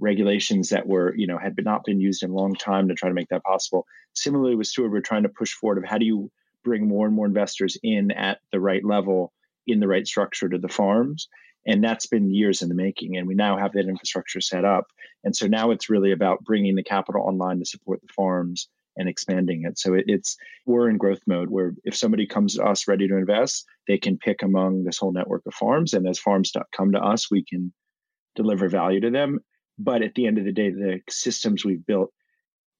regulations 0.00 0.70
that 0.70 0.86
were, 0.86 1.14
you 1.16 1.26
know, 1.26 1.38
had 1.38 1.54
been, 1.54 1.64
not 1.64 1.84
been 1.84 2.00
used 2.00 2.22
in 2.22 2.30
a 2.30 2.34
long 2.34 2.54
time 2.54 2.88
to 2.88 2.94
try 2.94 3.08
to 3.08 3.14
make 3.14 3.28
that 3.28 3.44
possible. 3.44 3.86
Similarly 4.14 4.56
with 4.56 4.66
Steward, 4.66 4.90
we're 4.90 5.00
trying 5.00 5.22
to 5.22 5.28
push 5.28 5.52
forward 5.52 5.78
of 5.78 5.84
how 5.84 5.98
do 5.98 6.06
you 6.06 6.30
bring 6.64 6.88
more 6.88 7.06
and 7.06 7.14
more 7.14 7.26
investors 7.26 7.76
in 7.82 8.10
at 8.10 8.38
the 8.52 8.60
right 8.60 8.84
level, 8.84 9.32
in 9.66 9.80
the 9.80 9.88
right 9.88 10.06
structure 10.06 10.48
to 10.48 10.58
the 10.58 10.68
farms. 10.68 11.28
And 11.66 11.84
that's 11.84 12.06
been 12.06 12.34
years 12.34 12.62
in 12.62 12.68
the 12.68 12.74
making. 12.74 13.16
And 13.16 13.28
we 13.28 13.34
now 13.34 13.58
have 13.58 13.72
that 13.72 13.86
infrastructure 13.86 14.40
set 14.40 14.64
up. 14.64 14.86
And 15.24 15.36
so 15.36 15.46
now 15.46 15.70
it's 15.70 15.90
really 15.90 16.12
about 16.12 16.44
bringing 16.44 16.74
the 16.74 16.82
capital 16.82 17.22
online 17.22 17.58
to 17.58 17.66
support 17.66 18.00
the 18.00 18.12
farms 18.14 18.68
and 18.96 19.08
expanding 19.08 19.64
it. 19.64 19.78
So 19.78 19.94
it, 19.94 20.04
it's 20.06 20.36
we're 20.66 20.88
in 20.88 20.96
growth 20.96 21.20
mode 21.26 21.50
where 21.50 21.74
if 21.84 21.94
somebody 21.94 22.26
comes 22.26 22.54
to 22.54 22.64
us 22.64 22.88
ready 22.88 23.06
to 23.08 23.16
invest, 23.16 23.66
they 23.86 23.98
can 23.98 24.18
pick 24.18 24.42
among 24.42 24.84
this 24.84 24.98
whole 24.98 25.12
network 25.12 25.42
of 25.46 25.54
farms. 25.54 25.92
And 25.92 26.08
as 26.08 26.18
farms 26.18 26.52
come 26.72 26.92
to 26.92 27.00
us, 27.00 27.30
we 27.30 27.44
can 27.44 27.72
deliver 28.34 28.68
value 28.68 29.00
to 29.00 29.10
them. 29.10 29.40
But 29.82 30.02
at 30.02 30.14
the 30.14 30.26
end 30.26 30.36
of 30.36 30.44
the 30.44 30.52
day, 30.52 30.70
the 30.70 31.00
systems 31.08 31.64
we've 31.64 31.86
built 31.86 32.12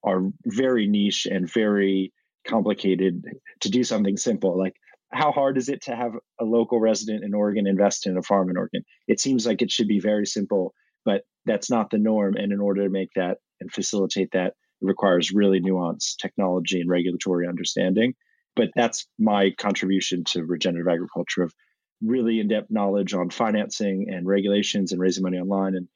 are 0.05 0.21
very 0.45 0.87
niche 0.87 1.27
and 1.27 1.51
very 1.51 2.13
complicated 2.47 3.25
to 3.61 3.71
do 3.71 3.83
something 3.85 4.19
simple. 4.19 4.59
Like, 4.59 4.75
how 5.11 5.33
hard 5.33 5.57
is 5.57 5.71
it 5.71 5.81
to 5.83 5.97
have 5.97 6.13
a 6.39 6.45
local 6.45 6.79
resident 6.79 7.25
in 7.25 7.33
Oregon 7.33 7.67
invest 7.67 8.07
in 8.07 8.19
a 8.19 8.23
farm 8.23 8.51
in 8.51 8.59
Oregon? 8.59 8.83
It 9.09 9.19
seems 9.19 9.47
like 9.47 9.63
it 9.63 9.71
should 9.71 9.89
be 9.89 9.99
very 9.99 10.27
simple, 10.27 10.75
but 11.07 11.23
that's 11.47 11.71
not 11.71 11.91
the 11.91 11.99
norm. 11.99 12.37
And 12.37 12.53
in 12.53 12.61
order 12.61 12.85
to 12.85 12.91
make 12.91 13.11
that 13.17 13.39
and 13.61 13.73
facilitate 13.73 14.33
that, 14.33 14.49
it 14.49 14.87
requires 14.87 15.33
really 15.33 15.61
nuanced 15.61 16.17
technology 16.19 16.83
and 16.83 16.91
regulatory 16.91 17.49
understanding. 17.49 18.15
But 18.57 18.69
that's 18.77 19.07
my 19.19 19.53
contribution 19.59 20.25
to 20.25 20.45
regenerative 20.45 20.93
agriculture 20.93 21.43
of 21.45 21.55
really 22.03 22.41
in-depth 22.41 22.71
knowledge 22.71 23.15
on 23.15 23.31
financing 23.31 24.07
and 24.11 24.27
regulations 24.27 24.93
and 24.93 25.01
raising 25.01 25.23
money 25.23 25.39
online 25.39 25.75
and 25.75 25.89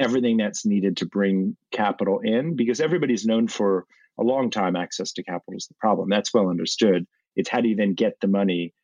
everything 0.00 0.38
that's 0.38 0.64
needed 0.64 0.96
to 0.96 1.06
bring 1.06 1.56
capital 1.70 2.20
in 2.20 2.56
because 2.56 2.80
everybody's 2.80 3.26
known 3.26 3.46
for 3.46 3.86
a 4.18 4.24
long 4.24 4.50
time 4.50 4.74
access 4.74 5.12
to 5.12 5.22
capital 5.22 5.54
is 5.56 5.66
the 5.66 5.74
problem. 5.78 6.08
That's 6.08 6.32
well 6.34 6.48
understood. 6.48 7.06
It's 7.36 7.48
how 7.48 7.60
do 7.60 7.68
you 7.68 7.76
then 7.76 7.94
get 7.94 8.14
the 8.20 8.26
money 8.26 8.74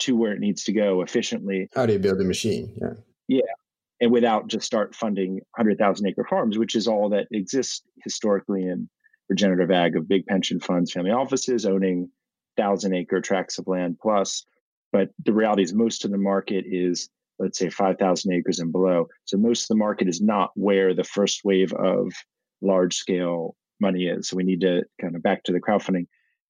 to 0.00 0.14
where 0.14 0.32
it 0.32 0.40
needs 0.40 0.64
to 0.64 0.72
go 0.72 1.02
efficiently? 1.02 1.68
How 1.74 1.86
do 1.86 1.94
you 1.94 1.98
build 1.98 2.20
a 2.20 2.24
machine? 2.24 2.72
Yeah. 2.80 2.94
Yeah. 3.26 3.52
And 4.00 4.12
without 4.12 4.46
just 4.46 4.64
start 4.64 4.94
funding 4.94 5.40
100,000 5.56 6.06
acre 6.06 6.24
farms, 6.28 6.56
which 6.56 6.76
is 6.76 6.86
all 6.86 7.08
that 7.10 7.26
exists 7.32 7.82
historically 8.04 8.62
in 8.62 8.88
regenerative 9.28 9.70
ag 9.70 9.96
of 9.96 10.08
big 10.08 10.26
pension 10.26 10.60
funds, 10.60 10.92
family 10.92 11.10
offices 11.10 11.66
owning 11.66 12.10
thousand 12.56 12.94
acre 12.94 13.20
tracts 13.20 13.58
of 13.58 13.66
land 13.66 13.98
plus. 14.00 14.44
But 14.92 15.10
the 15.24 15.32
reality 15.32 15.62
is 15.62 15.74
most 15.74 16.04
of 16.04 16.10
the 16.10 16.18
market 16.18 16.64
is 16.66 17.08
let's 17.38 17.58
say 17.58 17.70
5,000 17.70 18.32
acres 18.32 18.58
and 18.58 18.72
below. 18.72 19.06
So 19.24 19.36
most 19.36 19.62
of 19.62 19.68
the 19.68 19.76
market 19.76 20.08
is 20.08 20.20
not 20.20 20.50
where 20.54 20.94
the 20.94 21.04
first 21.04 21.42
wave 21.44 21.72
of 21.72 22.12
large 22.60 22.96
scale 22.96 23.56
money 23.80 24.06
is. 24.06 24.28
So 24.28 24.36
we 24.36 24.44
need 24.44 24.60
to 24.62 24.82
kind 25.00 25.14
of 25.14 25.22
back 25.22 25.44
to 25.44 25.52
the 25.52 25.60
crowdfunding, 25.60 26.06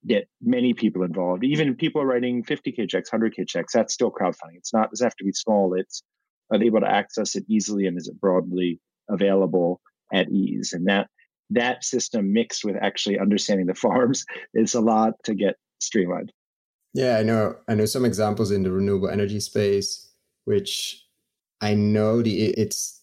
get 0.06 0.28
many 0.40 0.72
people 0.74 1.02
involved. 1.02 1.44
Even 1.44 1.74
people 1.74 2.04
writing 2.04 2.42
50K 2.42 2.88
checks, 2.88 3.10
100K 3.10 3.46
checks, 3.46 3.72
that's 3.74 3.92
still 3.92 4.10
crowdfunding. 4.10 4.56
It's 4.56 4.72
not, 4.72 4.90
doesn't 4.90 5.04
have 5.04 5.16
to 5.16 5.24
be 5.24 5.32
small. 5.32 5.74
It's 5.74 6.02
are 6.50 6.58
they 6.58 6.66
able 6.66 6.80
to 6.80 6.90
access 6.90 7.36
it 7.36 7.44
easily 7.48 7.86
and 7.86 7.98
is 7.98 8.08
it 8.08 8.18
broadly 8.18 8.80
available 9.10 9.82
at 10.12 10.30
ease? 10.30 10.72
And 10.72 10.86
that, 10.86 11.08
that 11.50 11.84
system 11.84 12.32
mixed 12.32 12.64
with 12.64 12.76
actually 12.80 13.18
understanding 13.18 13.66
the 13.66 13.74
farms 13.74 14.24
is 14.54 14.74
a 14.74 14.80
lot 14.80 15.14
to 15.24 15.34
get 15.34 15.56
streamlined. 15.78 16.32
Yeah, 16.94 17.18
I 17.18 17.22
know. 17.22 17.56
I 17.68 17.74
know 17.74 17.84
some 17.84 18.06
examples 18.06 18.50
in 18.50 18.62
the 18.62 18.72
renewable 18.72 19.10
energy 19.10 19.40
space 19.40 20.07
which 20.48 21.04
I 21.60 21.74
know 21.74 22.22
the 22.22 22.44
it's 22.62 23.02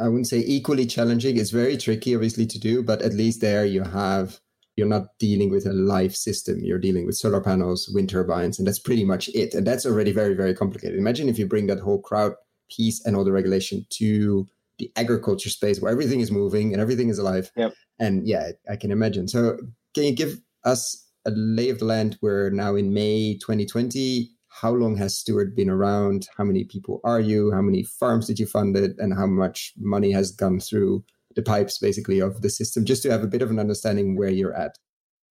I 0.00 0.08
wouldn't 0.08 0.28
say 0.28 0.38
equally 0.38 0.86
challenging. 0.86 1.38
It's 1.38 1.50
very 1.50 1.76
tricky, 1.76 2.14
obviously, 2.14 2.46
to 2.46 2.58
do, 2.58 2.82
but 2.82 3.02
at 3.02 3.14
least 3.14 3.40
there 3.40 3.64
you 3.64 3.82
have 3.82 4.38
you're 4.76 4.88
not 4.88 5.06
dealing 5.18 5.50
with 5.50 5.66
a 5.66 5.72
live 5.72 6.14
system. 6.14 6.58
You're 6.60 6.78
dealing 6.78 7.06
with 7.06 7.16
solar 7.16 7.40
panels, 7.40 7.88
wind 7.94 8.10
turbines, 8.10 8.58
and 8.58 8.66
that's 8.66 8.78
pretty 8.78 9.04
much 9.04 9.28
it. 9.28 9.54
And 9.54 9.66
that's 9.66 9.86
already 9.86 10.12
very, 10.12 10.34
very 10.34 10.54
complicated. 10.54 10.98
Imagine 10.98 11.28
if 11.28 11.38
you 11.38 11.46
bring 11.46 11.68
that 11.68 11.78
whole 11.78 12.00
crowd 12.00 12.32
piece 12.68 13.04
and 13.04 13.16
all 13.16 13.24
the 13.24 13.32
regulation 13.32 13.86
to 13.90 14.46
the 14.78 14.90
agriculture 14.96 15.50
space 15.50 15.80
where 15.80 15.92
everything 15.92 16.20
is 16.20 16.32
moving 16.32 16.72
and 16.72 16.82
everything 16.82 17.08
is 17.08 17.18
alive. 17.18 17.52
Yep. 17.56 17.72
And 18.00 18.26
yeah, 18.26 18.50
I 18.68 18.76
can 18.76 18.90
imagine. 18.90 19.28
So 19.28 19.56
can 19.94 20.04
you 20.04 20.12
give 20.12 20.40
us 20.64 21.08
a 21.24 21.30
lay 21.30 21.70
of 21.70 21.78
the 21.78 21.84
land? 21.84 22.18
We're 22.20 22.50
now 22.50 22.74
in 22.74 22.92
May 22.92 23.34
2020 23.34 24.33
how 24.60 24.72
long 24.72 24.96
has 24.96 25.18
Steward 25.18 25.56
been 25.56 25.68
around? 25.68 26.28
How 26.36 26.44
many 26.44 26.64
people 26.64 27.00
are 27.02 27.20
you? 27.20 27.50
How 27.50 27.60
many 27.60 27.82
farms 27.82 28.26
did 28.26 28.38
you 28.38 28.46
fund 28.46 28.76
it? 28.76 28.92
And 28.98 29.12
how 29.12 29.26
much 29.26 29.72
money 29.76 30.12
has 30.12 30.30
gone 30.30 30.60
through 30.60 31.04
the 31.34 31.42
pipes 31.42 31.78
basically 31.78 32.20
of 32.20 32.40
the 32.40 32.48
system, 32.48 32.84
just 32.84 33.02
to 33.02 33.10
have 33.10 33.24
a 33.24 33.26
bit 33.26 33.42
of 33.42 33.50
an 33.50 33.58
understanding 33.58 34.16
where 34.16 34.30
you're 34.30 34.54
at? 34.54 34.78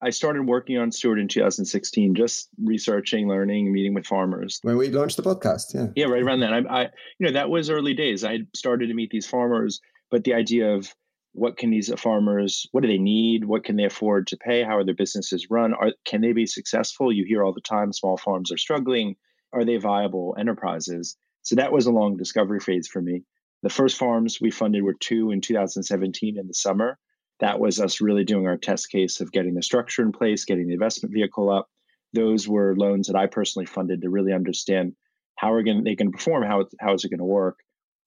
I 0.01 0.09
started 0.09 0.45
working 0.45 0.77
on 0.77 0.91
Steward 0.91 1.19
in 1.19 1.29
2016, 1.29 2.15
just 2.15 2.49
researching, 2.61 3.29
learning, 3.29 3.71
meeting 3.71 3.93
with 3.93 4.05
farmers. 4.05 4.59
When 4.61 4.75
we 4.75 4.89
launched 4.89 5.15
the 5.15 5.23
podcast, 5.23 5.73
yeah, 5.73 5.87
yeah, 5.95 6.11
right 6.11 6.21
around 6.21 6.41
then. 6.41 6.53
I, 6.53 6.81
I, 6.81 6.81
you 7.17 7.27
know, 7.27 7.31
that 7.31 7.49
was 7.49 7.69
early 7.69 7.93
days. 7.93 8.25
I 8.25 8.39
started 8.53 8.87
to 8.87 8.93
meet 8.93 9.11
these 9.11 9.25
farmers, 9.25 9.79
but 10.11 10.25
the 10.25 10.33
idea 10.33 10.75
of 10.75 10.93
what 11.33 11.57
can 11.57 11.71
these 11.71 11.91
farmers 11.99 12.67
what 12.71 12.81
do 12.81 12.87
they 12.87 12.97
need? 12.97 13.43
What 13.43 13.63
can 13.63 13.75
they 13.75 13.85
afford 13.85 14.27
to 14.27 14.37
pay? 14.37 14.63
How 14.63 14.77
are 14.77 14.85
their 14.85 14.93
businesses 14.93 15.49
run? 15.49 15.73
Are 15.73 15.91
can 16.05 16.21
they 16.21 16.31
be 16.31 16.45
successful? 16.45 17.11
You 17.11 17.25
hear 17.25 17.43
all 17.43 17.53
the 17.53 17.61
time 17.61 17.91
small 17.91 18.17
farms 18.17 18.51
are 18.51 18.57
struggling. 18.57 19.15
Are 19.51 19.65
they 19.65 19.77
viable 19.77 20.35
enterprises? 20.39 21.17
So 21.41 21.55
that 21.55 21.71
was 21.71 21.85
a 21.85 21.91
long 21.91 22.17
discovery 22.17 22.59
phase 22.59 22.87
for 22.87 23.01
me. 23.01 23.23
The 23.63 23.69
first 23.69 23.97
farms 23.97 24.39
we 24.39 24.51
funded 24.51 24.83
were 24.83 24.93
two 24.93 25.31
in 25.31 25.41
2017 25.41 26.37
in 26.37 26.47
the 26.47 26.53
summer. 26.53 26.97
That 27.39 27.59
was 27.59 27.79
us 27.79 27.99
really 27.99 28.23
doing 28.23 28.47
our 28.47 28.57
test 28.57 28.89
case 28.89 29.19
of 29.19 29.31
getting 29.31 29.55
the 29.55 29.63
structure 29.63 30.03
in 30.03 30.11
place 30.11 30.45
getting 30.45 30.67
the 30.67 30.73
investment 30.73 31.13
vehicle 31.13 31.49
up. 31.49 31.67
Those 32.13 32.47
were 32.47 32.75
loans 32.77 33.07
that 33.07 33.15
I 33.15 33.25
personally 33.25 33.65
funded 33.65 34.03
to 34.03 34.09
really 34.09 34.33
understand 34.33 34.93
how 35.35 35.53
are 35.53 35.63
they 35.63 35.71
going 35.71 35.97
can 35.97 36.11
perform, 36.11 36.43
how 36.43 36.65
how 36.79 36.93
is 36.93 37.03
it 37.03 37.09
going 37.09 37.17
to 37.17 37.25
work. 37.25 37.59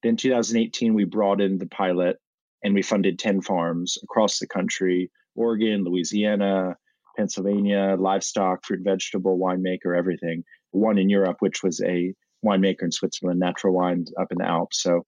Then 0.04 0.16
2018 0.16 0.94
we 0.94 1.04
brought 1.04 1.40
in 1.40 1.58
the 1.58 1.66
pilot 1.66 2.18
and 2.62 2.74
we 2.74 2.82
funded 2.82 3.18
10 3.18 3.42
farms 3.42 3.98
across 4.02 4.38
the 4.38 4.46
country, 4.46 5.10
Oregon, 5.34 5.84
Louisiana, 5.84 6.76
Pennsylvania, 7.16 7.96
livestock, 7.98 8.64
fruit, 8.64 8.80
vegetable, 8.82 9.38
winemaker, 9.38 9.96
everything. 9.96 10.44
One 10.70 10.98
in 10.98 11.08
Europe, 11.08 11.36
which 11.40 11.62
was 11.62 11.80
a 11.82 12.14
winemaker 12.44 12.82
in 12.82 12.92
Switzerland, 12.92 13.40
natural 13.40 13.74
wine 13.74 14.04
up 14.20 14.30
in 14.30 14.38
the 14.38 14.46
Alps. 14.46 14.82
So 14.82 15.04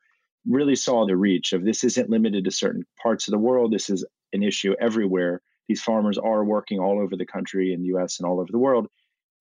really 0.46 0.76
saw 0.76 1.06
the 1.06 1.16
reach 1.16 1.52
of 1.52 1.64
this 1.64 1.84
isn't 1.84 2.10
limited 2.10 2.44
to 2.44 2.50
certain 2.50 2.84
parts 3.02 3.28
of 3.28 3.32
the 3.32 3.38
world. 3.38 3.72
This 3.72 3.90
is 3.90 4.06
an 4.32 4.42
issue 4.42 4.74
everywhere. 4.80 5.42
These 5.68 5.82
farmers 5.82 6.16
are 6.16 6.44
working 6.44 6.78
all 6.78 7.00
over 7.00 7.16
the 7.16 7.26
country 7.26 7.72
in 7.72 7.82
the 7.82 7.88
US 7.98 8.18
and 8.18 8.26
all 8.26 8.40
over 8.40 8.50
the 8.50 8.58
world, 8.58 8.88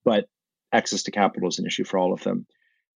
but 0.03 0.25
access 0.73 1.03
to 1.03 1.11
capital 1.11 1.47
is 1.47 1.59
an 1.59 1.65
issue 1.65 1.85
for 1.85 1.97
all 1.97 2.13
of 2.13 2.23
them. 2.23 2.45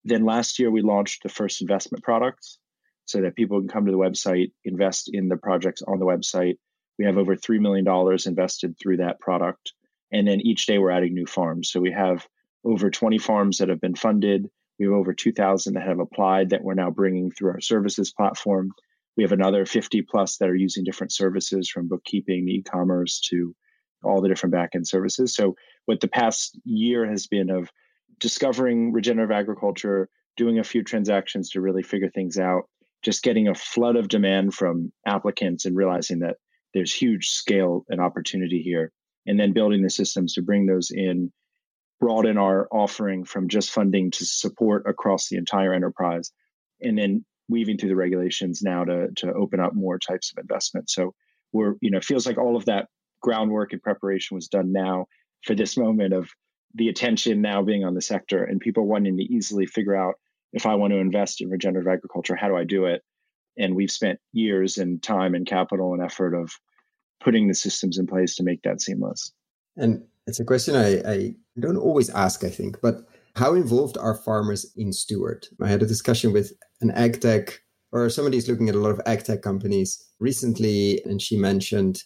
Then 0.03 0.26
last 0.26 0.59
year, 0.59 0.72
we 0.72 0.82
launched 0.82 1.24
the 1.24 1.30
first 1.30 1.62
investment 1.62 2.03
products 2.03 2.57
so 3.06 3.22
that 3.22 3.36
people 3.36 3.60
can 3.60 3.68
come 3.68 3.86
to 3.86 3.91
the 3.91 3.97
website, 3.97 4.52
invest 4.64 5.10
in 5.12 5.28
the 5.28 5.38
projects 5.38 5.82
on 5.82 5.99
the 5.99 6.06
website. 6.06 6.58
We 6.97 7.06
have 7.06 7.18
over 7.18 7.36
$3 7.36 7.60
million 7.60 7.86
invested 8.26 8.76
through 8.80 8.97
that 8.97 9.20
product. 9.20 9.74
And 10.12 10.28
then 10.28 10.41
each 10.41 10.66
day 10.66 10.78
we're 10.78 10.91
adding 10.91 11.14
new 11.14 11.26
farms. 11.26 11.72
So 11.72 11.80
we 11.80 11.91
have 11.91 12.28
over 12.64 12.89
20 12.89 13.18
farms 13.18 13.58
that 13.58 13.70
have 13.70 13.82
been 13.82 13.95
funded. 13.95 14.47
We 14.80 14.86
have 14.86 14.93
over 14.93 15.14
2,000 15.14 15.74
that 15.74 15.88
have 15.88 15.99
applied 15.99 16.49
that 16.49 16.64
we're 16.64 16.74
now 16.74 16.91
bringing 16.91 17.32
through 17.32 17.52
our 17.52 17.62
services 17.62 18.12
platform. 18.12 18.72
We 19.18 19.24
have 19.24 19.32
another 19.32 19.66
50 19.66 20.04
plus 20.04 20.38
that 20.38 20.49
are 20.49 20.56
using 20.56 20.84
different 20.84 21.12
services 21.12 21.70
from 21.70 21.88
bookkeeping, 21.88 22.47
e 22.47 22.64
commerce 22.64 23.20
to 23.30 23.56
all 24.04 24.22
the 24.22 24.30
different 24.30 24.56
backend 24.56 24.88
services. 24.88 25.36
So, 25.36 25.56
what 25.86 25.99
the 25.99 26.08
past 26.08 26.60
year 26.64 27.08
has 27.08 27.28
been 27.28 27.49
of 27.49 27.70
discovering 28.20 28.93
regenerative 28.93 29.36
agriculture, 29.36 30.10
doing 30.38 30.60
a 30.60 30.64
few 30.64 30.84
transactions 30.84 31.49
to 31.49 31.62
really 31.62 31.84
figure 31.84 32.10
things 32.10 32.38
out, 32.38 32.64
just 33.02 33.24
getting 33.24 33.47
a 33.47 33.56
flood 33.56 33.95
of 33.95 34.08
demand 34.08 34.54
from 34.54 34.91
applicants 35.06 35.66
and 35.66 35.76
realizing 35.76 36.20
that 36.20 36.38
there's 36.74 36.93
huge 36.93 37.30
scale 37.30 37.86
and 37.89 37.99
opportunity 37.99 38.62
here, 38.62 38.91
and 39.26 39.39
then 39.39 39.54
building 39.54 39.82
the 39.82 39.89
systems 39.89 40.34
to 40.34 40.41
bring 40.41 40.66
those 40.66 40.91
in 40.91 41.32
broaden 41.99 42.38
our 42.38 42.68
offering 42.72 43.24
from 43.24 43.47
just 43.47 43.70
funding 43.70 44.10
to 44.12 44.26
support 44.26 44.88
across 44.88 45.30
the 45.30 45.38
entire 45.38 45.74
enterprise, 45.74 46.32
and 46.82 46.97
then 46.97 47.26
weaving 47.49 47.78
through 47.78 47.89
the 47.89 47.95
regulations 47.95 48.62
now 48.62 48.84
to 48.84 49.10
to 49.18 49.34
open 49.34 49.60
up 49.60 49.74
more 49.74 49.99
types 49.99 50.32
of 50.32 50.41
investment. 50.41 50.89
So 50.89 51.14
we're 51.52 51.76
you 51.82 51.91
know 51.91 52.02
feels 52.02 52.26
like 52.26 52.38
all 52.38 52.56
of 52.56 52.66
that 52.66 52.88
groundwork 53.22 53.74
and 53.74 53.82
preparation 53.82 54.36
was 54.36 54.47
done 54.47 54.72
now 54.72 55.06
for 55.43 55.54
this 55.56 55.78
moment 55.78 56.14
of 56.14 56.30
the 56.74 56.89
attention 56.89 57.41
now 57.41 57.62
being 57.62 57.84
on 57.84 57.93
the 57.93 58.02
sector 58.02 58.43
and 58.43 58.60
people 58.60 58.88
wanting 58.88 59.18
to 59.18 59.24
easily 59.24 59.66
figure 59.66 59.95
out 59.95 60.16
if 60.54 60.66
I 60.66 60.76
want 60.76 60.91
to 60.91 60.99
invest 60.99 61.41
in 61.41 61.49
regenerative 61.49 61.91
agriculture, 61.91 62.36
how 62.36 62.47
do 62.47 62.58
I 62.58 62.64
do 62.64 62.86
it? 62.86 63.02
And 63.58 63.76
we've 63.76 63.91
spent 63.91 64.20
years 64.34 64.78
and 64.78 65.02
time 65.02 65.36
and 65.36 65.45
capital 65.45 65.93
and 65.93 66.04
effort 66.04 66.34
of 66.34 66.52
putting 67.24 67.47
the 67.47 67.54
systems 67.54 67.97
in 67.97 68.08
place 68.08 68.36
to 68.36 68.43
make 68.43 68.62
that 68.64 68.82
seamless. 68.82 69.32
And 69.78 70.04
it's 70.28 70.39
a 70.39 70.45
question 70.45 70.76
I, 70.76 71.02
I 71.10 71.36
don't 71.60 71.78
always 71.78 72.10
ask, 72.10 72.43
I 72.43 72.49
think, 72.49 72.82
but 72.82 73.06
how 73.36 73.54
involved 73.54 73.97
are 73.97 74.16
farmers 74.16 74.72
in 74.76 74.91
Steward? 74.91 75.47
I 75.62 75.70
had 75.70 75.84
a 75.84 75.88
discussion 75.88 76.34
with 76.34 76.54
an 76.82 76.91
ag 76.91 77.22
tech 77.22 77.62
or 77.91 78.10
somebody 78.10 78.38
is 78.38 78.47
looking 78.47 78.70
at 78.70 78.76
a 78.76 78.80
lot 78.80 78.91
of 78.91 79.02
ag 79.06 79.24
tech 79.24 79.41
companies 79.41 80.04
recently, 80.20 81.04
and 81.06 81.22
she 81.22 81.38
mentioned 81.38 82.04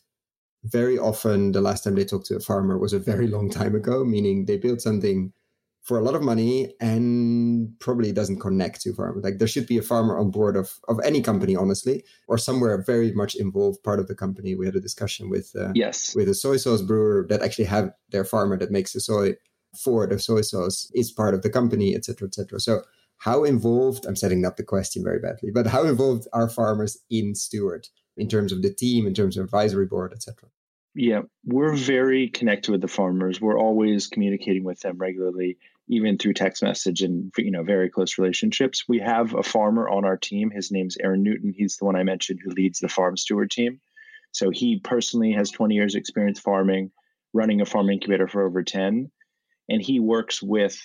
very 0.63 0.97
often 0.97 1.51
the 1.51 1.61
last 1.61 1.83
time 1.83 1.95
they 1.95 2.05
talked 2.05 2.25
to 2.27 2.35
a 2.35 2.39
farmer 2.39 2.77
was 2.77 2.93
a 2.93 2.99
very 2.99 3.27
long 3.27 3.49
time 3.49 3.75
ago, 3.75 4.03
meaning 4.03 4.45
they 4.45 4.57
built 4.57 4.81
something 4.81 5.31
for 5.85 5.99
a 5.99 6.01
lot 6.01 6.15
of 6.15 6.23
money 6.23 6.73
and 6.81 7.69
probably 7.79 8.11
doesn't 8.11 8.39
connect 8.39 8.81
to 8.81 8.93
farmers. 8.93 9.23
Like 9.23 9.37
there 9.37 9.47
should 9.47 9.67
be 9.67 9.77
a 9.77 9.83
farmer 9.83 10.17
on 10.17 10.31
board 10.31 10.57
of, 10.57 10.71
of 10.87 10.99
any 11.05 11.21
company, 11.21 11.55
honestly, 11.55 12.03
or 12.27 12.39
somewhere 12.39 12.81
very 12.81 13.11
much 13.11 13.35
involved 13.35 13.83
part 13.83 13.99
of 13.99 14.07
the 14.07 14.15
company. 14.15 14.55
We 14.55 14.65
had 14.65 14.75
a 14.75 14.81
discussion 14.81 15.29
with 15.29 15.55
uh, 15.55 15.71
yes 15.75 16.15
with 16.15 16.27
a 16.27 16.33
soy 16.33 16.57
sauce 16.57 16.81
brewer 16.81 17.25
that 17.29 17.43
actually 17.43 17.65
have 17.65 17.91
their 18.09 18.25
farmer 18.25 18.57
that 18.57 18.71
makes 18.71 18.93
the 18.93 18.99
soy 18.99 19.35
for 19.77 20.07
the 20.07 20.17
soy 20.17 20.41
sauce 20.41 20.89
is 20.95 21.11
part 21.11 21.35
of 21.35 21.43
the 21.43 21.49
company, 21.49 21.95
etc., 21.95 22.27
etc. 22.27 22.59
So 22.59 22.81
how 23.17 23.43
involved? 23.43 24.05
I'm 24.05 24.15
setting 24.15 24.43
up 24.43 24.57
the 24.57 24.63
question 24.63 25.03
very 25.03 25.19
badly, 25.19 25.51
but 25.53 25.67
how 25.67 25.83
involved 25.83 26.27
are 26.33 26.49
farmers 26.49 26.97
in 27.11 27.35
Steward 27.35 27.89
in 28.17 28.27
terms 28.27 28.51
of 28.51 28.63
the 28.63 28.73
team, 28.73 29.05
in 29.05 29.13
terms 29.13 29.37
of 29.37 29.45
advisory 29.45 29.85
board, 29.85 30.13
etc. 30.13 30.49
Yeah, 30.95 31.23
we're 31.43 31.75
very 31.75 32.29
connected 32.29 32.71
with 32.71 32.81
the 32.81 32.87
farmers. 32.87 33.41
We're 33.41 33.59
always 33.59 34.07
communicating 34.07 34.63
with 34.63 34.79
them 34.79 34.97
regularly 34.97 35.57
even 35.87 36.17
through 36.17 36.33
text 36.33 36.63
message 36.63 37.01
and 37.01 37.31
you 37.37 37.51
know 37.51 37.63
very 37.63 37.89
close 37.89 38.17
relationships. 38.17 38.83
We 38.87 38.99
have 38.99 39.33
a 39.35 39.43
farmer 39.43 39.87
on 39.87 40.05
our 40.05 40.17
team. 40.17 40.49
His 40.49 40.71
name's 40.71 40.97
Aaron 41.01 41.23
Newton. 41.23 41.53
He's 41.55 41.77
the 41.77 41.85
one 41.85 41.95
I 41.95 42.03
mentioned 42.03 42.39
who 42.43 42.51
leads 42.51 42.79
the 42.79 42.89
farm 42.89 43.17
steward 43.17 43.51
team. 43.51 43.79
So 44.31 44.49
he 44.49 44.79
personally 44.79 45.31
has 45.33 45.51
20 45.51 45.75
years 45.75 45.95
experience 45.95 46.39
farming, 46.39 46.91
running 47.33 47.61
a 47.61 47.65
farm 47.65 47.89
incubator 47.89 48.27
for 48.27 48.45
over 48.45 48.63
10, 48.63 49.09
and 49.69 49.81
he 49.81 49.99
works 49.99 50.41
with 50.41 50.77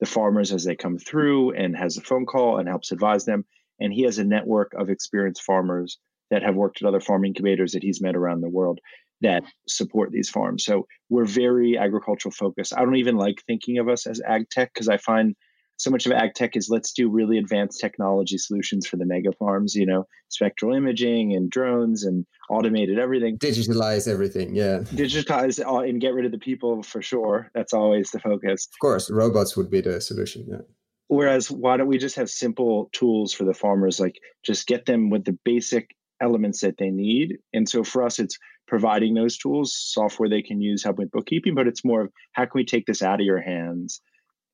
the 0.00 0.06
farmers 0.06 0.52
as 0.52 0.64
they 0.64 0.76
come 0.76 0.98
through 0.98 1.52
and 1.52 1.76
has 1.76 1.96
a 1.96 2.02
phone 2.02 2.26
call 2.26 2.58
and 2.58 2.68
helps 2.68 2.92
advise 2.92 3.24
them. 3.24 3.44
And 3.80 3.92
he 3.92 4.02
has 4.02 4.18
a 4.18 4.24
network 4.24 4.74
of 4.74 4.90
experienced 4.90 5.42
farmers 5.42 5.98
that 6.30 6.42
have 6.42 6.54
worked 6.54 6.82
at 6.82 6.88
other 6.88 7.00
farm 7.00 7.24
incubators 7.24 7.72
that 7.72 7.82
he's 7.82 8.02
met 8.02 8.16
around 8.16 8.40
the 8.40 8.48
world 8.48 8.80
that 9.20 9.42
support 9.66 10.10
these 10.12 10.30
farms. 10.30 10.64
So 10.64 10.86
we're 11.08 11.24
very 11.24 11.76
agricultural 11.76 12.32
focused. 12.32 12.72
I 12.76 12.80
don't 12.80 12.96
even 12.96 13.16
like 13.16 13.42
thinking 13.46 13.78
of 13.78 13.88
us 13.88 14.06
as 14.06 14.20
ag 14.26 14.48
tech 14.50 14.72
because 14.72 14.88
I 14.88 14.96
find 14.96 15.34
so 15.76 15.90
much 15.90 16.06
of 16.06 16.12
ag 16.12 16.34
tech 16.34 16.56
is 16.56 16.68
let's 16.68 16.92
do 16.92 17.08
really 17.08 17.38
advanced 17.38 17.80
technology 17.80 18.36
solutions 18.36 18.86
for 18.86 18.96
the 18.96 19.06
mega 19.06 19.30
farms, 19.38 19.74
you 19.74 19.86
know, 19.86 20.06
spectral 20.28 20.74
imaging 20.74 21.34
and 21.34 21.50
drones 21.50 22.04
and 22.04 22.26
automated 22.50 22.98
everything. 22.98 23.38
Digitalize 23.38 24.08
everything, 24.08 24.54
yeah. 24.54 24.78
Digitize 24.78 25.58
and 25.88 26.00
get 26.00 26.14
rid 26.14 26.26
of 26.26 26.32
the 26.32 26.38
people 26.38 26.82
for 26.82 27.00
sure. 27.00 27.50
That's 27.54 27.72
always 27.72 28.10
the 28.10 28.18
focus. 28.18 28.68
Of 28.72 28.78
course, 28.80 29.10
robots 29.10 29.56
would 29.56 29.70
be 29.70 29.80
the 29.80 30.00
solution, 30.00 30.46
yeah. 30.48 30.62
Whereas, 31.06 31.50
why 31.50 31.78
don't 31.78 31.86
we 31.86 31.96
just 31.96 32.16
have 32.16 32.28
simple 32.28 32.90
tools 32.92 33.32
for 33.32 33.44
the 33.44 33.54
farmers, 33.54 33.98
like 33.98 34.16
just 34.44 34.66
get 34.66 34.84
them 34.84 35.08
with 35.08 35.24
the 35.24 35.38
basic 35.44 35.94
elements 36.20 36.60
that 36.60 36.76
they 36.78 36.90
need? 36.90 37.38
And 37.52 37.68
so 37.68 37.84
for 37.84 38.02
us, 38.02 38.18
it's 38.18 38.38
providing 38.66 39.14
those 39.14 39.38
tools, 39.38 39.76
software 39.76 40.28
they 40.28 40.42
can 40.42 40.60
use, 40.60 40.84
help 40.84 40.98
with 40.98 41.10
bookkeeping, 41.10 41.54
but 41.54 41.66
it's 41.66 41.84
more 41.84 42.02
of 42.02 42.12
how 42.32 42.44
can 42.44 42.52
we 42.54 42.64
take 42.64 42.86
this 42.86 43.02
out 43.02 43.20
of 43.20 43.26
your 43.26 43.40
hands 43.40 44.00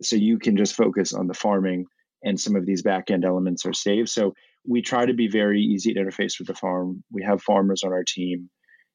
so 0.02 0.16
you 0.16 0.38
can 0.38 0.56
just 0.56 0.74
focus 0.74 1.12
on 1.12 1.26
the 1.26 1.34
farming 1.34 1.86
and 2.22 2.40
some 2.40 2.56
of 2.56 2.64
these 2.64 2.82
back 2.82 3.10
end 3.10 3.24
elements 3.24 3.66
are 3.66 3.72
saved. 3.72 4.08
So 4.08 4.32
we 4.66 4.82
try 4.82 5.04
to 5.04 5.12
be 5.12 5.28
very 5.28 5.60
easy 5.60 5.92
to 5.92 6.00
interface 6.00 6.38
with 6.38 6.46
the 6.46 6.54
farm. 6.54 7.04
We 7.12 7.22
have 7.22 7.42
farmers 7.42 7.82
on 7.84 7.92
our 7.92 8.04
team. 8.04 8.48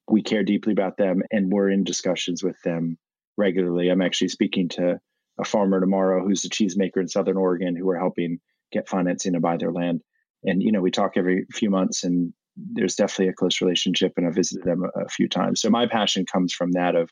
We 0.10 0.24
care 0.24 0.44
deeply 0.44 0.74
about 0.74 0.98
them 0.98 1.22
and 1.32 1.52
we're 1.52 1.70
in 1.70 1.84
discussions 1.84 2.44
with 2.44 2.60
them 2.64 2.98
regularly. 3.38 3.90
I'm 3.90 4.02
actually 4.02 4.30
speaking 4.30 4.70
to 4.70 5.00
a 5.40 5.46
farmer 5.46 5.80
tomorrow 5.80 6.26
who's 6.26 6.44
a 6.44 6.50
cheesemaker 6.50 6.98
in 6.98 7.08
Southern 7.08 7.38
Oregon 7.38 7.76
who 7.76 7.90
are 7.90 8.00
helping 8.00 8.40
get 8.72 8.90
financing 8.90 9.34
to 9.34 9.40
buy 9.40 9.58
their 9.58 9.72
land. 9.72 10.02
And, 10.44 10.62
you 10.62 10.72
know, 10.72 10.82
we 10.82 10.92
talk 10.92 11.14
every 11.16 11.46
few 11.52 11.70
months 11.70 12.04
and 12.04 12.34
there's 12.74 12.96
definitely 12.96 13.30
a 13.30 13.34
close 13.34 13.62
relationship 13.62 14.14
and 14.18 14.28
I've 14.28 14.36
visited 14.36 14.64
them 14.66 14.84
a, 14.84 15.02
a 15.06 15.10
few 15.10 15.28
times. 15.28 15.62
So 15.62 15.70
my 15.70 15.88
passion 15.88 16.26
comes 16.26 16.54
from 16.54 16.72
that 16.74 16.96
of 16.96 17.10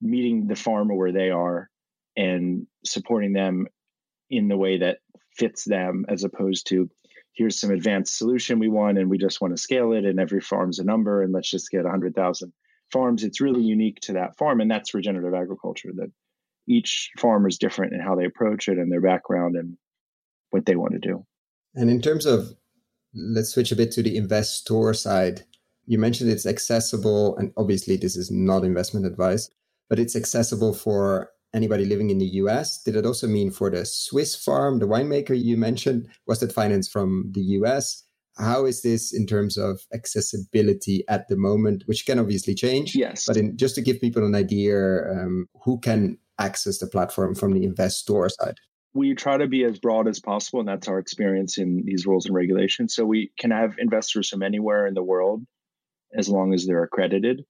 meeting 0.00 0.46
the 0.46 0.56
farmer 0.56 0.94
where 0.94 1.12
they 1.12 1.30
are 1.30 1.68
and 2.16 2.66
supporting 2.84 3.32
them 3.32 3.66
in 4.30 4.48
the 4.48 4.56
way 4.56 4.78
that 4.78 4.98
fits 5.36 5.64
them 5.64 6.04
as 6.08 6.24
opposed 6.24 6.66
to 6.68 6.88
here's 7.34 7.60
some 7.60 7.70
advanced 7.70 8.16
solution 8.16 8.58
we 8.58 8.68
want 8.68 8.98
and 8.98 9.10
we 9.10 9.18
just 9.18 9.40
want 9.40 9.54
to 9.54 9.62
scale 9.62 9.92
it 9.92 10.04
and 10.04 10.18
every 10.18 10.40
farm's 10.40 10.78
a 10.78 10.84
number 10.84 11.22
and 11.22 11.32
let's 11.32 11.50
just 11.50 11.70
get 11.70 11.82
100,000 11.82 12.52
farms. 12.90 13.22
It's 13.22 13.40
really 13.40 13.62
unique 13.62 13.98
to 14.02 14.14
that 14.14 14.36
farm 14.38 14.60
and 14.60 14.70
that's 14.70 14.94
regenerative 14.94 15.34
agriculture 15.34 15.90
that 15.96 16.10
each 16.66 17.10
farmer 17.18 17.48
is 17.48 17.58
different 17.58 17.92
in 17.92 18.00
how 18.00 18.16
they 18.16 18.24
approach 18.24 18.68
it 18.68 18.78
and 18.78 18.90
their 18.90 19.02
background 19.02 19.54
and 19.56 19.76
what 20.50 20.66
they 20.66 20.76
want 20.76 20.94
to 20.94 20.98
do. 20.98 21.24
And 21.74 21.90
in 21.90 22.00
terms 22.00 22.24
of 22.24 22.54
let's 23.16 23.50
switch 23.50 23.72
a 23.72 23.76
bit 23.76 23.90
to 23.92 24.02
the 24.02 24.16
investor 24.16 24.92
side. 24.92 25.44
You 25.86 25.98
mentioned 25.98 26.30
it's 26.30 26.46
accessible, 26.46 27.36
and 27.36 27.52
obviously, 27.56 27.96
this 27.96 28.16
is 28.16 28.30
not 28.30 28.64
investment 28.64 29.06
advice, 29.06 29.50
but 29.88 29.98
it's 29.98 30.16
accessible 30.16 30.74
for 30.74 31.30
anybody 31.54 31.84
living 31.84 32.10
in 32.10 32.18
the 32.18 32.26
US. 32.42 32.82
Did 32.82 32.96
it 32.96 33.06
also 33.06 33.26
mean 33.26 33.50
for 33.50 33.70
the 33.70 33.86
Swiss 33.86 34.34
farm, 34.34 34.78
the 34.78 34.86
winemaker 34.86 35.40
you 35.40 35.56
mentioned? 35.56 36.08
Was 36.26 36.40
that 36.40 36.52
financed 36.52 36.92
from 36.92 37.30
the 37.32 37.40
US? 37.40 38.04
How 38.36 38.66
is 38.66 38.82
this 38.82 39.14
in 39.14 39.26
terms 39.26 39.56
of 39.56 39.80
accessibility 39.94 41.04
at 41.08 41.26
the 41.28 41.36
moment, 41.36 41.84
which 41.86 42.04
can 42.04 42.18
obviously 42.18 42.54
change? 42.54 42.94
Yes. 42.94 43.24
But 43.26 43.38
in, 43.38 43.56
just 43.56 43.74
to 43.76 43.80
give 43.80 44.00
people 44.00 44.26
an 44.26 44.34
idea, 44.34 45.10
um, 45.10 45.46
who 45.64 45.78
can 45.78 46.18
access 46.38 46.78
the 46.78 46.86
platform 46.86 47.34
from 47.34 47.54
the 47.54 47.64
investor 47.64 48.28
side? 48.28 48.56
We 48.96 49.14
try 49.14 49.36
to 49.36 49.46
be 49.46 49.64
as 49.64 49.78
broad 49.78 50.08
as 50.08 50.20
possible, 50.20 50.60
and 50.60 50.68
that's 50.68 50.88
our 50.88 50.98
experience 50.98 51.58
in 51.58 51.84
these 51.84 52.06
rules 52.06 52.26
and 52.26 52.34
regulations. 52.34 52.94
So 52.94 53.04
we 53.04 53.30
can 53.38 53.50
have 53.50 53.76
investors 53.78 54.30
from 54.30 54.42
anywhere 54.42 54.86
in 54.86 54.94
the 54.94 55.02
world 55.02 55.44
as 56.16 56.28
long 56.28 56.54
as 56.54 56.66
they're 56.66 56.82
accredited. 56.82 57.44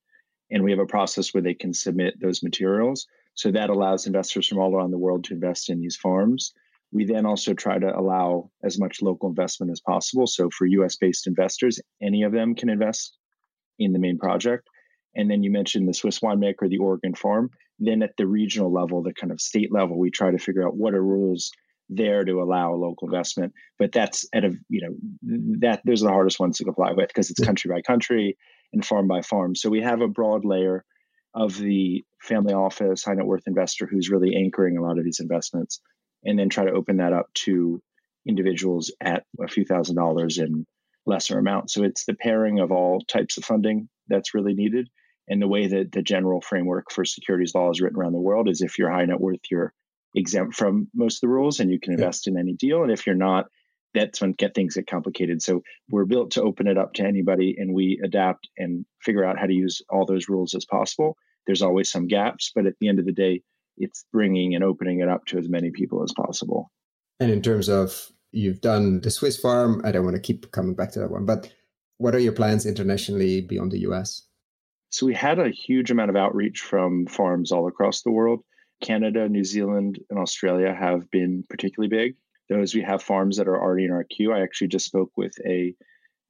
And 0.51 0.65
we 0.65 0.73
have 0.73 0.81
a 0.81 0.87
process 0.87 1.33
where 1.33 1.43
they 1.43 1.55
can 1.55 1.73
submit 1.73 2.21
those 2.21 2.43
materials. 2.43 3.07
So 3.35 3.53
that 3.53 3.71
allows 3.71 4.07
investors 4.07 4.49
from 4.49 4.59
all 4.59 4.75
around 4.75 4.91
the 4.91 4.99
world 4.99 5.25
to 5.25 5.35
invest 5.35 5.71
in 5.71 5.81
these 5.81 5.97
farms. 5.97 6.53
We 6.93 7.05
then 7.05 7.27
also 7.27 7.55
try 7.55 7.79
to 7.79 7.97
allow 7.97 8.51
as 8.65 8.79
much 8.79 9.03
local 9.03 9.29
investment 9.29 9.71
as 9.71 9.81
possible. 9.81 10.27
So 10.27 10.51
for 10.51 10.67
US 10.67 10.97
based 10.97 11.27
investors, 11.27 11.81
any 12.03 12.23
of 12.23 12.33
them 12.33 12.55
can 12.55 12.69
invest 12.69 13.17
in 13.79 13.93
the 13.93 13.99
main 13.99 14.19
project. 14.19 14.69
And 15.17 15.31
then 15.31 15.43
you 15.43 15.51
mentioned 15.51 15.89
the 15.89 15.95
Swiss 15.95 16.21
winemaker, 16.21 16.69
the 16.69 16.79
Oregon 16.79 17.15
farm. 17.15 17.51
Then 17.79 18.03
at 18.03 18.17
the 18.17 18.27
regional 18.27 18.73
level, 18.73 19.03
the 19.03 19.15
kind 19.15 19.33
of 19.33 19.41
state 19.41 19.73
level, 19.73 19.99
we 19.99 20.11
try 20.11 20.31
to 20.31 20.39
figure 20.39 20.67
out 20.67 20.77
what 20.77 20.95
are 20.95 21.03
rules 21.03 21.51
there 21.89 22.25
to 22.25 22.43
allow 22.43 22.75
local 22.75 23.09
investment. 23.09 23.53
But 23.79 23.93
that's 23.93 24.27
at 24.35 24.45
a 24.45 24.53
you 24.69 24.81
know 24.83 25.59
that 25.61 25.81
those 25.85 26.03
are 26.03 26.07
the 26.07 26.13
hardest 26.13 26.41
ones 26.41 26.59
to 26.59 26.65
comply 26.65 26.93
with 26.93 27.09
because 27.09 27.31
it's 27.31 27.41
country 27.41 27.71
by 27.71 27.81
country 27.81 28.37
and 28.73 28.85
farm 28.85 29.09
by 29.09 29.23
farm. 29.23 29.55
So 29.55 29.71
we 29.71 29.83
have 29.83 30.01
a 30.01 30.09
broad 30.09 30.45
layer 30.45 30.85
of 31.35 31.57
the 31.57 32.05
family 32.23 32.55
office, 32.55 33.05
high 33.05 33.15
net 33.15 33.27
worth 33.27 33.47
investor 33.47 33.87
who's 33.87 34.11
really 34.11 34.35
anchoring 34.35 34.77
a 34.77 34.83
lot 34.83 34.99
of 34.99 35.05
these 35.05 35.21
investments, 35.21 35.81
and 36.25 36.39
then 36.39 36.49
try 36.49 36.65
to 36.65 36.73
open 36.73 36.97
that 36.97 37.13
up 37.13 37.27
to 37.35 37.81
individuals 38.27 38.93
at 39.01 39.25
a 39.43 39.49
few 39.49 39.65
thousand 39.65 39.97
dollars 39.97 40.39
in 40.39 40.67
lesser 41.07 41.39
amounts. 41.39 41.75
So 41.75 41.85
it's 41.85 42.05
the 42.05 42.15
pairing 42.15 42.59
of 42.59 42.73
all 42.73 43.01
types 43.03 43.37
of 43.39 43.45
funding 43.45 43.89
that's 44.09 44.35
really 44.35 44.55
needed. 44.55 44.89
And 45.29 45.43
the 45.43 45.49
way 45.49 45.67
that 45.67 45.93
the 45.93 46.03
general 46.03 46.41
framework 46.41 46.93
for 46.93 47.05
securities 47.05 47.55
law 47.55 47.71
is 47.71 47.81
written 47.81 47.99
around 47.99 48.13
the 48.13 48.21
world 48.21 48.49
is 48.49 48.61
if 48.61 48.79
you're 48.79 48.91
high 48.91 49.05
net 49.05 49.21
worth, 49.21 49.41
you're 49.51 49.73
exempt 50.15 50.55
from 50.55 50.89
most 50.95 51.17
of 51.17 51.21
the 51.23 51.29
rules 51.29 51.61
and 51.61 51.71
you 51.71 51.81
can 51.81 51.93
invest 51.93 52.27
yeah. 52.27 52.33
in 52.33 52.39
any 52.39 52.55
deal. 52.55 52.83
And 52.83 52.93
if 52.93 53.07
you're 53.07 53.17
not, 53.17 53.47
that's 53.95 54.21
when 54.21 54.33
get 54.33 54.55
things 54.55 54.75
get 54.75 54.87
complicated. 54.87 55.43
So 55.43 55.63
we're 55.91 56.05
built 56.05 56.33
to 56.33 56.43
open 56.43 56.67
it 56.67 56.79
up 56.79 56.95
to 56.95 57.05
anybody 57.05 57.57
and 57.59 57.75
we 57.75 58.01
adapt 58.05 58.49
and 58.57 58.85
figure 59.01 59.25
out 59.25 59.39
how 59.39 59.47
to 59.47 59.53
use 59.53 59.83
all 59.89 60.07
those 60.07 60.29
rules 60.29 60.55
as 60.55 60.65
possible. 60.65 61.17
There's 61.47 61.63
always 61.63 61.91
some 61.91 62.07
gaps, 62.07 62.53
but 62.55 62.67
at 62.67 62.75
the 62.81 62.89
end 62.89 62.99
of 62.99 63.07
the 63.07 63.13
day, 63.13 63.43
it's 63.79 64.05
bringing 64.13 64.55
and 64.55 64.65
opening 64.65 65.01
it 65.01 65.09
up 65.09 65.25
to 65.27 65.39
as 65.39 65.49
many 65.49 65.71
people 65.71 66.03
as 66.03 66.13
possible. 66.13 66.71
And 67.21 67.31
in 67.31 67.43
terms 67.43 67.69
of 67.69 68.11
you've 68.33 68.61
done 68.61 69.01
the 69.01 69.11
Swiss 69.11 69.39
farm, 69.39 69.81
I 69.85 69.93
don't 69.93 70.05
want 70.05 70.17
to 70.17 70.23
keep 70.23 70.51
coming 70.51 70.75
back 70.75 70.93
to 70.93 71.01
that 71.01 71.11
one, 71.11 71.25
but 71.25 71.53
what 71.99 72.15
are 72.15 72.19
your 72.19 72.33
plans 72.33 72.67
internationally 72.67 73.41
beyond 73.41 73.73
the 73.73 73.81
US? 73.81 74.26
So 74.97 75.05
we 75.05 75.13
had 75.13 75.39
a 75.39 75.51
huge 75.51 75.91
amount 75.91 76.09
of 76.09 76.17
outreach 76.17 76.63
from 76.63 77.05
farms 77.07 77.53
all 77.53 77.69
across 77.69 78.01
the 78.01 78.11
world. 78.11 78.41
Canada, 78.81 79.29
New 79.29 79.45
Zealand, 79.45 79.99
and 80.09 80.19
Australia 80.19 80.75
have 80.75 81.11
been 81.11 81.45
particularly 81.51 81.91
big. 81.91 82.15
Those 82.49 82.75
we 82.75 82.81
have 82.81 83.03
farms 83.03 83.37
that 83.37 83.47
are 83.47 83.61
already 83.61 83.85
in 83.85 83.91
our 83.91 84.05
queue. 84.05 84.33
I 84.33 84.41
actually 84.41 84.69
just 84.69 84.87
spoke 84.87 85.11
with 85.15 85.35
a 85.45 85.75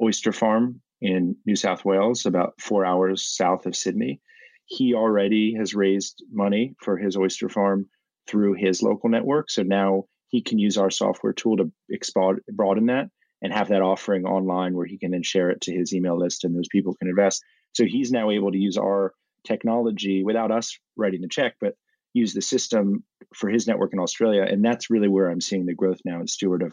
oyster 0.02 0.32
farm 0.32 0.80
in 1.00 1.36
New 1.46 1.54
South 1.54 1.84
Wales, 1.84 2.26
about 2.26 2.60
four 2.60 2.84
hours 2.84 3.24
south 3.24 3.66
of 3.66 3.76
Sydney. 3.76 4.20
He 4.64 4.94
already 4.94 5.54
has 5.54 5.76
raised 5.76 6.24
money 6.32 6.74
for 6.80 6.96
his 6.96 7.16
oyster 7.16 7.48
farm 7.48 7.86
through 8.26 8.54
his 8.54 8.82
local 8.82 9.08
network. 9.08 9.48
So 9.48 9.62
now 9.62 10.06
he 10.26 10.42
can 10.42 10.58
use 10.58 10.76
our 10.76 10.90
software 10.90 11.34
tool 11.34 11.58
to 11.58 11.70
expand, 11.88 12.40
broaden 12.52 12.86
that 12.86 13.10
and 13.42 13.52
have 13.52 13.68
that 13.68 13.82
offering 13.82 14.24
online 14.24 14.74
where 14.74 14.86
he 14.86 14.98
can 14.98 15.12
then 15.12 15.22
share 15.22 15.50
it 15.50 15.60
to 15.60 15.72
his 15.72 15.94
email 15.94 16.18
list 16.18 16.42
and 16.42 16.56
those 16.56 16.68
people 16.68 16.94
can 16.94 17.06
invest. 17.06 17.44
So 17.76 17.84
he's 17.84 18.10
now 18.10 18.30
able 18.30 18.52
to 18.52 18.58
use 18.58 18.78
our 18.78 19.12
technology 19.46 20.24
without 20.24 20.50
us 20.50 20.78
writing 20.96 21.20
the 21.20 21.28
check, 21.28 21.56
but 21.60 21.74
use 22.14 22.32
the 22.32 22.40
system 22.40 23.04
for 23.34 23.50
his 23.50 23.66
network 23.66 23.92
in 23.92 23.98
Australia. 23.98 24.46
And 24.48 24.64
that's 24.64 24.88
really 24.88 25.08
where 25.08 25.28
I'm 25.28 25.42
seeing 25.42 25.66
the 25.66 25.74
growth 25.74 25.98
now 26.02 26.20
in 26.20 26.26
Steward 26.26 26.62
of 26.62 26.72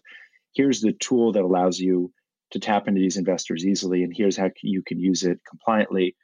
here's 0.56 0.80
the 0.80 0.94
tool 0.94 1.34
that 1.34 1.44
allows 1.44 1.78
you 1.78 2.14
to 2.52 2.60
tap 2.60 2.88
into 2.88 3.02
these 3.02 3.18
investors 3.18 3.66
easily, 3.66 4.04
and 4.04 4.14
here's 4.16 4.38
how 4.38 4.50
you 4.62 4.82
can 4.82 4.98
use 4.98 5.24
it 5.24 5.42
compliantly. 5.46 6.16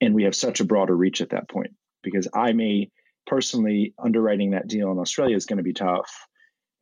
And 0.00 0.12
we 0.12 0.24
have 0.24 0.34
such 0.34 0.58
a 0.58 0.64
broader 0.64 0.96
reach 0.96 1.20
at 1.20 1.30
that 1.30 1.48
point 1.48 1.70
because 2.02 2.26
I 2.34 2.52
may 2.52 2.90
personally 3.28 3.94
underwriting 3.96 4.50
that 4.50 4.66
deal 4.66 4.90
in 4.90 4.98
Australia 4.98 5.36
is 5.36 5.46
going 5.46 5.58
to 5.58 5.62
be 5.62 5.72
tough. 5.72 6.10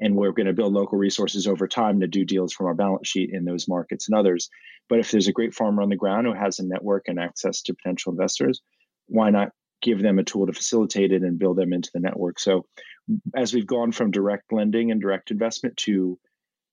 And 0.00 0.16
we're 0.16 0.32
going 0.32 0.46
to 0.46 0.52
build 0.52 0.72
local 0.72 0.98
resources 0.98 1.46
over 1.46 1.68
time 1.68 2.00
to 2.00 2.06
do 2.06 2.24
deals 2.24 2.52
from 2.52 2.66
our 2.66 2.74
balance 2.74 3.08
sheet 3.08 3.30
in 3.32 3.44
those 3.44 3.68
markets 3.68 4.08
and 4.08 4.18
others. 4.18 4.50
But 4.88 4.98
if 4.98 5.10
there's 5.10 5.28
a 5.28 5.32
great 5.32 5.54
farmer 5.54 5.82
on 5.82 5.88
the 5.88 5.96
ground 5.96 6.26
who 6.26 6.34
has 6.34 6.58
a 6.58 6.66
network 6.66 7.04
and 7.06 7.18
access 7.18 7.62
to 7.62 7.74
potential 7.74 8.12
investors, 8.12 8.60
why 9.06 9.30
not 9.30 9.50
give 9.82 10.02
them 10.02 10.18
a 10.18 10.24
tool 10.24 10.46
to 10.46 10.52
facilitate 10.52 11.12
it 11.12 11.22
and 11.22 11.38
build 11.38 11.58
them 11.58 11.72
into 11.72 11.90
the 11.92 12.00
network. 12.00 12.40
So 12.40 12.66
as 13.36 13.52
we've 13.52 13.66
gone 13.66 13.92
from 13.92 14.10
direct 14.10 14.52
lending 14.52 14.90
and 14.90 15.00
direct 15.00 15.30
investment 15.30 15.76
to 15.78 16.18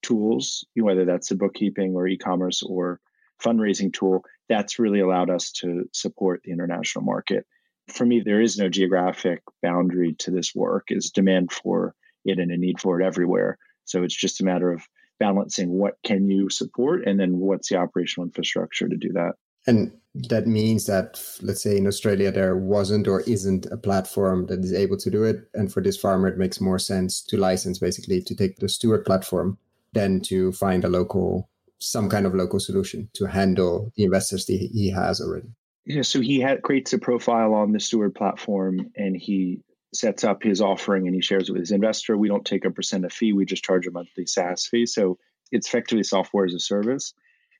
tools, 0.01 0.65
whether 0.75 1.05
that's 1.05 1.29
a 1.31 1.35
bookkeeping 1.35 1.93
or 1.93 2.07
e-commerce 2.07 2.63
or 2.63 2.99
fundraising 3.41 3.93
tool, 3.93 4.23
that's 4.49 4.79
really 4.79 5.01
allowed 5.01 5.29
us 5.29 5.51
to 5.51 5.83
support 5.93 6.41
the 6.43 6.51
international 6.51 7.03
market. 7.03 7.45
For 7.89 8.05
me, 8.05 8.21
there 8.21 8.41
is 8.41 8.57
no 8.57 8.69
geographic 8.69 9.41
boundary 9.61 10.15
to 10.19 10.31
this 10.31 10.55
work. 10.55 10.85
Is 10.89 11.11
demand 11.11 11.51
for 11.51 11.93
it 12.25 12.39
and 12.39 12.51
a 12.51 12.57
need 12.57 12.79
for 12.79 12.99
it 12.99 13.05
everywhere. 13.05 13.57
So 13.85 14.03
it's 14.03 14.15
just 14.15 14.41
a 14.41 14.45
matter 14.45 14.71
of 14.71 14.81
balancing 15.19 15.69
what 15.69 15.95
can 16.03 16.27
you 16.27 16.49
support 16.49 17.05
and 17.05 17.19
then 17.19 17.37
what's 17.37 17.69
the 17.69 17.77
operational 17.77 18.25
infrastructure 18.25 18.89
to 18.89 18.97
do 18.97 19.09
that. 19.13 19.33
And 19.67 19.91
that 20.15 20.47
means 20.47 20.87
that, 20.87 21.23
let's 21.41 21.61
say 21.61 21.77
in 21.77 21.85
Australia, 21.85 22.31
there 22.31 22.57
wasn't 22.57 23.07
or 23.07 23.21
isn't 23.21 23.67
a 23.67 23.77
platform 23.77 24.47
that 24.47 24.59
is 24.59 24.73
able 24.73 24.97
to 24.97 25.11
do 25.11 25.23
it. 25.23 25.47
And 25.53 25.71
for 25.71 25.81
this 25.81 25.97
farmer, 25.97 26.27
it 26.27 26.37
makes 26.37 26.59
more 26.59 26.79
sense 26.79 27.21
to 27.23 27.37
license 27.37 27.77
basically 27.77 28.21
to 28.23 28.35
take 28.35 28.57
the 28.57 28.67
Steward 28.67 29.05
platform 29.05 29.59
than 29.93 30.21
to 30.21 30.51
find 30.53 30.83
a 30.83 30.89
local, 30.89 31.47
some 31.77 32.09
kind 32.09 32.25
of 32.25 32.33
local 32.33 32.59
solution 32.59 33.09
to 33.13 33.25
handle 33.25 33.91
the 33.95 34.03
investors 34.03 34.45
that 34.47 34.57
he 34.57 34.89
has 34.89 35.21
already. 35.21 35.49
Yeah, 35.85 36.01
so 36.01 36.21
he 36.21 36.39
had, 36.39 36.63
creates 36.63 36.93
a 36.93 36.97
profile 36.97 37.53
on 37.53 37.71
the 37.71 37.79
Steward 37.79 38.15
platform 38.15 38.91
and 38.95 39.15
he 39.15 39.61
sets 39.93 40.23
up 40.23 40.43
his 40.43 40.61
offering 40.61 41.05
and 41.05 41.15
he 41.15 41.21
shares 41.21 41.49
it 41.49 41.53
with 41.53 41.61
his 41.61 41.71
investor. 41.71 42.17
We 42.17 42.27
don't 42.27 42.45
take 42.45 42.65
a 42.65 42.71
percent 42.71 43.05
of 43.05 43.11
fee, 43.11 43.33
we 43.33 43.45
just 43.45 43.63
charge 43.63 43.87
a 43.87 43.91
monthly 43.91 44.25
SaaS 44.25 44.67
fee. 44.67 44.85
So 44.85 45.17
it's 45.51 45.67
effectively 45.67 46.03
software 46.03 46.45
as 46.45 46.53
a 46.53 46.59
service. 46.59 47.13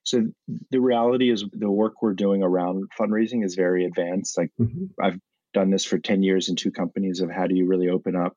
So 0.04 0.24
the 0.72 0.80
reality 0.80 1.30
is 1.30 1.46
the 1.54 1.70
work 1.70 2.02
we're 2.02 2.14
doing 2.14 2.42
around 2.42 2.90
fundraising 3.00 3.46
is 3.46 3.56
very 3.56 3.86
advanced. 3.86 4.38
Like 4.38 4.52
mm-hmm. 4.60 4.86
I've 5.02 5.20
done 5.54 5.70
this 5.70 5.86
for 5.86 6.00
10 6.00 6.24
years 6.24 6.50
in 6.50 6.56
two 6.56 6.72
companies 6.72 7.20
of 7.20 7.30
how 7.30 7.48
do 7.48 7.56
you 7.56 7.68
really 7.68 7.90
open 7.90 8.16
up 8.16 8.36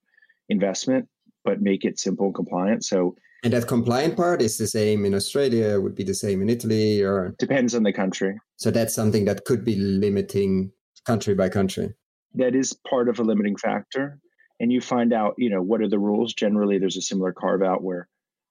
investment 0.48 1.08
but 1.44 1.60
make 1.60 1.84
it 1.84 1.98
simple 1.98 2.26
and 2.26 2.34
compliant. 2.34 2.84
So 2.84 3.14
and 3.44 3.52
that 3.52 3.68
compliant 3.68 4.16
part 4.16 4.40
is 4.40 4.56
the 4.56 4.66
same 4.66 5.04
in 5.04 5.14
Australia, 5.14 5.78
would 5.78 5.94
be 5.94 6.02
the 6.02 6.14
same 6.14 6.40
in 6.40 6.48
Italy 6.48 7.02
or 7.02 7.34
depends 7.38 7.74
on 7.74 7.82
the 7.82 7.92
country. 7.92 8.40
So 8.56 8.70
that's 8.70 8.94
something 8.94 9.26
that 9.26 9.44
could 9.44 9.64
be 9.64 9.76
limiting 9.76 10.72
country 11.04 11.34
by 11.34 11.50
country. 11.50 11.92
That 12.34 12.54
is 12.54 12.72
part 12.72 13.08
of 13.08 13.18
a 13.18 13.22
limiting 13.22 13.56
factor. 13.56 14.18
And 14.60 14.72
you 14.72 14.80
find 14.80 15.12
out, 15.12 15.34
you 15.38 15.50
know, 15.50 15.62
what 15.62 15.80
are 15.80 15.88
the 15.88 15.98
rules? 15.98 16.34
Generally 16.34 16.78
there's 16.78 16.96
a 16.96 17.02
similar 17.02 17.32
carve 17.32 17.62
out 17.62 17.82
where 17.82 18.08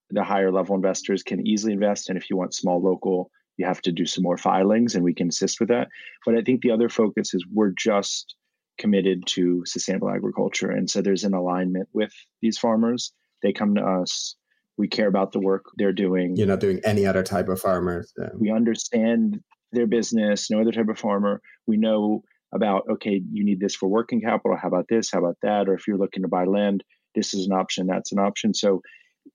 the 0.09 0.23
higher 0.23 0.51
level 0.51 0.75
investors 0.75 1.23
can 1.23 1.45
easily 1.47 1.73
invest. 1.73 2.09
And 2.09 2.17
if 2.17 2.29
you 2.29 2.37
want 2.37 2.53
small 2.53 2.81
local, 2.81 3.31
you 3.57 3.65
have 3.65 3.81
to 3.83 3.91
do 3.91 4.05
some 4.05 4.23
more 4.23 4.37
filings 4.37 4.95
and 4.95 5.03
we 5.03 5.13
can 5.13 5.29
assist 5.29 5.59
with 5.59 5.69
that. 5.69 5.87
But 6.25 6.35
I 6.35 6.41
think 6.41 6.61
the 6.61 6.71
other 6.71 6.89
focus 6.89 7.33
is 7.33 7.45
we're 7.51 7.73
just 7.77 8.35
committed 8.77 9.25
to 9.27 9.63
sustainable 9.65 10.09
agriculture. 10.09 10.71
And 10.71 10.89
so 10.89 11.01
there's 11.01 11.23
an 11.23 11.33
alignment 11.33 11.89
with 11.93 12.13
these 12.41 12.57
farmers. 12.57 13.11
They 13.41 13.53
come 13.53 13.75
to 13.75 13.81
us. 13.81 14.35
We 14.77 14.87
care 14.87 15.07
about 15.07 15.31
the 15.31 15.39
work 15.39 15.65
they're 15.77 15.93
doing. 15.93 16.35
You're 16.35 16.47
not 16.47 16.59
doing 16.59 16.79
any 16.83 17.05
other 17.05 17.21
type 17.21 17.47
of 17.47 17.59
farmer. 17.59 18.05
So. 18.15 18.29
We 18.33 18.51
understand 18.51 19.39
their 19.71 19.85
business, 19.85 20.49
no 20.49 20.61
other 20.61 20.71
type 20.71 20.89
of 20.89 20.97
farmer. 20.97 21.41
We 21.67 21.77
know 21.77 22.23
about, 22.53 22.83
okay, 22.89 23.21
you 23.31 23.43
need 23.43 23.59
this 23.59 23.75
for 23.75 23.87
working 23.87 24.21
capital. 24.21 24.57
How 24.57 24.67
about 24.67 24.87
this? 24.89 25.11
How 25.11 25.19
about 25.19 25.37
that? 25.41 25.67
Or 25.67 25.73
if 25.73 25.87
you're 25.87 25.97
looking 25.97 26.23
to 26.23 26.29
buy 26.29 26.45
land, 26.45 26.83
this 27.15 27.33
is 27.33 27.47
an 27.47 27.53
option, 27.53 27.87
that's 27.87 28.11
an 28.11 28.19
option. 28.19 28.53
So 28.53 28.81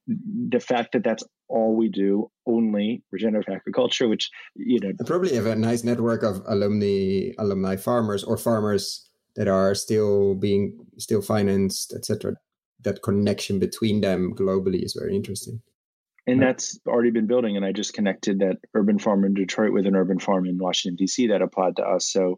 the 0.06 0.60
fact 0.60 0.92
that 0.92 1.04
that's 1.04 1.24
all 1.48 1.76
we 1.76 1.88
do, 1.88 2.30
only 2.46 3.02
regenerative 3.10 3.54
agriculture, 3.56 4.08
which 4.08 4.30
you 4.54 4.78
know, 4.80 4.92
I 5.00 5.04
probably 5.04 5.34
have 5.34 5.46
a 5.46 5.56
nice 5.56 5.84
network 5.84 6.22
of 6.22 6.42
alumni, 6.46 7.30
alumni 7.38 7.76
farmers 7.76 8.24
or 8.24 8.36
farmers 8.36 9.08
that 9.36 9.48
are 9.48 9.74
still 9.74 10.34
being 10.34 10.78
still 10.98 11.22
financed, 11.22 11.94
etc. 11.94 12.34
That 12.82 13.02
connection 13.02 13.58
between 13.58 14.00
them 14.00 14.34
globally 14.34 14.84
is 14.84 14.96
very 14.98 15.14
interesting. 15.16 15.62
And 16.26 16.42
that's 16.42 16.78
already 16.86 17.10
been 17.10 17.26
building. 17.26 17.56
And 17.56 17.64
I 17.64 17.72
just 17.72 17.94
connected 17.94 18.40
that 18.40 18.58
urban 18.74 18.98
farm 18.98 19.24
in 19.24 19.32
Detroit 19.32 19.72
with 19.72 19.86
an 19.86 19.96
urban 19.96 20.18
farm 20.18 20.44
in 20.44 20.58
Washington 20.58 20.96
D.C. 20.96 21.28
that 21.28 21.40
applied 21.40 21.76
to 21.76 21.82
us. 21.82 22.12
So 22.12 22.36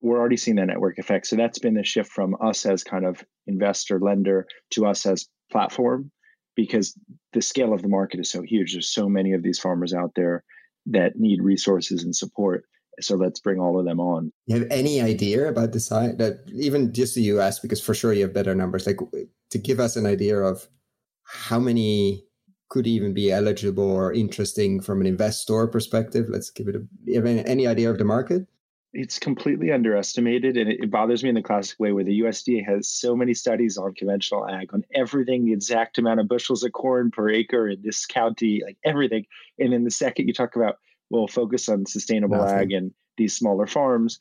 we're 0.00 0.18
already 0.18 0.36
seeing 0.36 0.56
that 0.56 0.66
network 0.66 0.98
effect. 0.98 1.26
So 1.26 1.36
that's 1.36 1.58
been 1.58 1.74
the 1.74 1.84
shift 1.84 2.10
from 2.10 2.36
us 2.40 2.66
as 2.66 2.84
kind 2.84 3.04
of 3.04 3.22
investor 3.46 4.00
lender 4.00 4.46
to 4.72 4.86
us 4.86 5.06
as 5.06 5.26
platform 5.50 6.10
because 6.56 6.96
the 7.32 7.42
scale 7.42 7.72
of 7.72 7.82
the 7.82 7.88
market 7.88 8.20
is 8.20 8.30
so 8.30 8.42
huge. 8.42 8.72
There's 8.72 8.92
so 8.92 9.08
many 9.08 9.32
of 9.32 9.42
these 9.42 9.58
farmers 9.58 9.92
out 9.92 10.12
there 10.14 10.44
that 10.86 11.16
need 11.16 11.42
resources 11.42 12.04
and 12.04 12.14
support. 12.14 12.64
So 13.00 13.16
let's 13.16 13.40
bring 13.40 13.58
all 13.58 13.78
of 13.78 13.86
them 13.86 13.98
on. 13.98 14.30
You 14.46 14.58
have 14.58 14.68
any 14.70 15.00
idea 15.00 15.48
about 15.48 15.72
the 15.72 15.80
size 15.80 16.16
that 16.18 16.48
even 16.54 16.92
just 16.92 17.14
the 17.16 17.22
US, 17.22 17.58
because 17.58 17.80
for 17.80 17.94
sure 17.94 18.12
you 18.12 18.22
have 18.22 18.34
better 18.34 18.54
numbers, 18.54 18.86
like 18.86 18.98
to 19.50 19.58
give 19.58 19.80
us 19.80 19.96
an 19.96 20.06
idea 20.06 20.38
of 20.38 20.68
how 21.24 21.58
many 21.58 22.24
could 22.68 22.86
even 22.86 23.14
be 23.14 23.30
eligible 23.30 23.90
or 23.90 24.12
interesting 24.12 24.80
from 24.80 25.00
an 25.00 25.06
investor 25.06 25.66
perspective? 25.66 26.26
Let's 26.28 26.50
give 26.50 26.68
it 26.68 26.76
a, 26.76 26.82
you 27.04 27.16
have 27.16 27.26
any, 27.26 27.44
any 27.44 27.66
idea 27.66 27.90
of 27.90 27.98
the 27.98 28.04
market? 28.04 28.46
It's 28.94 29.18
completely 29.18 29.72
underestimated 29.72 30.56
and 30.56 30.70
it, 30.70 30.90
bothers 30.90 31.22
me 31.22 31.28
in 31.28 31.34
the 31.34 31.42
classic 31.42 31.78
way 31.80 31.90
where 31.92 32.04
the 32.04 32.20
USDA 32.20 32.64
has 32.64 32.88
so 32.88 33.16
many 33.16 33.34
studies 33.34 33.76
on 33.76 33.92
conventional 33.92 34.48
ag 34.48 34.72
on 34.72 34.84
everything 34.94 35.44
the 35.44 35.52
exact 35.52 35.98
amount 35.98 36.20
of 36.20 36.28
bushels 36.28 36.62
of 36.62 36.72
corn 36.72 37.10
per 37.10 37.28
acre 37.28 37.68
in 37.68 37.82
this 37.82 38.06
county 38.06 38.62
like 38.64 38.78
everything. 38.84 39.26
And 39.58 39.72
then 39.72 39.84
the 39.84 39.90
second 39.90 40.28
you 40.28 40.32
talk 40.32 40.54
about 40.54 40.78
well 41.10 41.26
focus 41.26 41.68
on 41.68 41.86
sustainable 41.86 42.38
nothing. 42.38 42.58
ag 42.58 42.72
and 42.72 42.94
these 43.16 43.36
smaller 43.36 43.66
farms 43.66 44.18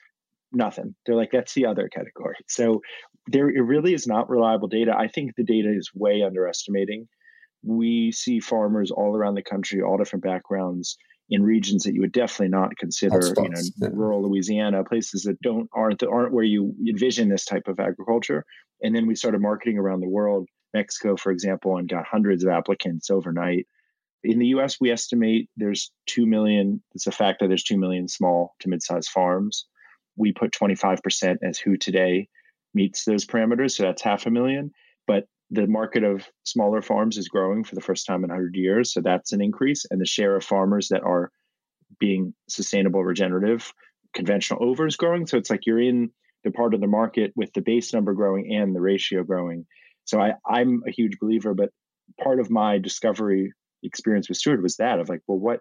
nothing. 0.51 0.95
They're 1.05 1.15
like 1.15 1.31
that's 1.31 1.53
the 1.53 1.67
other 1.67 1.87
category. 1.87 2.35
So 2.47 2.81
there 3.27 3.49
it 3.49 3.61
really 3.61 3.93
is 3.93 4.07
not 4.07 4.29
reliable 4.29 4.67
data. 4.67 4.93
I 4.97 5.07
think 5.07 5.35
the 5.35 5.43
data 5.43 5.71
is 5.71 5.91
way 5.93 6.23
underestimating. 6.23 7.07
We 7.63 8.11
see 8.11 8.39
farmers 8.39 8.91
all 8.91 9.15
around 9.15 9.35
the 9.35 9.43
country 9.43 9.81
all 9.81 9.97
different 9.97 10.23
backgrounds 10.23 10.97
in 11.29 11.43
regions 11.43 11.83
that 11.83 11.93
you 11.93 12.01
would 12.01 12.11
definitely 12.11 12.49
not 12.49 12.77
consider, 12.77 13.19
you 13.37 13.49
know, 13.49 13.61
yeah. 13.77 13.89
rural 13.91 14.23
Louisiana, 14.23 14.83
places 14.83 15.23
that 15.23 15.41
don't 15.41 15.69
aren't 15.73 16.03
aren't 16.03 16.33
where 16.33 16.43
you 16.43 16.75
envision 16.87 17.29
this 17.29 17.45
type 17.45 17.67
of 17.67 17.79
agriculture. 17.79 18.45
And 18.81 18.95
then 18.95 19.07
we 19.07 19.15
started 19.15 19.41
marketing 19.41 19.77
around 19.77 20.01
the 20.01 20.09
world. 20.09 20.47
Mexico, 20.73 21.15
for 21.15 21.31
example, 21.31 21.77
and 21.77 21.87
got 21.87 22.05
hundreds 22.05 22.43
of 22.43 22.49
applicants 22.49 23.09
overnight. 23.09 23.67
In 24.23 24.39
the 24.39 24.47
U.S., 24.47 24.77
we 24.79 24.91
estimate 24.91 25.49
there's 25.55 25.91
two 26.07 26.25
million. 26.25 26.81
It's 26.95 27.07
a 27.07 27.11
fact 27.11 27.39
that 27.39 27.47
there's 27.47 27.63
two 27.63 27.77
million 27.77 28.07
small 28.07 28.55
to 28.61 28.69
mid-sized 28.69 29.09
farms. 29.09 29.65
We 30.15 30.31
put 30.31 30.51
25% 30.51 31.37
as 31.43 31.59
who 31.59 31.77
today 31.77 32.27
meets 32.73 33.05
those 33.05 33.25
parameters, 33.25 33.71
so 33.71 33.83
that's 33.83 34.01
half 34.01 34.25
a 34.25 34.31
million. 34.31 34.71
But 35.05 35.25
the 35.53 35.67
market 35.67 36.03
of 36.03 36.27
smaller 36.43 36.81
farms 36.81 37.17
is 37.17 37.29
growing 37.29 37.63
for 37.63 37.75
the 37.75 37.81
first 37.81 38.07
time 38.07 38.23
in 38.23 38.29
100 38.29 38.55
years. 38.55 38.91
So 38.91 39.01
that's 39.01 39.33
an 39.33 39.41
increase. 39.41 39.85
And 39.89 40.01
the 40.01 40.05
share 40.05 40.35
of 40.35 40.43
farmers 40.43 40.87
that 40.89 41.03
are 41.03 41.31
being 41.99 42.33
sustainable, 42.49 43.03
regenerative, 43.03 43.71
conventional 44.15 44.63
over 44.63 44.87
is 44.87 44.95
growing. 44.95 45.27
So 45.27 45.37
it's 45.37 45.51
like 45.51 45.67
you're 45.67 45.81
in 45.81 46.09
the 46.43 46.49
part 46.49 46.73
of 46.73 46.81
the 46.81 46.87
market 46.87 47.33
with 47.35 47.53
the 47.53 47.61
base 47.61 47.93
number 47.93 48.13
growing 48.13 48.55
and 48.55 48.75
the 48.75 48.81
ratio 48.81 49.23
growing. 49.23 49.67
So 50.05 50.19
I, 50.19 50.33
I'm 50.47 50.81
a 50.87 50.91
huge 50.91 51.19
believer, 51.19 51.53
but 51.53 51.69
part 52.21 52.39
of 52.39 52.49
my 52.49 52.79
discovery 52.79 53.53
experience 53.83 54.29
with 54.29 54.39
Steward 54.39 54.63
was 54.63 54.77
that 54.77 54.99
of 54.99 55.07
like, 55.07 55.21
well, 55.27 55.39
what 55.39 55.59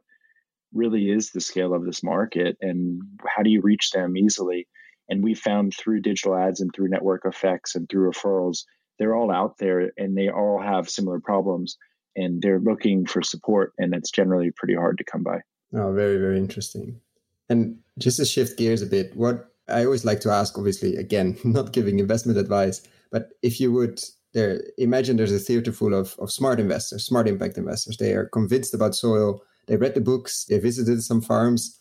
really 0.72 1.10
is 1.10 1.30
the 1.30 1.40
scale 1.40 1.74
of 1.74 1.84
this 1.84 2.02
market 2.02 2.56
and 2.62 3.02
how 3.26 3.42
do 3.42 3.50
you 3.50 3.60
reach 3.60 3.90
them 3.90 4.16
easily? 4.16 4.66
And 5.10 5.22
we 5.22 5.34
found 5.34 5.74
through 5.76 6.00
digital 6.00 6.34
ads 6.34 6.62
and 6.62 6.70
through 6.74 6.88
network 6.88 7.22
effects 7.26 7.74
and 7.74 7.86
through 7.88 8.10
referrals 8.10 8.64
they're 9.02 9.16
all 9.16 9.32
out 9.32 9.58
there 9.58 9.90
and 9.96 10.16
they 10.16 10.28
all 10.28 10.60
have 10.62 10.88
similar 10.88 11.18
problems 11.18 11.76
and 12.14 12.40
they're 12.40 12.60
looking 12.60 13.04
for 13.04 13.20
support 13.20 13.72
and 13.78 13.94
it's 13.94 14.12
generally 14.12 14.52
pretty 14.54 14.76
hard 14.76 14.96
to 14.98 15.04
come 15.04 15.24
by. 15.24 15.40
Oh 15.74 15.92
very 15.92 16.18
very 16.18 16.38
interesting. 16.38 17.00
And 17.48 17.78
just 17.98 18.18
to 18.18 18.24
shift 18.24 18.56
gears 18.56 18.80
a 18.80 18.86
bit 18.86 19.14
what 19.16 19.48
i 19.68 19.84
always 19.84 20.04
like 20.04 20.20
to 20.20 20.30
ask 20.30 20.56
obviously 20.56 20.96
again 20.96 21.36
not 21.44 21.72
giving 21.72 21.98
investment 21.98 22.38
advice 22.38 22.80
but 23.10 23.30
if 23.42 23.60
you 23.60 23.70
would 23.72 24.00
there 24.32 24.62
imagine 24.78 25.16
there's 25.16 25.32
a 25.32 25.38
theater 25.38 25.72
full 25.72 25.94
of, 25.94 26.16
of 26.18 26.30
smart 26.30 26.58
investors 26.60 27.04
smart 27.04 27.28
impact 27.28 27.58
investors. 27.58 27.96
They 27.98 28.12
are 28.12 28.28
convinced 28.28 28.74
about 28.74 28.94
soil. 28.94 29.42
They 29.68 29.76
read 29.76 29.94
the 29.94 30.00
books. 30.00 30.46
They 30.48 30.58
visited 30.58 31.02
some 31.02 31.20
farms. 31.20 31.80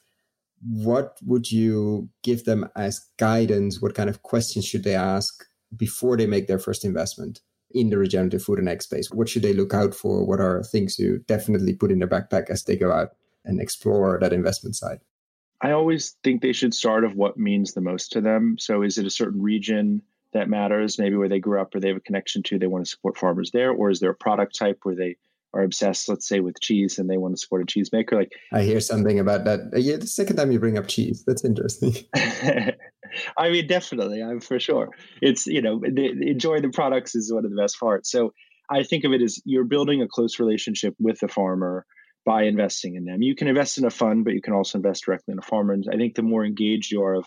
What 0.61 1.17
would 1.23 1.51
you 1.51 2.09
give 2.23 2.43
them 2.43 2.69
as 2.75 3.03
guidance? 3.17 3.81
What 3.81 3.95
kind 3.95 4.09
of 4.09 4.21
questions 4.21 4.65
should 4.65 4.83
they 4.83 4.95
ask 4.95 5.43
before 5.75 6.17
they 6.17 6.27
make 6.27 6.47
their 6.47 6.59
first 6.59 6.85
investment 6.85 7.41
in 7.73 7.89
the 7.89 7.97
regenerative 7.97 8.43
food 8.43 8.59
and 8.59 8.69
ag 8.69 8.81
space? 8.81 9.09
What 9.11 9.29
should 9.29 9.43
they 9.43 9.53
look 9.53 9.73
out 9.73 9.95
for? 9.95 10.25
What 10.25 10.39
are 10.39 10.63
things 10.63 10.95
to 10.97 11.19
definitely 11.27 11.73
put 11.73 11.91
in 11.91 11.99
their 11.99 12.07
backpack 12.07 12.49
as 12.49 12.63
they 12.63 12.75
go 12.75 12.91
out 12.91 13.09
and 13.45 13.61
explore 13.61 14.19
that 14.19 14.33
investment 14.33 14.75
side? 14.75 14.99
I 15.61 15.71
always 15.71 16.17
think 16.23 16.41
they 16.41 16.53
should 16.53 16.73
start 16.73 17.03
of 17.03 17.15
what 17.15 17.37
means 17.37 17.73
the 17.73 17.81
most 17.81 18.11
to 18.13 18.21
them. 18.21 18.57
So 18.59 18.81
is 18.81 18.97
it 18.97 19.05
a 19.05 19.11
certain 19.11 19.41
region 19.41 20.01
that 20.33 20.49
matters, 20.49 20.97
maybe 20.97 21.15
where 21.15 21.29
they 21.29 21.39
grew 21.39 21.61
up 21.61 21.75
or 21.75 21.79
they 21.79 21.89
have 21.89 21.97
a 21.97 22.01
connection 22.01 22.41
to, 22.43 22.57
they 22.57 22.67
want 22.67 22.85
to 22.85 22.89
support 22.89 23.17
farmers 23.17 23.51
there? 23.51 23.71
Or 23.71 23.89
is 23.91 23.99
there 23.99 24.09
a 24.09 24.15
product 24.15 24.57
type 24.57 24.79
where 24.83 24.95
they 24.95 25.17
are 25.53 25.63
obsessed, 25.63 26.07
let's 26.07 26.27
say, 26.27 26.39
with 26.39 26.59
cheese 26.61 26.97
and 26.97 27.09
they 27.09 27.17
want 27.17 27.35
to 27.35 27.41
support 27.41 27.61
a 27.61 27.65
cheesemaker? 27.65 28.13
Like 28.13 28.31
I 28.53 28.63
hear 28.63 28.79
something 28.79 29.19
about 29.19 29.45
that. 29.45 29.59
Uh, 29.73 29.79
yeah, 29.79 29.97
the 29.97 30.07
second 30.07 30.37
time 30.37 30.51
you 30.51 30.59
bring 30.59 30.77
up 30.77 30.87
cheese. 30.87 31.23
That's 31.25 31.43
interesting. 31.43 31.93
I 33.37 33.49
mean, 33.49 33.67
definitely, 33.67 34.21
I'm 34.23 34.39
for 34.39 34.59
sure. 34.59 34.89
It's 35.21 35.47
you 35.47 35.61
know, 35.61 35.79
the, 35.79 36.29
enjoy 36.29 36.61
the 36.61 36.69
products 36.69 37.15
is 37.15 37.31
one 37.31 37.45
of 37.45 37.51
the 37.51 37.61
best 37.61 37.79
parts. 37.79 38.11
So 38.11 38.33
I 38.69 38.83
think 38.83 39.03
of 39.03 39.11
it 39.11 39.21
as 39.21 39.41
you're 39.45 39.65
building 39.65 40.01
a 40.01 40.07
close 40.07 40.39
relationship 40.39 40.95
with 40.99 41.19
the 41.19 41.27
farmer 41.27 41.85
by 42.25 42.43
investing 42.43 42.95
in 42.95 43.05
them. 43.05 43.21
You 43.21 43.35
can 43.35 43.47
invest 43.47 43.77
in 43.77 43.85
a 43.85 43.89
fund, 43.89 44.23
but 44.23 44.33
you 44.33 44.41
can 44.41 44.53
also 44.53 44.77
invest 44.77 45.05
directly 45.05 45.33
in 45.33 45.39
a 45.39 45.41
farmer. 45.41 45.73
And 45.73 45.85
I 45.91 45.97
think 45.97 46.15
the 46.15 46.21
more 46.21 46.45
engaged 46.45 46.91
you 46.91 47.03
are 47.03 47.15
of, 47.15 47.25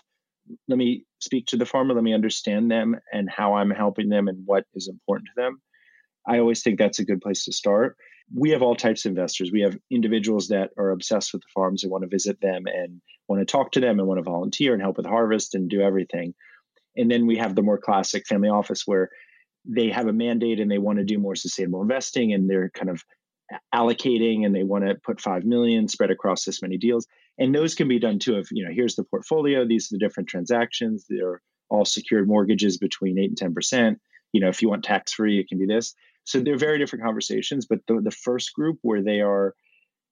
let 0.67 0.77
me 0.77 1.05
speak 1.19 1.47
to 1.47 1.57
the 1.57 1.65
farmer, 1.65 1.93
let 1.93 2.03
me 2.03 2.13
understand 2.13 2.71
them 2.71 2.95
and 3.11 3.29
how 3.29 3.55
I'm 3.55 3.71
helping 3.71 4.09
them 4.09 4.27
and 4.27 4.43
what 4.45 4.63
is 4.73 4.87
important 4.87 5.27
to 5.35 5.41
them. 5.41 5.61
I 6.27 6.39
always 6.39 6.63
think 6.63 6.79
that's 6.79 6.99
a 6.99 7.05
good 7.05 7.21
place 7.21 7.45
to 7.45 7.51
start 7.51 7.97
we 8.33 8.51
have 8.51 8.61
all 8.61 8.75
types 8.75 9.05
of 9.05 9.11
investors. 9.11 9.51
We 9.51 9.61
have 9.61 9.77
individuals 9.91 10.47
that 10.47 10.71
are 10.77 10.91
obsessed 10.91 11.33
with 11.33 11.41
the 11.41 11.47
farms 11.53 11.83
and 11.83 11.91
want 11.91 12.03
to 12.03 12.09
visit 12.09 12.41
them 12.41 12.63
and 12.65 13.01
want 13.27 13.39
to 13.41 13.45
talk 13.45 13.71
to 13.73 13.79
them 13.79 13.99
and 13.99 14.07
want 14.07 14.17
to 14.17 14.23
volunteer 14.23 14.73
and 14.73 14.81
help 14.81 14.97
with 14.97 15.05
harvest 15.05 15.55
and 15.55 15.69
do 15.69 15.81
everything. 15.81 16.33
And 16.97 17.09
then 17.11 17.27
we 17.27 17.37
have 17.37 17.55
the 17.55 17.61
more 17.61 17.77
classic 17.77 18.25
family 18.25 18.49
office 18.49 18.83
where 18.85 19.09
they 19.65 19.89
have 19.89 20.07
a 20.07 20.13
mandate 20.13 20.59
and 20.59 20.69
they 20.69 20.77
want 20.77 20.99
to 20.99 21.05
do 21.05 21.17
more 21.17 21.35
sustainable 21.35 21.81
investing 21.81 22.33
and 22.33 22.49
they're 22.49 22.69
kind 22.69 22.89
of 22.89 23.03
allocating 23.73 24.45
and 24.45 24.55
they 24.55 24.63
want 24.63 24.85
to 24.85 24.95
put 25.03 25.21
5 25.21 25.43
million 25.43 25.87
spread 25.87 26.09
across 26.09 26.45
this 26.45 26.61
many 26.61 26.77
deals 26.77 27.05
and 27.37 27.53
those 27.53 27.75
can 27.75 27.87
be 27.87 27.99
done 27.99 28.17
too 28.17 28.37
of 28.37 28.47
you 28.51 28.65
know 28.65 28.71
here's 28.73 28.95
the 28.95 29.03
portfolio 29.03 29.67
these 29.67 29.85
are 29.85 29.95
the 29.95 29.99
different 29.99 30.27
transactions 30.27 31.05
they're 31.07 31.41
all 31.69 31.85
secured 31.85 32.27
mortgages 32.27 32.77
between 32.77 33.19
8 33.19 33.39
and 33.39 33.55
10% 33.55 33.97
you 34.33 34.41
know 34.41 34.49
if 34.49 34.63
you 34.63 34.69
want 34.69 34.83
tax 34.83 35.13
free 35.13 35.39
it 35.39 35.47
can 35.47 35.59
be 35.59 35.67
this 35.67 35.93
so 36.25 36.39
they're 36.39 36.57
very 36.57 36.77
different 36.77 37.05
conversations. 37.05 37.65
But 37.65 37.79
the, 37.87 38.01
the 38.01 38.11
first 38.11 38.53
group 38.53 38.79
where 38.81 39.01
they 39.01 39.21
are 39.21 39.53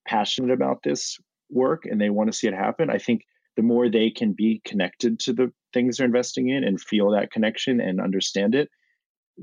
passionate 0.08 0.52
about 0.52 0.84
this 0.84 1.20
work 1.50 1.86
and 1.86 2.00
they 2.00 2.10
want 2.10 2.32
to 2.32 2.38
see 2.38 2.48
it 2.48 2.54
happen, 2.54 2.90
I 2.90 3.00
think 3.00 3.24
the 3.58 3.64
more 3.64 3.90
they 3.90 4.10
can 4.10 4.34
be 4.34 4.62
connected 4.66 5.20
to 5.22 5.34
the 5.34 5.52
things 5.74 5.98
they're 5.98 6.06
investing 6.06 6.50
in 6.50 6.64
and 6.64 6.80
feel 6.80 7.12
that 7.12 7.32
connection 7.32 7.82
and 7.82 8.00
understand 8.00 8.56
it, 8.56 8.70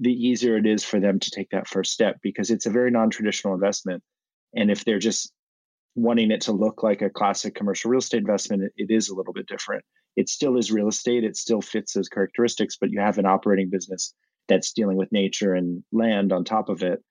the 0.00 0.12
easier 0.12 0.56
it 0.56 0.66
is 0.66 0.84
for 0.84 1.00
them 1.00 1.18
to 1.18 1.30
take 1.30 1.50
that 1.50 1.68
first 1.68 1.92
step 1.92 2.16
because 2.22 2.50
it's 2.50 2.66
a 2.66 2.70
very 2.70 2.90
non-traditional 2.90 3.54
investment. 3.54 4.02
And 4.54 4.70
if 4.70 4.84
they're 4.84 4.98
just 5.00 5.32
wanting 5.96 6.30
it 6.30 6.40
to 6.42 6.52
look 6.52 6.84
like 6.84 7.02
a 7.02 7.10
classic 7.10 7.54
commercial 7.56 7.90
real 7.90 7.98
estate 7.98 8.18
investment, 8.18 8.72
it 8.76 8.90
is 8.90 9.08
a 9.08 9.14
little 9.14 9.32
bit 9.32 9.46
different. 9.46 9.84
It 10.16 10.28
still 10.28 10.56
is 10.56 10.70
real 10.70 10.88
estate, 10.88 11.24
it 11.24 11.36
still 11.36 11.60
fits 11.60 11.92
those 11.92 12.08
characteristics, 12.08 12.76
but 12.80 12.90
you 12.90 13.00
have 13.00 13.18
an 13.18 13.26
operating 13.26 13.70
business 13.70 14.14
that's 14.50 14.72
dealing 14.72 14.96
with 14.96 15.12
nature 15.12 15.54
and 15.54 15.82
land 15.92 16.32
on 16.32 16.44
top 16.44 16.68
of 16.68 16.82
it. 16.82 17.02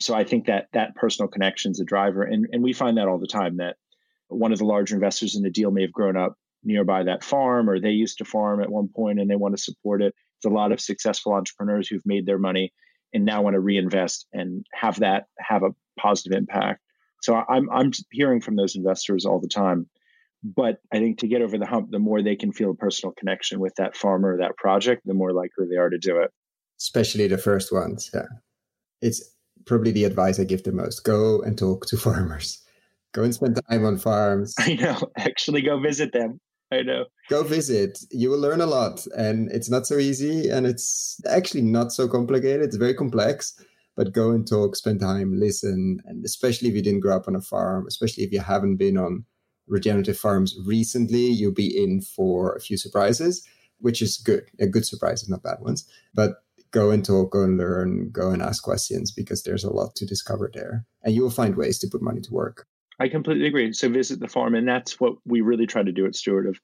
So 0.00 0.14
I 0.14 0.24
think 0.24 0.46
that 0.46 0.66
that 0.74 0.94
personal 0.94 1.28
connection 1.28 1.72
is 1.72 1.80
a 1.80 1.84
driver. 1.84 2.22
And, 2.22 2.46
and 2.52 2.62
we 2.62 2.72
find 2.72 2.98
that 2.98 3.08
all 3.08 3.18
the 3.18 3.26
time 3.26 3.56
that 3.56 3.76
one 4.28 4.52
of 4.52 4.58
the 4.58 4.64
larger 4.64 4.94
investors 4.94 5.34
in 5.34 5.42
the 5.42 5.50
deal 5.50 5.70
may 5.70 5.82
have 5.82 5.92
grown 5.92 6.16
up 6.16 6.34
nearby 6.62 7.02
that 7.02 7.24
farm 7.24 7.68
or 7.68 7.80
they 7.80 7.90
used 7.90 8.18
to 8.18 8.24
farm 8.24 8.62
at 8.62 8.70
one 8.70 8.88
point 8.88 9.18
and 9.18 9.30
they 9.30 9.36
want 9.36 9.56
to 9.56 9.62
support 9.62 10.02
it. 10.02 10.14
It's 10.38 10.46
a 10.46 10.50
lot 10.50 10.70
of 10.70 10.80
successful 10.80 11.32
entrepreneurs 11.32 11.88
who've 11.88 12.06
made 12.06 12.26
their 12.26 12.38
money 12.38 12.72
and 13.14 13.24
now 13.24 13.42
want 13.42 13.54
to 13.54 13.60
reinvest 13.60 14.26
and 14.32 14.66
have 14.72 15.00
that 15.00 15.24
have 15.38 15.62
a 15.62 15.74
positive 15.98 16.36
impact. 16.36 16.80
So 17.22 17.34
I'm 17.34 17.70
I'm 17.70 17.92
hearing 18.10 18.40
from 18.40 18.56
those 18.56 18.76
investors 18.76 19.24
all 19.24 19.40
the 19.40 19.48
time. 19.48 19.88
But 20.44 20.78
I 20.92 20.98
think 20.98 21.18
to 21.18 21.28
get 21.28 21.42
over 21.42 21.56
the 21.56 21.66
hump, 21.66 21.90
the 21.90 22.00
more 22.00 22.20
they 22.20 22.34
can 22.34 22.52
feel 22.52 22.70
a 22.70 22.74
personal 22.74 23.14
connection 23.16 23.60
with 23.60 23.74
that 23.76 23.96
farmer 23.96 24.38
that 24.38 24.56
project, 24.56 25.02
the 25.04 25.14
more 25.14 25.32
likely 25.32 25.66
they 25.70 25.76
are 25.76 25.90
to 25.90 25.98
do 25.98 26.18
it 26.18 26.32
especially 26.82 27.28
the 27.28 27.38
first 27.38 27.72
ones. 27.72 28.10
Yeah. 28.12 28.26
It's 29.00 29.22
probably 29.66 29.92
the 29.92 30.04
advice 30.04 30.40
I 30.40 30.44
give 30.44 30.64
the 30.64 30.72
most. 30.72 31.04
Go 31.04 31.40
and 31.42 31.56
talk 31.56 31.86
to 31.86 31.96
farmers. 32.08 32.62
Go 33.12 33.22
and 33.22 33.34
spend 33.34 33.60
time 33.70 33.84
on 33.84 33.98
farms. 33.98 34.54
I 34.58 34.74
know. 34.74 34.98
Actually 35.16 35.62
go 35.62 35.78
visit 35.78 36.12
them. 36.12 36.40
I 36.72 36.82
know. 36.82 37.04
Go 37.28 37.42
visit. 37.42 37.98
You 38.10 38.30
will 38.30 38.38
learn 38.38 38.62
a 38.62 38.66
lot. 38.66 39.06
And 39.16 39.50
it's 39.52 39.68
not 39.68 39.86
so 39.86 39.98
easy 39.98 40.48
and 40.48 40.66
it's 40.66 41.20
actually 41.28 41.60
not 41.62 41.92
so 41.92 42.08
complicated. 42.08 42.62
It's 42.62 42.76
very 42.76 42.94
complex. 42.94 43.54
But 43.94 44.14
go 44.14 44.30
and 44.30 44.48
talk, 44.48 44.74
spend 44.74 45.00
time, 45.00 45.38
listen. 45.38 46.00
And 46.06 46.24
especially 46.24 46.70
if 46.70 46.74
you 46.74 46.82
didn't 46.82 47.00
grow 47.00 47.14
up 47.14 47.28
on 47.28 47.36
a 47.36 47.42
farm, 47.42 47.84
especially 47.86 48.24
if 48.24 48.32
you 48.32 48.40
haven't 48.40 48.76
been 48.76 48.96
on 48.96 49.26
regenerative 49.66 50.16
farms 50.16 50.56
recently, 50.64 51.26
you'll 51.26 51.52
be 51.52 51.76
in 51.76 52.00
for 52.00 52.54
a 52.54 52.60
few 52.60 52.78
surprises, 52.78 53.46
which 53.80 54.00
is 54.00 54.16
good. 54.16 54.44
A 54.58 54.66
good 54.66 54.86
surprises, 54.86 55.28
not 55.28 55.42
bad 55.42 55.58
ones. 55.60 55.86
But 56.14 56.36
go 56.72 56.90
and 56.90 57.04
talk, 57.04 57.32
go 57.32 57.42
and 57.42 57.58
learn, 57.58 58.10
go 58.10 58.30
and 58.30 58.42
ask 58.42 58.62
questions 58.62 59.12
because 59.12 59.42
there's 59.42 59.64
a 59.64 59.72
lot 59.72 59.94
to 59.96 60.06
discover 60.06 60.50
there. 60.52 60.84
And 61.02 61.14
you 61.14 61.22
will 61.22 61.30
find 61.30 61.56
ways 61.56 61.78
to 61.80 61.88
put 61.90 62.02
money 62.02 62.20
to 62.20 62.32
work. 62.32 62.66
I 62.98 63.08
completely 63.08 63.46
agree. 63.46 63.72
So 63.72 63.88
visit 63.88 64.20
the 64.20 64.28
farm. 64.28 64.54
And 64.54 64.66
that's 64.66 64.98
what 65.00 65.14
we 65.24 65.40
really 65.40 65.66
try 65.66 65.82
to 65.82 65.92
do 65.92 66.06
at 66.06 66.14
Steward 66.14 66.46
of 66.46 66.58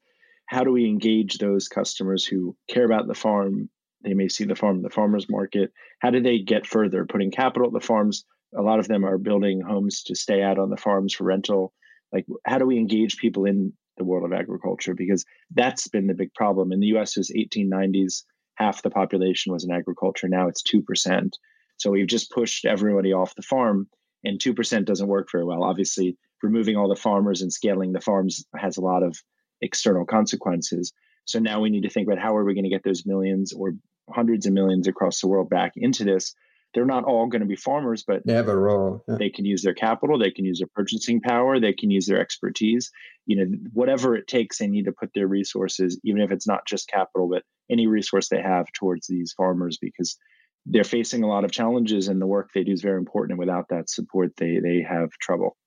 how 0.45 0.63
do 0.63 0.71
we 0.71 0.85
engage 0.85 1.37
those 1.37 1.67
customers 1.67 2.25
who 2.25 2.55
care 2.67 2.85
about 2.85 3.07
the 3.07 3.13
farm? 3.13 3.69
They 4.03 4.13
may 4.13 4.29
see 4.29 4.45
the 4.45 4.55
farm, 4.55 4.81
the 4.81 4.89
farmer's 4.89 5.29
market. 5.29 5.71
How 5.99 6.09
do 6.09 6.21
they 6.21 6.39
get 6.39 6.65
further? 6.65 7.05
Putting 7.05 7.31
capital 7.31 7.67
at 7.67 7.73
the 7.73 7.85
farms. 7.85 8.25
A 8.57 8.61
lot 8.61 8.79
of 8.79 8.87
them 8.87 9.03
are 9.05 9.17
building 9.17 9.61
homes 9.61 10.03
to 10.03 10.15
stay 10.15 10.41
out 10.41 10.57
on 10.57 10.69
the 10.69 10.77
farms 10.77 11.13
for 11.13 11.25
rental. 11.25 11.73
Like, 12.11 12.25
how 12.45 12.57
do 12.57 12.65
we 12.65 12.77
engage 12.77 13.17
people 13.17 13.45
in 13.45 13.73
the 13.99 14.03
world 14.03 14.25
of 14.25 14.33
agriculture 14.33 14.95
because 14.95 15.25
that's 15.51 15.87
been 15.87 16.07
the 16.07 16.15
big 16.15 16.33
problem. 16.33 16.71
In 16.71 16.79
the 16.79 16.97
US, 16.97 17.15
it 17.15 17.19
was 17.19 17.31
1890s, 17.31 18.23
half 18.59 18.81
the 18.81 18.89
population 18.89 19.53
was 19.53 19.63
in 19.63 19.71
agriculture. 19.71 20.27
Now 20.27 20.47
it's 20.47 20.63
2%. 20.63 21.31
So 21.77 21.91
we've 21.91 22.07
just 22.07 22.31
pushed 22.31 22.65
everybody 22.65 23.13
off 23.13 23.35
the 23.35 23.41
farm, 23.41 23.87
and 24.23 24.39
2% 24.39 24.85
doesn't 24.85 25.07
work 25.07 25.29
very 25.31 25.45
well. 25.45 25.63
Obviously, 25.63 26.17
removing 26.43 26.75
all 26.75 26.89
the 26.89 26.95
farmers 26.95 27.41
and 27.41 27.51
scaling 27.51 27.93
the 27.93 28.01
farms 28.01 28.45
has 28.55 28.77
a 28.77 28.81
lot 28.81 29.01
of 29.01 29.17
external 29.61 30.05
consequences. 30.05 30.93
So 31.25 31.39
now 31.39 31.61
we 31.61 31.69
need 31.69 31.83
to 31.83 31.89
think 31.89 32.07
about 32.07 32.21
how 32.21 32.35
are 32.35 32.43
we 32.43 32.53
going 32.53 32.65
to 32.65 32.69
get 32.69 32.83
those 32.83 33.05
millions 33.05 33.53
or 33.53 33.73
hundreds 34.09 34.45
of 34.45 34.53
millions 34.53 34.87
across 34.87 35.21
the 35.21 35.27
world 35.27 35.49
back 35.49 35.73
into 35.75 36.03
this 36.03 36.33
they're 36.73 36.85
not 36.85 37.03
all 37.03 37.27
going 37.27 37.41
to 37.41 37.47
be 37.47 37.55
farmers, 37.55 38.03
but 38.05 38.21
they 38.25 38.33
have 38.33 38.47
a 38.47 38.57
role. 38.57 39.03
Yeah. 39.07 39.15
They 39.17 39.29
can 39.29 39.45
use 39.45 39.63
their 39.63 39.73
capital, 39.73 40.19
they 40.19 40.31
can 40.31 40.45
use 40.45 40.59
their 40.59 40.69
purchasing 40.73 41.21
power, 41.21 41.59
they 41.59 41.73
can 41.73 41.89
use 41.89 42.05
their 42.05 42.19
expertise. 42.19 42.91
You 43.25 43.37
know, 43.37 43.57
whatever 43.73 44.15
it 44.15 44.27
takes, 44.27 44.57
they 44.57 44.67
need 44.67 44.85
to 44.85 44.91
put 44.91 45.11
their 45.13 45.27
resources, 45.27 45.99
even 46.03 46.21
if 46.21 46.31
it's 46.31 46.47
not 46.47 46.67
just 46.67 46.87
capital, 46.87 47.29
but 47.29 47.43
any 47.71 47.87
resource 47.87 48.29
they 48.29 48.41
have 48.41 48.65
towards 48.73 49.07
these 49.07 49.33
farmers 49.35 49.77
because 49.79 50.17
they're 50.65 50.83
facing 50.83 51.23
a 51.23 51.27
lot 51.27 51.43
of 51.43 51.51
challenges 51.51 52.07
and 52.07 52.21
the 52.21 52.27
work 52.27 52.49
they 52.53 52.63
do 52.63 52.71
is 52.71 52.81
very 52.81 52.97
important. 52.97 53.31
And 53.31 53.39
without 53.39 53.69
that 53.69 53.89
support, 53.89 54.31
they 54.37 54.59
they 54.59 54.85
have 54.87 55.09
trouble. 55.21 55.57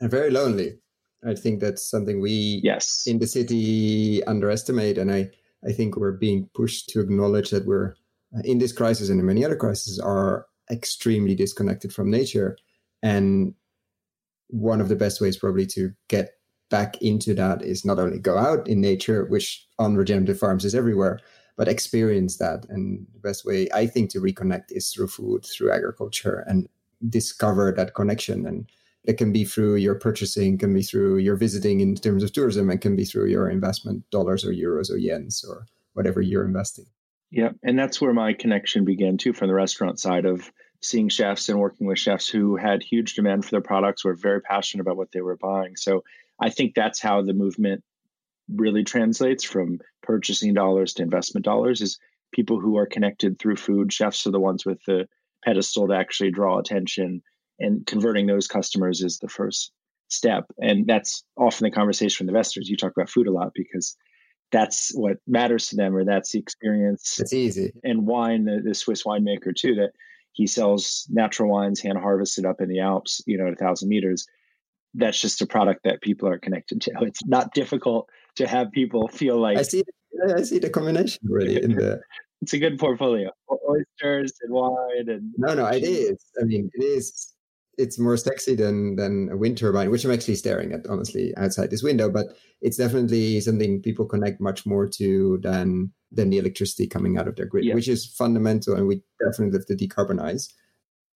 And 0.00 0.10
very 0.10 0.30
lonely. 0.30 0.78
I 1.24 1.34
think 1.34 1.60
that's 1.60 1.88
something 1.88 2.20
we 2.20 2.60
yes 2.62 3.04
in 3.06 3.18
the 3.18 3.26
city 3.26 4.22
underestimate. 4.24 4.98
And 4.98 5.12
I, 5.12 5.30
I 5.66 5.72
think 5.72 5.96
we're 5.96 6.12
being 6.12 6.48
pushed 6.54 6.88
to 6.90 7.00
acknowledge 7.00 7.50
that 7.50 7.66
we're 7.66 7.94
in 8.44 8.58
this 8.58 8.72
crisis 8.72 9.08
and 9.10 9.20
in 9.20 9.26
many 9.26 9.44
other 9.44 9.56
crises 9.56 9.98
are 9.98 10.46
extremely 10.72 11.34
disconnected 11.34 11.92
from 11.92 12.10
nature. 12.10 12.56
And 13.02 13.54
one 14.48 14.80
of 14.80 14.88
the 14.88 14.96
best 14.96 15.20
ways 15.20 15.36
probably 15.36 15.66
to 15.66 15.92
get 16.08 16.30
back 16.70 17.00
into 17.02 17.34
that 17.34 17.62
is 17.62 17.84
not 17.84 17.98
only 17.98 18.18
go 18.18 18.38
out 18.38 18.66
in 18.66 18.80
nature, 18.80 19.26
which 19.26 19.66
on 19.78 19.94
regenerative 19.94 20.38
farms 20.38 20.64
is 20.64 20.74
everywhere, 20.74 21.20
but 21.56 21.68
experience 21.68 22.38
that. 22.38 22.64
And 22.70 23.06
the 23.12 23.20
best 23.20 23.44
way 23.44 23.68
I 23.74 23.86
think 23.86 24.10
to 24.10 24.20
reconnect 24.20 24.70
is 24.70 24.90
through 24.90 25.08
food, 25.08 25.44
through 25.44 25.70
agriculture, 25.70 26.44
and 26.48 26.68
discover 27.08 27.72
that 27.72 27.94
connection. 27.94 28.46
And 28.46 28.70
it 29.04 29.18
can 29.18 29.32
be 29.32 29.44
through 29.44 29.76
your 29.76 29.96
purchasing, 29.96 30.56
can 30.56 30.72
be 30.72 30.82
through 30.82 31.18
your 31.18 31.36
visiting 31.36 31.80
in 31.80 31.94
terms 31.94 32.22
of 32.22 32.32
tourism, 32.32 32.70
and 32.70 32.80
can 32.80 32.96
be 32.96 33.04
through 33.04 33.26
your 33.26 33.50
investment 33.50 34.08
dollars 34.10 34.44
or 34.44 34.52
euros 34.52 34.90
or 34.90 34.96
yens 34.96 35.46
or 35.46 35.66
whatever 35.92 36.22
you're 36.22 36.44
investing. 36.44 36.86
Yeah, 37.30 37.50
and 37.62 37.78
that's 37.78 38.00
where 38.00 38.12
my 38.12 38.32
connection 38.34 38.84
began 38.84 39.18
too, 39.18 39.32
from 39.32 39.48
the 39.48 39.54
restaurant 39.54 39.98
side 39.98 40.24
of 40.24 40.50
seeing 40.82 41.08
chefs 41.08 41.48
and 41.48 41.58
working 41.58 41.86
with 41.86 41.98
chefs 41.98 42.28
who 42.28 42.56
had 42.56 42.82
huge 42.82 43.14
demand 43.14 43.44
for 43.44 43.52
their 43.52 43.60
products, 43.60 44.04
were 44.04 44.14
very 44.14 44.40
passionate 44.40 44.82
about 44.82 44.96
what 44.96 45.12
they 45.12 45.20
were 45.20 45.36
buying. 45.36 45.76
So 45.76 46.02
I 46.40 46.50
think 46.50 46.74
that's 46.74 47.00
how 47.00 47.22
the 47.22 47.34
movement 47.34 47.84
really 48.48 48.84
translates 48.84 49.44
from 49.44 49.80
purchasing 50.02 50.54
dollars 50.54 50.94
to 50.94 51.02
investment 51.02 51.44
dollars 51.44 51.80
is 51.80 51.98
people 52.32 52.60
who 52.60 52.76
are 52.76 52.86
connected 52.86 53.38
through 53.38 53.56
food. 53.56 53.92
Chefs 53.92 54.26
are 54.26 54.32
the 54.32 54.40
ones 54.40 54.66
with 54.66 54.82
the 54.86 55.08
pedestal 55.44 55.88
to 55.88 55.94
actually 55.94 56.30
draw 56.30 56.58
attention 56.58 57.22
and 57.60 57.86
converting 57.86 58.26
those 58.26 58.48
customers 58.48 59.02
is 59.02 59.18
the 59.18 59.28
first 59.28 59.70
step. 60.08 60.46
And 60.60 60.86
that's 60.86 61.24
often 61.36 61.64
the 61.64 61.70
conversation 61.70 62.26
with 62.26 62.34
investors. 62.34 62.68
You 62.68 62.76
talk 62.76 62.92
about 62.96 63.10
food 63.10 63.28
a 63.28 63.32
lot 63.32 63.52
because 63.54 63.96
that's 64.50 64.92
what 64.94 65.16
matters 65.26 65.68
to 65.68 65.76
them 65.76 65.96
or 65.96 66.04
that's 66.04 66.32
the 66.32 66.38
experience 66.38 67.18
it's 67.18 67.32
easy 67.32 67.72
and 67.82 68.06
wine 68.06 68.44
the, 68.44 68.60
the 68.62 68.74
swiss 68.74 69.02
winemaker 69.02 69.56
too 69.56 69.74
that 69.74 69.92
he 70.32 70.46
sells 70.46 71.06
natural 71.10 71.50
wines 71.50 71.80
hand 71.80 71.98
harvested 71.98 72.44
up 72.44 72.60
in 72.60 72.68
the 72.68 72.80
alps 72.80 73.20
you 73.26 73.38
know 73.38 73.46
at 73.46 73.52
a 73.52 73.56
thousand 73.56 73.88
meters 73.88 74.26
that's 74.94 75.20
just 75.20 75.40
a 75.40 75.46
product 75.46 75.84
that 75.84 76.02
people 76.02 76.28
are 76.28 76.38
connected 76.38 76.80
to. 76.82 76.90
It's 77.02 77.24
not 77.24 77.54
difficult 77.54 78.08
to 78.36 78.46
have 78.46 78.70
people 78.72 79.08
feel 79.08 79.38
like 79.38 79.58
i 79.58 79.62
see 79.62 79.82
i 80.36 80.42
see 80.42 80.58
the 80.58 80.70
combination 80.70 81.20
really 81.24 81.62
in 81.62 81.74
the 81.74 82.00
it's 82.42 82.52
a 82.52 82.58
good 82.58 82.78
portfolio. 82.78 83.30
Oysters 83.68 84.32
and 84.42 84.52
wine 84.52 85.08
and 85.08 85.32
no 85.38 85.54
no 85.54 85.66
it 85.66 85.84
is. 85.84 86.24
I 86.40 86.44
mean 86.44 86.70
it 86.74 86.84
is 86.84 87.31
it's 87.78 87.98
more 87.98 88.16
sexy 88.16 88.54
than 88.54 88.96
than 88.96 89.28
a 89.30 89.36
wind 89.36 89.58
turbine, 89.58 89.90
which 89.90 90.04
I'm 90.04 90.10
actually 90.10 90.34
staring 90.34 90.72
at 90.72 90.86
honestly 90.86 91.32
outside 91.36 91.70
this 91.70 91.82
window. 91.82 92.10
But 92.10 92.26
it's 92.60 92.76
definitely 92.76 93.40
something 93.40 93.82
people 93.82 94.06
connect 94.06 94.40
much 94.40 94.66
more 94.66 94.86
to 94.88 95.38
than 95.42 95.92
than 96.10 96.30
the 96.30 96.38
electricity 96.38 96.86
coming 96.86 97.16
out 97.16 97.28
of 97.28 97.36
their 97.36 97.46
grid, 97.46 97.64
yeah. 97.64 97.74
which 97.74 97.88
is 97.88 98.06
fundamental, 98.06 98.74
and 98.74 98.86
we 98.86 99.02
definitely 99.24 99.58
have 99.58 99.66
to 99.66 99.76
decarbonize. 99.76 100.52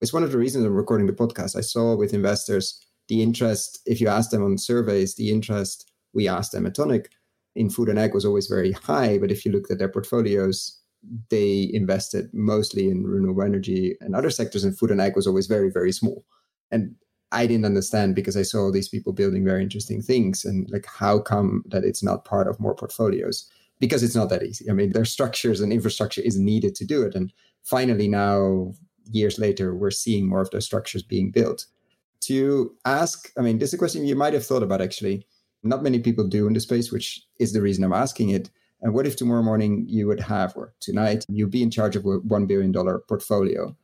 It's 0.00 0.12
one 0.12 0.22
of 0.22 0.32
the 0.32 0.38
reasons 0.38 0.64
I'm 0.64 0.74
recording 0.74 1.06
the 1.06 1.12
podcast. 1.12 1.56
I 1.56 1.62
saw 1.62 1.94
with 1.94 2.14
investors 2.14 2.82
the 3.08 3.22
interest. 3.22 3.80
If 3.86 4.00
you 4.00 4.08
ask 4.08 4.30
them 4.30 4.44
on 4.44 4.58
surveys, 4.58 5.14
the 5.14 5.30
interest 5.30 5.90
we 6.12 6.28
asked 6.28 6.52
them 6.52 6.66
at 6.66 6.74
Tonic 6.74 7.10
in 7.54 7.70
food 7.70 7.88
and 7.88 7.98
ag 7.98 8.14
was 8.14 8.24
always 8.24 8.46
very 8.46 8.72
high. 8.72 9.18
But 9.18 9.30
if 9.30 9.44
you 9.44 9.52
looked 9.52 9.70
at 9.70 9.78
their 9.78 9.88
portfolios, 9.88 10.78
they 11.30 11.70
invested 11.72 12.28
mostly 12.32 12.90
in 12.90 13.06
renewable 13.06 13.42
energy 13.42 13.96
and 14.00 14.14
other 14.14 14.30
sectors, 14.30 14.64
and 14.64 14.76
food 14.76 14.90
and 14.90 15.00
ag 15.00 15.16
was 15.16 15.26
always 15.26 15.46
very, 15.46 15.70
very 15.70 15.92
small 15.92 16.24
and 16.70 16.94
I 17.32 17.46
didn't 17.46 17.66
understand 17.66 18.14
because 18.14 18.36
I 18.36 18.42
saw 18.42 18.60
all 18.60 18.72
these 18.72 18.88
people 18.88 19.12
building 19.12 19.44
very 19.44 19.62
interesting 19.62 20.00
things 20.00 20.44
and 20.44 20.70
like 20.70 20.86
how 20.86 21.18
come 21.18 21.64
that 21.68 21.84
it's 21.84 22.02
not 22.02 22.24
part 22.24 22.46
of 22.46 22.60
more 22.60 22.74
portfolios 22.74 23.50
because 23.80 24.02
it's 24.02 24.14
not 24.14 24.30
that 24.30 24.42
easy. 24.42 24.70
I 24.70 24.72
mean, 24.72 24.92
there's 24.92 25.12
structures 25.12 25.60
and 25.60 25.72
infrastructure 25.72 26.22
is 26.22 26.38
needed 26.38 26.74
to 26.76 26.86
do 26.86 27.02
it. 27.02 27.14
And 27.14 27.32
finally, 27.64 28.08
now 28.08 28.72
years 29.10 29.38
later, 29.38 29.74
we're 29.74 29.90
seeing 29.90 30.28
more 30.28 30.40
of 30.40 30.50
those 30.50 30.64
structures 30.64 31.02
being 31.02 31.30
built. 31.30 31.66
To 32.20 32.74
ask, 32.84 33.30
I 33.36 33.42
mean, 33.42 33.58
this 33.58 33.70
is 33.70 33.74
a 33.74 33.78
question 33.78 34.06
you 34.06 34.16
might 34.16 34.32
have 34.32 34.46
thought 34.46 34.62
about 34.62 34.80
actually. 34.80 35.26
Not 35.62 35.82
many 35.82 35.98
people 35.98 36.26
do 36.28 36.46
in 36.46 36.52
the 36.52 36.60
space, 36.60 36.92
which 36.92 37.22
is 37.40 37.52
the 37.52 37.60
reason 37.60 37.82
I'm 37.82 37.92
asking 37.92 38.30
it. 38.30 38.50
And 38.82 38.94
what 38.94 39.06
if 39.06 39.16
tomorrow 39.16 39.42
morning 39.42 39.84
you 39.88 40.06
would 40.06 40.20
have, 40.20 40.56
or 40.56 40.74
tonight, 40.80 41.24
you'd 41.28 41.50
be 41.50 41.62
in 41.62 41.70
charge 41.70 41.96
of 41.96 42.04
a 42.04 42.20
$1 42.20 42.46
billion 42.46 42.72
portfolio? 43.08 43.76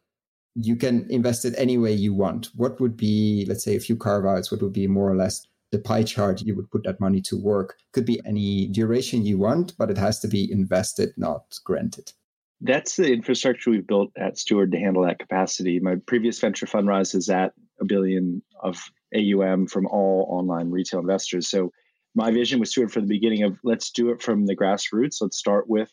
You 0.54 0.76
can 0.76 1.06
invest 1.10 1.44
it 1.44 1.54
any 1.56 1.78
way 1.78 1.92
you 1.92 2.12
want. 2.12 2.50
What 2.54 2.80
would 2.80 2.96
be, 2.96 3.46
let's 3.48 3.64
say, 3.64 3.76
a 3.76 3.80
few 3.80 3.96
carve 3.96 4.26
outs? 4.26 4.50
What 4.50 4.62
would 4.62 4.72
be 4.72 4.86
more 4.86 5.10
or 5.10 5.16
less 5.16 5.46
the 5.70 5.78
pie 5.78 6.02
chart 6.02 6.42
you 6.42 6.54
would 6.54 6.70
put 6.70 6.84
that 6.84 7.00
money 7.00 7.20
to 7.22 7.36
work? 7.40 7.78
Could 7.92 8.04
be 8.04 8.20
any 8.26 8.68
duration 8.68 9.24
you 9.24 9.38
want, 9.38 9.76
but 9.78 9.90
it 9.90 9.98
has 9.98 10.20
to 10.20 10.28
be 10.28 10.50
invested, 10.50 11.14
not 11.16 11.58
granted. 11.64 12.12
That's 12.60 12.96
the 12.96 13.12
infrastructure 13.12 13.70
we've 13.70 13.86
built 13.86 14.12
at 14.16 14.38
Steward 14.38 14.70
to 14.72 14.78
handle 14.78 15.04
that 15.04 15.18
capacity. 15.18 15.80
My 15.80 15.96
previous 16.06 16.38
venture 16.38 16.66
Fundrise 16.66 17.14
is 17.14 17.28
at 17.28 17.54
a 17.80 17.84
billion 17.84 18.42
of 18.62 18.80
AUM 19.14 19.66
from 19.66 19.86
all 19.86 20.26
online 20.30 20.70
retail 20.70 21.00
investors. 21.00 21.48
So 21.48 21.72
my 22.14 22.30
vision 22.30 22.60
with 22.60 22.68
Steward 22.68 22.92
from 22.92 23.02
the 23.02 23.14
beginning 23.14 23.42
of 23.42 23.58
let's 23.64 23.90
do 23.90 24.10
it 24.10 24.22
from 24.22 24.46
the 24.46 24.56
grassroots. 24.56 25.16
Let's 25.20 25.38
start 25.38 25.68
with 25.68 25.90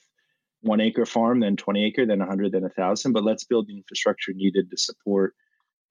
one 0.62 0.82
acre 0.82 1.05
farm, 1.05 1.39
then 1.39 1.55
20 1.55 1.86
acre, 1.86 2.05
then 2.05 2.20
100, 2.20 2.51
then 2.51 2.64
1,000. 2.64 3.14
But 3.14 3.24
let's 3.24 3.43
build 3.43 3.68
the 3.68 3.78
infrastructure 3.78 4.34
needed 4.34 4.70
to 4.70 4.78
support 4.78 5.34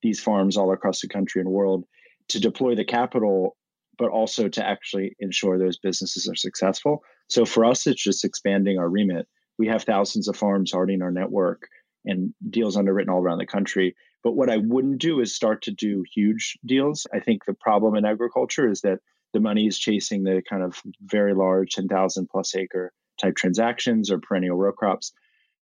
these 0.02 0.20
farms 0.20 0.56
all 0.56 0.72
across 0.72 1.00
the 1.00 1.08
country 1.08 1.40
and 1.40 1.50
world 1.50 1.84
to 2.28 2.40
deploy 2.40 2.74
the 2.74 2.84
capital, 2.84 3.56
but 3.98 4.10
also 4.10 4.48
to 4.48 4.66
actually 4.66 5.16
ensure 5.18 5.58
those 5.58 5.78
businesses 5.78 6.28
are 6.28 6.36
successful. 6.36 7.02
So 7.28 7.44
for 7.44 7.64
us, 7.64 7.86
it's 7.86 8.02
just 8.02 8.24
expanding 8.24 8.78
our 8.78 8.88
remit. 8.88 9.26
We 9.58 9.68
have 9.68 9.82
thousands 9.82 10.28
of 10.28 10.36
farms 10.36 10.72
already 10.72 10.94
in 10.94 11.02
our 11.02 11.10
network 11.10 11.62
and 12.04 12.32
deals 12.48 12.76
underwritten 12.76 13.12
all 13.12 13.20
around 13.20 13.38
the 13.38 13.46
country. 13.46 13.96
But 14.22 14.36
what 14.36 14.50
I 14.50 14.58
wouldn't 14.58 14.98
do 14.98 15.20
is 15.20 15.34
start 15.34 15.62
to 15.62 15.70
do 15.70 16.04
huge 16.14 16.58
deals. 16.64 17.06
I 17.12 17.20
think 17.20 17.44
the 17.44 17.54
problem 17.54 17.96
in 17.96 18.04
agriculture 18.04 18.68
is 18.70 18.82
that 18.82 18.98
the 19.32 19.40
money 19.40 19.66
is 19.66 19.78
chasing 19.78 20.22
the 20.22 20.42
kind 20.48 20.62
of 20.62 20.80
very 21.02 21.34
large 21.34 21.74
10,000 21.74 22.28
plus 22.30 22.54
acre 22.54 22.92
type 23.20 23.36
transactions 23.36 24.10
or 24.10 24.18
perennial 24.18 24.56
row 24.56 24.72
crops. 24.72 25.12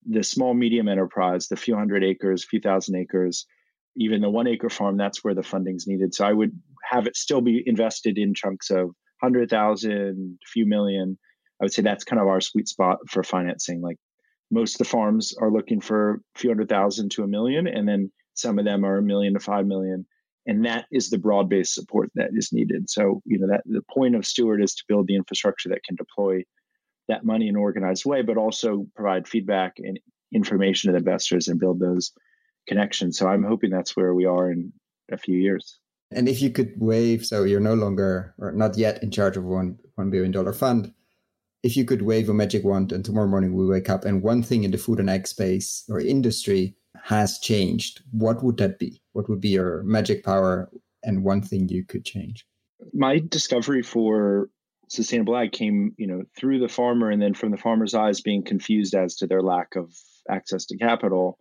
The 0.08 0.24
small 0.24 0.54
medium 0.54 0.88
enterprise, 0.88 1.48
the 1.48 1.56
few 1.56 1.76
hundred 1.76 2.04
acres, 2.04 2.44
few 2.44 2.60
thousand 2.60 2.96
acres, 2.96 3.46
even 3.96 4.22
the 4.22 4.30
one 4.30 4.48
acre 4.48 4.70
farm, 4.70 4.98
that's 4.98 5.24
where 5.24 5.36
the 5.36 5.44
funding's 5.44 5.88
needed. 5.88 6.14
So 6.16 6.26
I 6.26 6.34
would 6.34 6.52
have 6.90 7.08
it 7.08 7.16
still 7.16 7.42
be 7.42 7.64
invested 7.66 8.18
in 8.18 8.34
chunks 8.34 8.72
of 8.72 8.92
hundred 9.22 9.50
thousand, 9.50 10.40
few 10.46 10.66
million. 10.66 11.18
I 11.62 11.66
would 11.66 11.74
say 11.74 11.84
that's 11.84 12.04
kind 12.04 12.22
of 12.22 12.28
our 12.28 12.42
sweet 12.42 12.68
spot 12.68 12.98
for 13.08 13.24
financing. 13.24 13.82
Like 13.82 13.98
most 14.50 14.76
of 14.76 14.80
the 14.80 14.92
farms 14.92 15.36
are 15.40 15.52
looking 15.52 15.82
for 15.82 16.22
a 16.36 16.40
few 16.40 16.50
hundred 16.50 16.70
thousand 16.70 17.12
to 17.12 17.24
a 17.24 17.28
million, 17.28 17.68
and 17.68 17.88
then 17.88 18.12
some 18.34 18.58
of 18.58 18.66
them 18.66 18.84
are 18.86 18.98
a 18.98 19.04
million 19.04 19.34
to 19.34 19.40
five 19.40 19.66
million. 19.68 20.06
And 20.48 20.66
that 20.66 20.86
is 20.92 21.10
the 21.10 21.20
broad 21.20 21.50
based 21.50 21.76
support 21.76 22.10
that 22.16 22.32
is 22.34 22.52
needed. 22.52 22.90
So, 22.90 23.22
you 23.26 23.38
know, 23.38 23.48
that 23.48 23.62
the 23.66 23.84
point 23.94 24.16
of 24.16 24.26
Steward 24.26 24.64
is 24.64 24.74
to 24.76 24.84
build 24.88 25.06
the 25.08 25.16
infrastructure 25.16 25.70
that 25.70 25.84
can 25.84 25.96
deploy 25.96 26.44
that 27.12 27.26
money 27.26 27.48
in 27.48 27.56
an 27.56 27.62
organized 27.62 28.06
way, 28.06 28.22
but 28.22 28.38
also 28.38 28.88
provide 28.96 29.28
feedback 29.28 29.74
and 29.78 30.00
information 30.34 30.92
to 30.92 30.98
investors 30.98 31.48
and 31.48 31.60
build 31.60 31.80
those 31.80 32.12
connections. 32.68 33.18
So 33.18 33.28
I'm 33.28 33.44
hoping 33.44 33.70
that's 33.70 33.96
where 33.96 34.14
we 34.14 34.26
are 34.26 34.52
in 34.52 34.72
a 35.12 35.18
few 35.18 35.38
years. 35.38 35.78
And 36.12 36.28
if 36.28 36.42
you 36.42 36.50
could 36.50 36.74
wave, 36.78 37.26
so 37.26 37.44
you're 37.44 37.60
no 37.60 37.74
longer 37.74 38.34
or 38.38 38.52
not 38.52 38.78
yet 38.78 39.02
in 39.04 39.12
charge 39.12 39.38
of 39.38 39.44
one 39.44 39.78
one 39.96 40.10
billion 40.10 40.32
dollar 40.32 40.54
fund. 40.54 40.94
If 41.64 41.78
you 41.78 41.86
could 41.86 42.02
wave 42.02 42.28
a 42.28 42.34
magic 42.34 42.64
wand 42.64 42.92
and 42.92 43.06
tomorrow 43.06 43.28
morning 43.28 43.54
we 43.54 43.68
wake 43.68 43.90
up 43.90 44.04
and 44.04 44.24
one 44.24 44.42
thing 44.42 44.64
in 44.64 44.72
the 44.72 44.80
food 44.80 45.00
and 45.00 45.10
ag 45.10 45.28
space 45.28 45.84
or 45.90 46.00
industry 46.00 46.76
has 47.04 47.40
changed, 47.40 48.02
what 48.12 48.44
would 48.44 48.58
that 48.58 48.80
be? 48.80 49.02
What 49.14 49.30
would 49.30 49.42
be 49.42 49.50
your 49.50 49.84
magic 49.84 50.24
power 50.24 50.72
and 51.04 51.24
one 51.24 51.42
thing 51.42 51.70
you 51.70 51.86
could 51.86 52.04
change? 52.04 52.48
My 52.94 53.20
discovery 53.20 53.84
for 53.84 54.50
sustainable 54.92 55.38
ag 55.38 55.54
came, 55.54 55.94
you 55.98 56.06
know, 56.06 56.24
through 56.38 56.60
the 56.60 56.68
farmer 56.68 57.10
and 57.10 57.22
then 57.22 57.34
from 57.34 57.50
the 57.52 57.58
farmer's 57.58 57.94
eyes 57.94 58.20
being 58.20 58.44
confused 58.44 58.94
as 58.94 59.16
to 59.16 59.26
their 59.26 59.42
lack 59.42 59.78
of 59.78 59.94
access 60.30 60.66
to 60.66 60.78
capital. 60.78 61.38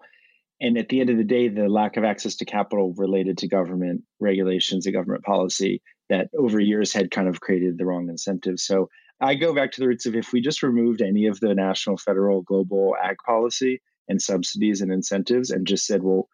And 0.61 0.79
at 0.79 0.89
the 0.89 1.01
end 1.01 1.11
of 1.11 1.17
the 1.17 1.25
day, 1.25 1.49
the 1.49 1.69
lack 1.69 1.97
of 1.97 2.05
access 2.05 2.37
to 2.37 2.45
capital 2.45 2.95
related 2.97 3.39
to 3.39 3.49
government 3.49 4.03
regulations 4.21 4.87
and 4.87 4.95
government 4.95 5.25
policy 5.25 5.83
that 6.11 6.29
over 6.39 6.61
years 6.61 6.93
had 6.93 7.11
kind 7.11 7.27
of 7.27 7.41
created 7.41 7.77
the 7.77 7.87
wrong 7.87 8.09
incentives. 8.09 8.63
So 8.63 8.89
I 9.21 9.35
go 9.35 9.53
back 9.53 9.73
to 9.73 9.81
the 9.81 9.89
roots 9.89 10.07
of 10.07 10.15
if 10.15 10.33
we 10.33 10.41
just 10.41 10.63
removed 10.63 11.03
any 11.03 11.27
of 11.27 11.41
the 11.41 11.53
national, 11.55 11.97
federal, 11.97 12.43
global 12.43 12.95
ag 13.03 13.17
policy 13.27 13.83
and 14.09 14.23
subsidies 14.23 14.81
and 14.81 14.93
incentives 14.93 15.51
and 15.51 15.67
just 15.67 15.87
said, 15.87 16.05
well, 16.05 16.29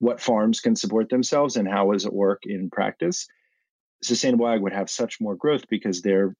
what 0.00 0.20
farms 0.20 0.60
can 0.60 0.76
support 0.76 1.08
themselves 1.08 1.56
and 1.56 1.66
how 1.66 1.90
does 1.92 2.04
it 2.04 2.12
work 2.12 2.42
in 2.44 2.68
practice? 2.68 3.26
Sustainable 4.02 4.48
ag 4.48 4.60
would 4.60 4.74
have 4.74 4.90
such 4.90 5.20
more 5.20 5.36
growth 5.36 5.66
because 5.68 6.02
they're 6.02 6.34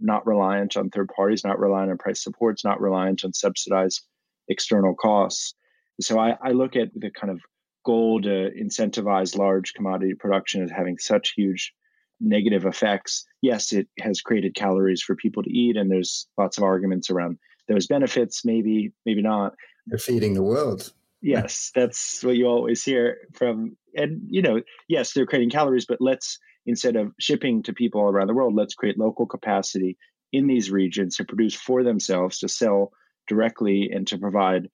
not 0.00 0.26
reliant 0.26 0.76
on 0.76 0.90
third 0.90 1.10
parties, 1.14 1.44
not 1.44 1.58
reliant 1.58 1.90
on 1.90 1.98
price 1.98 2.22
supports, 2.22 2.64
not 2.64 2.80
reliant 2.80 3.24
on 3.24 3.32
subsidized 3.32 4.02
external 4.48 4.94
costs. 4.94 5.54
So 6.00 6.18
I, 6.18 6.36
I 6.42 6.52
look 6.52 6.76
at 6.76 6.88
the 6.94 7.10
kind 7.10 7.30
of 7.30 7.40
goal 7.84 8.20
to 8.22 8.50
incentivize 8.50 9.36
large 9.36 9.72
commodity 9.74 10.14
production 10.14 10.62
as 10.62 10.70
having 10.70 10.98
such 10.98 11.32
huge 11.36 11.72
negative 12.20 12.66
effects. 12.66 13.24
Yes, 13.42 13.72
it 13.72 13.88
has 14.00 14.20
created 14.20 14.54
calories 14.54 15.02
for 15.02 15.16
people 15.16 15.42
to 15.42 15.50
eat, 15.50 15.76
and 15.76 15.90
there's 15.90 16.28
lots 16.36 16.58
of 16.58 16.64
arguments 16.64 17.10
around 17.10 17.38
those 17.68 17.86
benefits. 17.86 18.44
Maybe, 18.44 18.92
maybe 19.06 19.22
not. 19.22 19.54
They're 19.86 19.98
feeding 19.98 20.34
the 20.34 20.42
world. 20.42 20.92
Yes, 21.20 21.72
that's 21.74 22.22
what 22.22 22.36
you 22.36 22.46
always 22.46 22.84
hear 22.84 23.16
from, 23.34 23.76
and 23.96 24.20
you 24.28 24.40
know, 24.40 24.60
yes, 24.88 25.12
they're 25.12 25.26
creating 25.26 25.50
calories, 25.50 25.86
but 25.86 25.98
let's 26.00 26.38
instead 26.68 26.96
of 26.96 27.12
shipping 27.18 27.62
to 27.62 27.72
people 27.72 28.00
all 28.00 28.10
around 28.10 28.26
the 28.26 28.34
world, 28.34 28.54
let's 28.54 28.74
create 28.74 28.98
local 28.98 29.26
capacity 29.26 29.96
in 30.32 30.46
these 30.46 30.70
regions 30.70 31.16
to 31.16 31.24
produce 31.24 31.54
for 31.54 31.82
themselves, 31.82 32.38
to 32.38 32.48
sell 32.48 32.92
directly, 33.26 33.90
and 33.90 34.06
to 34.06 34.18
provide 34.18 34.68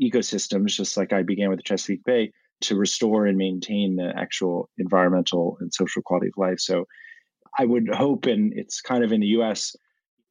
ecosystems, 0.00 0.68
just 0.68 0.96
like 0.96 1.12
I 1.12 1.22
began 1.22 1.50
with 1.50 1.58
the 1.58 1.64
Chesapeake 1.64 2.04
Bay, 2.04 2.32
to 2.62 2.76
restore 2.76 3.26
and 3.26 3.36
maintain 3.36 3.96
the 3.96 4.12
actual 4.16 4.70
environmental 4.78 5.56
and 5.60 5.74
social 5.74 6.02
quality 6.02 6.28
of 6.28 6.34
life. 6.36 6.60
So 6.60 6.84
I 7.58 7.64
would 7.64 7.88
hope, 7.92 8.26
and 8.26 8.52
it's 8.54 8.80
kind 8.80 9.02
of 9.02 9.12
in 9.12 9.20
the 9.20 9.34
US, 9.38 9.74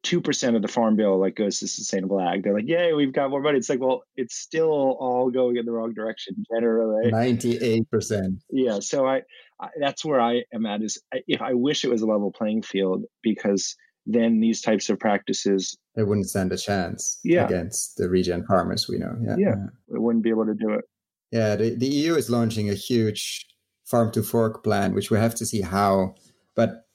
2% 0.04 0.56
of 0.56 0.62
the 0.62 0.68
farm 0.68 0.96
bill 0.96 1.20
like 1.20 1.36
goes 1.36 1.60
to 1.60 1.68
sustainable 1.68 2.22
ag. 2.22 2.44
They're 2.44 2.54
like, 2.54 2.68
yay, 2.68 2.94
we've 2.94 3.12
got 3.12 3.30
more 3.30 3.42
money. 3.42 3.58
It's 3.58 3.70
like, 3.70 3.82
well, 3.82 4.04
it's 4.16 4.36
still 4.36 4.70
all 4.72 5.30
going 5.30 5.58
in 5.58 5.66
the 5.66 5.72
wrong 5.72 5.94
direction 5.94 6.36
generally. 6.54 7.12
98%. 7.12 8.40
Yeah. 8.50 8.80
So 8.80 9.06
I, 9.06 9.22
I 9.60 9.70
that's 9.80 10.06
where 10.06 10.22
I 10.22 10.44
am 10.54 10.66
at 10.66 10.82
is 10.82 11.02
I, 11.14 11.22
if 11.28 11.42
I 11.42 11.54
wish 11.54 11.84
it 11.84 11.90
was 11.90 12.02
a 12.02 12.06
level 12.06 12.32
playing 12.32 12.62
field 12.62 13.04
because 13.22 13.76
then 14.06 14.40
these 14.40 14.62
types 14.62 14.90
of 14.90 15.00
practices 15.00 15.78
they 15.96 16.04
wouldn't 16.04 16.30
stand 16.30 16.54
a 16.54 16.58
chance 16.58 17.20
yeah. 17.26 17.46
against 17.46 17.98
the 17.98 18.10
regen 18.10 18.46
farmers 18.46 18.88
we 18.88 18.98
know. 18.98 19.16
Yeah. 19.22 19.36
Yeah. 19.38 19.56
We 19.90 20.00
wouldn't 20.00 20.24
be 20.24 20.30
able 20.30 20.46
to 20.46 20.54
do 20.54 20.72
it. 20.72 20.86
Yeah, 21.32 21.56
the, 21.56 21.76
the 21.76 21.88
EU 21.88 22.16
is 22.16 22.30
launching 22.30 22.70
a 22.70 22.74
huge 22.74 23.46
farm 23.86 24.12
to 24.14 24.24
fork 24.24 24.64
plan, 24.64 24.94
which 24.94 25.12
we 25.12 25.18
have 25.18 25.36
to 25.36 25.46
see 25.46 25.62
how, 25.62 26.16
but 26.56 26.86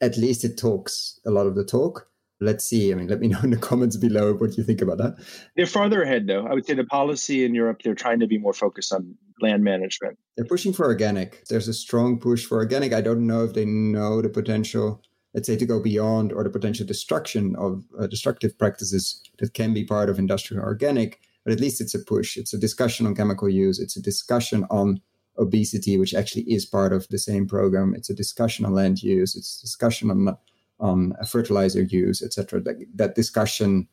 at 0.00 0.16
least 0.16 0.44
it 0.44 0.58
talks 0.58 1.20
a 1.26 1.30
lot 1.30 1.46
of 1.46 1.54
the 1.54 1.64
talk. 1.64 2.07
Let's 2.40 2.64
see. 2.64 2.92
I 2.92 2.94
mean, 2.94 3.08
let 3.08 3.20
me 3.20 3.28
know 3.28 3.40
in 3.42 3.50
the 3.50 3.56
comments 3.70 3.96
below 3.96 4.34
what 4.34 4.56
you 4.56 4.64
think 4.64 4.80
about 4.80 4.98
that. 4.98 5.16
They're 5.56 5.66
farther 5.66 6.02
ahead, 6.02 6.26
though. 6.26 6.46
I 6.46 6.54
would 6.54 6.66
say 6.66 6.74
the 6.74 6.84
policy 6.84 7.44
in 7.44 7.54
Europe, 7.54 7.82
they're 7.82 7.94
trying 7.94 8.20
to 8.20 8.26
be 8.26 8.38
more 8.38 8.52
focused 8.52 8.92
on 8.92 9.16
land 9.40 9.64
management. 9.64 10.18
They're 10.36 10.46
pushing 10.46 10.72
for 10.72 10.86
organic. 10.86 11.44
There's 11.46 11.68
a 11.68 11.74
strong 11.74 12.18
push 12.18 12.44
for 12.44 12.58
organic. 12.58 12.92
I 12.92 13.00
don't 13.00 13.26
know 13.26 13.44
if 13.44 13.54
they 13.54 13.64
know 13.64 14.22
the 14.22 14.28
potential, 14.28 15.02
let's 15.34 15.46
say, 15.46 15.56
to 15.56 15.66
go 15.66 15.82
beyond 15.82 16.32
or 16.32 16.44
the 16.44 16.50
potential 16.50 16.86
destruction 16.86 17.56
of 17.56 17.84
uh, 17.98 18.06
destructive 18.06 18.56
practices 18.58 19.20
that 19.38 19.54
can 19.54 19.74
be 19.74 19.84
part 19.84 20.08
of 20.08 20.18
industrial 20.18 20.62
organic 20.62 21.20
but 21.48 21.54
at 21.54 21.60
least 21.60 21.80
it's 21.80 21.94
a 21.94 21.98
push. 21.98 22.36
It's 22.36 22.52
a 22.52 22.58
discussion 22.58 23.06
on 23.06 23.14
chemical 23.14 23.48
use. 23.48 23.78
It's 23.78 23.96
a 23.96 24.02
discussion 24.02 24.66
on 24.68 25.00
obesity, 25.38 25.96
which 25.96 26.12
actually 26.12 26.42
is 26.42 26.66
part 26.66 26.92
of 26.92 27.08
the 27.08 27.18
same 27.18 27.46
program. 27.48 27.94
It's 27.96 28.10
a 28.10 28.14
discussion 28.14 28.66
on 28.66 28.74
land 28.74 29.02
use. 29.02 29.34
It's 29.34 29.58
a 29.58 29.62
discussion 29.62 30.10
on 30.10 30.36
on 30.80 31.14
fertilizer 31.26 31.82
use, 31.82 32.22
etc. 32.22 32.60
That, 32.60 32.76
that 32.94 33.14
discussion 33.14 33.88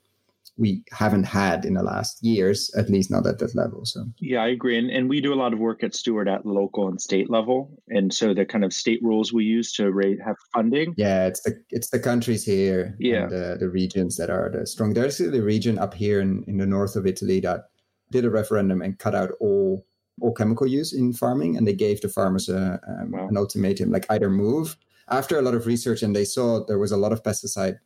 we 0.58 0.84
haven't 0.92 1.26
had 1.26 1.66
in 1.66 1.74
the 1.74 1.84
last 1.84 2.24
years, 2.24 2.74
at 2.76 2.90
least 2.90 3.12
not 3.12 3.28
at 3.28 3.40
that 3.40 3.56
level. 3.56 3.84
So 3.84 4.06
yeah, 4.20 4.42
I 4.42 4.48
agree, 4.48 4.78
and 4.78 4.90
and 4.90 5.10
we 5.10 5.20
do 5.20 5.34
a 5.34 5.36
lot 5.36 5.54
of 5.54 5.60
work 5.60 5.84
at 5.84 5.94
Steward 5.94 6.30
at 6.30 6.46
local 6.46 6.88
and 6.88 7.02
state 7.02 7.30
level, 7.30 7.78
and 7.90 8.14
so 8.14 8.34
the 8.34 8.46
kind 8.46 8.64
of 8.64 8.72
state 8.72 9.02
rules 9.04 9.34
we 9.34 9.44
use 9.44 9.74
to 9.74 9.92
rate 9.92 10.20
have 10.26 10.38
funding. 10.54 10.94
Yeah, 10.98 11.28
it's 11.28 11.42
the 11.42 11.62
it's 11.72 11.90
the 11.90 12.00
countries 12.00 12.46
here, 12.46 12.96
yeah, 13.00 13.28
the, 13.28 13.58
the 13.60 13.70
regions 13.70 14.16
that 14.18 14.30
are 14.30 14.50
the 14.50 14.66
strong. 14.66 14.94
There's 14.94 15.18
the 15.18 15.42
region 15.42 15.78
up 15.78 15.94
here 15.94 16.22
in 16.22 16.44
in 16.48 16.58
the 16.58 16.66
north 16.66 16.96
of 16.96 17.06
Italy 17.06 17.42
that 17.42 17.66
did 18.12 18.24
a 18.24 18.30
referendum 18.30 18.82
and 18.82 18.98
cut 18.98 19.16
out 19.16 19.32
all 19.42 19.86
all 20.22 20.34
chemical 20.34 20.68
use 20.68 20.94
in 20.94 21.12
farming, 21.12 21.58
and 21.58 21.68
they 21.68 21.74
gave 21.74 22.00
the 22.00 22.08
farmers 22.08 22.48
a, 22.48 22.80
um, 22.88 23.12
wow. 23.12 23.28
an 23.28 23.36
ultimatum, 23.36 23.92
like 23.92 24.06
either 24.10 24.30
move. 24.30 24.78
After 25.10 25.38
a 25.38 25.41
lot 25.41 25.53
of 25.53 25.68
research, 25.68 26.01
and 26.01 26.16
they 26.16 26.26
saw 26.26 26.66
there 26.66 26.80
was 26.80 26.91
a 26.91 26.97
lot 26.97 27.12
of 27.12 27.24
pesticide 27.24 27.78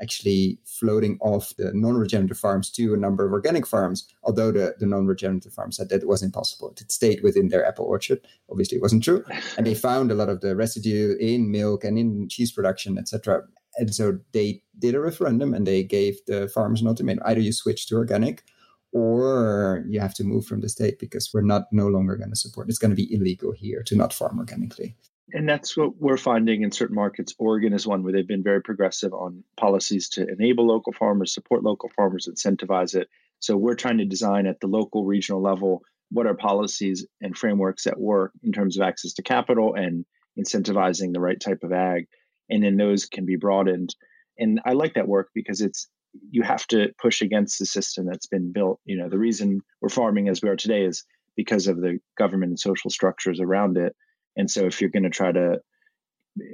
actually 0.00 0.58
floating 0.64 1.18
off 1.20 1.52
the 1.56 1.72
non-regenerative 1.74 2.38
farms 2.38 2.70
to 2.70 2.94
a 2.94 2.96
number 2.96 3.26
of 3.26 3.32
organic 3.32 3.66
farms, 3.66 4.06
although 4.22 4.52
the, 4.52 4.74
the 4.78 4.86
non-regenerative 4.86 5.52
farms 5.52 5.76
said 5.76 5.88
that 5.88 6.02
it 6.02 6.08
was 6.08 6.22
impossible. 6.22 6.72
It 6.80 6.92
stayed 6.92 7.22
within 7.22 7.48
their 7.48 7.66
apple 7.66 7.84
orchard. 7.84 8.20
Obviously, 8.50 8.78
it 8.78 8.82
wasn't 8.82 9.02
true. 9.02 9.24
And 9.56 9.66
they 9.66 9.74
found 9.74 10.10
a 10.10 10.14
lot 10.14 10.28
of 10.28 10.40
the 10.40 10.54
residue 10.54 11.16
in 11.18 11.50
milk 11.50 11.84
and 11.84 11.98
in 11.98 12.28
cheese 12.28 12.52
production, 12.52 12.96
etc. 12.96 13.42
And 13.76 13.94
so 13.94 14.18
they 14.32 14.62
did 14.78 14.94
a 14.94 15.00
referendum 15.00 15.54
and 15.54 15.66
they 15.66 15.82
gave 15.82 16.24
the 16.26 16.48
farmers 16.48 16.80
an 16.80 16.88
ultimatum. 16.88 17.22
Either 17.26 17.40
you 17.40 17.52
switch 17.52 17.86
to 17.88 17.96
organic 17.96 18.44
or 18.92 19.84
you 19.88 20.00
have 20.00 20.14
to 20.14 20.24
move 20.24 20.46
from 20.46 20.60
the 20.60 20.68
state 20.68 20.98
because 20.98 21.30
we're 21.34 21.42
not 21.42 21.64
no 21.72 21.88
longer 21.88 22.16
going 22.16 22.30
to 22.30 22.36
support. 22.36 22.68
It's 22.68 22.78
going 22.78 22.90
to 22.90 22.96
be 22.96 23.12
illegal 23.12 23.52
here 23.52 23.82
to 23.84 23.96
not 23.96 24.12
farm 24.12 24.38
organically 24.38 24.96
and 25.32 25.48
that's 25.48 25.76
what 25.76 25.96
we're 25.98 26.16
finding 26.16 26.62
in 26.62 26.72
certain 26.72 26.96
markets. 26.96 27.34
Oregon 27.38 27.72
is 27.72 27.86
one 27.86 28.02
where 28.02 28.12
they've 28.12 28.26
been 28.26 28.42
very 28.42 28.62
progressive 28.62 29.12
on 29.12 29.44
policies 29.56 30.08
to 30.10 30.26
enable 30.26 30.66
local 30.66 30.92
farmers, 30.92 31.34
support 31.34 31.62
local 31.62 31.90
farmers, 31.94 32.28
incentivize 32.28 32.94
it. 32.94 33.08
So 33.40 33.56
we're 33.56 33.74
trying 33.74 33.98
to 33.98 34.04
design 34.04 34.46
at 34.46 34.60
the 34.60 34.66
local, 34.66 35.04
regional 35.04 35.42
level 35.42 35.82
what 36.10 36.26
are 36.26 36.34
policies 36.34 37.06
and 37.20 37.36
frameworks 37.36 37.84
that 37.84 38.00
work 38.00 38.32
in 38.42 38.52
terms 38.52 38.78
of 38.78 38.86
access 38.86 39.12
to 39.14 39.22
capital 39.22 39.74
and 39.74 40.06
incentivizing 40.38 41.12
the 41.12 41.20
right 41.20 41.38
type 41.38 41.62
of 41.62 41.72
ag. 41.72 42.06
And 42.48 42.64
then 42.64 42.76
those 42.76 43.04
can 43.04 43.26
be 43.26 43.36
broadened. 43.36 43.94
And 44.38 44.60
I 44.64 44.72
like 44.72 44.94
that 44.94 45.08
work 45.08 45.28
because 45.34 45.60
it's 45.60 45.88
you 46.30 46.42
have 46.42 46.66
to 46.68 46.88
push 47.00 47.20
against 47.20 47.58
the 47.58 47.66
system 47.66 48.06
that's 48.06 48.26
been 48.26 48.52
built. 48.52 48.80
You 48.86 48.96
know, 48.96 49.10
the 49.10 49.18
reason 49.18 49.60
we're 49.82 49.90
farming 49.90 50.28
as 50.28 50.40
we 50.40 50.48
are 50.48 50.56
today 50.56 50.84
is 50.84 51.04
because 51.36 51.66
of 51.66 51.76
the 51.76 51.98
government 52.16 52.50
and 52.50 52.58
social 52.58 52.90
structures 52.90 53.40
around 53.40 53.76
it 53.76 53.94
and 54.38 54.50
so 54.50 54.64
if 54.64 54.80
you're 54.80 54.88
going 54.88 55.02
to 55.02 55.10
try 55.10 55.32
to 55.32 55.58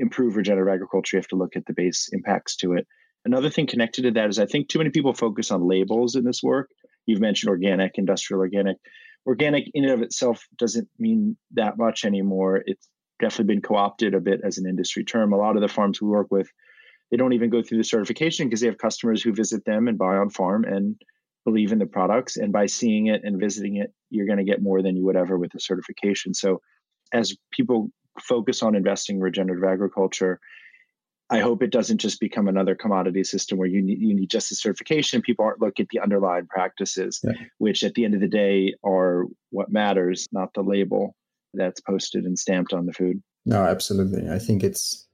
improve 0.00 0.36
regenerative 0.36 0.72
agriculture, 0.72 1.16
you 1.16 1.20
have 1.20 1.28
to 1.28 1.36
look 1.36 1.54
at 1.54 1.66
the 1.66 1.74
base 1.74 2.08
impacts 2.12 2.56
to 2.56 2.72
it. 2.72 2.86
Another 3.24 3.50
thing 3.50 3.66
connected 3.66 4.02
to 4.02 4.10
that 4.12 4.30
is 4.30 4.38
I 4.38 4.46
think 4.46 4.68
too 4.68 4.78
many 4.78 4.90
people 4.90 5.12
focus 5.12 5.50
on 5.50 5.68
labels 5.68 6.16
in 6.16 6.24
this 6.24 6.42
work. 6.42 6.70
You've 7.06 7.20
mentioned 7.20 7.50
organic, 7.50 7.92
industrial 7.96 8.40
organic. 8.40 8.78
Organic 9.26 9.64
in 9.74 9.84
and 9.84 9.92
of 9.92 10.02
itself 10.02 10.46
doesn't 10.58 10.88
mean 10.98 11.36
that 11.52 11.78
much 11.78 12.04
anymore. 12.04 12.62
It's 12.66 12.88
definitely 13.20 13.54
been 13.54 13.62
co-opted 13.62 14.14
a 14.14 14.20
bit 14.20 14.40
as 14.44 14.58
an 14.58 14.66
industry 14.66 15.04
term. 15.04 15.32
A 15.32 15.36
lot 15.36 15.56
of 15.56 15.62
the 15.62 15.68
farms 15.68 16.00
we 16.00 16.08
work 16.08 16.28
with, 16.30 16.48
they 17.10 17.16
don't 17.16 17.32
even 17.32 17.50
go 17.50 17.62
through 17.62 17.78
the 17.78 17.84
certification 17.84 18.46
because 18.46 18.60
they 18.60 18.66
have 18.66 18.78
customers 18.78 19.22
who 19.22 19.32
visit 19.32 19.64
them 19.64 19.88
and 19.88 19.98
buy 19.98 20.16
on 20.16 20.30
farm 20.30 20.64
and 20.64 21.00
believe 21.44 21.72
in 21.72 21.78
the 21.78 21.86
products. 21.86 22.36
And 22.36 22.52
by 22.52 22.66
seeing 22.66 23.06
it 23.06 23.22
and 23.24 23.40
visiting 23.40 23.76
it, 23.76 23.92
you're 24.10 24.26
going 24.26 24.38
to 24.38 24.44
get 24.44 24.62
more 24.62 24.82
than 24.82 24.96
you 24.96 25.04
would 25.04 25.16
ever 25.16 25.38
with 25.38 25.54
a 25.54 25.60
certification. 25.60 26.34
So 26.34 26.60
as 27.14 27.34
people 27.52 27.88
focus 28.20 28.62
on 28.62 28.74
investing 28.74 29.16
in 29.16 29.22
regenerative 29.22 29.64
agriculture, 29.64 30.40
I 31.30 31.40
hope 31.40 31.62
it 31.62 31.70
doesn't 31.70 31.98
just 31.98 32.20
become 32.20 32.48
another 32.48 32.74
commodity 32.74 33.24
system 33.24 33.56
where 33.56 33.68
you 33.68 33.80
need 33.80 34.00
you 34.00 34.14
need 34.14 34.28
just 34.28 34.52
a 34.52 34.54
certification. 34.54 35.22
People 35.22 35.46
aren't 35.46 35.60
looking 35.60 35.84
at 35.84 35.88
the 35.90 36.00
underlying 36.00 36.46
practices, 36.46 37.20
yeah. 37.24 37.32
which 37.58 37.82
at 37.82 37.94
the 37.94 38.04
end 38.04 38.14
of 38.14 38.20
the 38.20 38.28
day 38.28 38.74
are 38.84 39.24
what 39.50 39.72
matters, 39.72 40.28
not 40.32 40.52
the 40.54 40.62
label 40.62 41.16
that's 41.54 41.80
posted 41.80 42.24
and 42.24 42.38
stamped 42.38 42.72
on 42.72 42.84
the 42.84 42.92
food. 42.92 43.22
No, 43.46 43.62
absolutely. 43.62 44.28
I 44.28 44.38
think 44.38 44.62
it's 44.62 45.08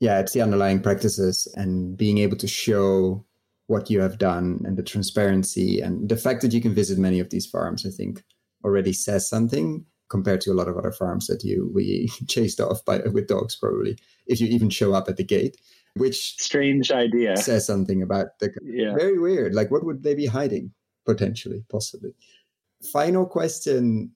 yeah, 0.00 0.18
it's 0.18 0.32
the 0.32 0.42
underlying 0.42 0.80
practices 0.80 1.46
and 1.54 1.96
being 1.96 2.18
able 2.18 2.36
to 2.38 2.48
show 2.48 3.24
what 3.68 3.88
you 3.88 4.00
have 4.00 4.18
done 4.18 4.60
and 4.64 4.76
the 4.76 4.82
transparency 4.82 5.80
and 5.80 6.08
the 6.08 6.16
fact 6.16 6.42
that 6.42 6.52
you 6.52 6.60
can 6.60 6.74
visit 6.74 6.98
many 6.98 7.20
of 7.20 7.30
these 7.30 7.46
farms, 7.46 7.86
I 7.86 7.90
think 7.90 8.24
already 8.64 8.92
says 8.92 9.28
something 9.28 9.86
compared 10.12 10.42
to 10.42 10.52
a 10.52 10.58
lot 10.60 10.68
of 10.68 10.76
other 10.76 10.92
farms 10.92 11.26
that 11.26 11.42
you 11.42 11.70
we 11.74 12.08
chased 12.28 12.60
off 12.60 12.84
by 12.84 12.98
with 13.16 13.26
dogs 13.26 13.56
probably 13.56 13.96
if 14.26 14.40
you 14.40 14.46
even 14.48 14.70
show 14.70 14.92
up 14.92 15.08
at 15.08 15.16
the 15.16 15.24
gate 15.24 15.56
which 15.96 16.18
strange 16.38 16.92
idea 16.92 17.36
says 17.36 17.66
something 17.66 18.02
about 18.02 18.38
the 18.38 18.52
yeah. 18.62 18.94
very 18.94 19.18
weird 19.18 19.54
like 19.54 19.70
what 19.70 19.84
would 19.84 20.02
they 20.02 20.14
be 20.14 20.26
hiding 20.26 20.70
potentially 21.06 21.64
possibly 21.70 22.12
final 22.92 23.24
question 23.26 24.12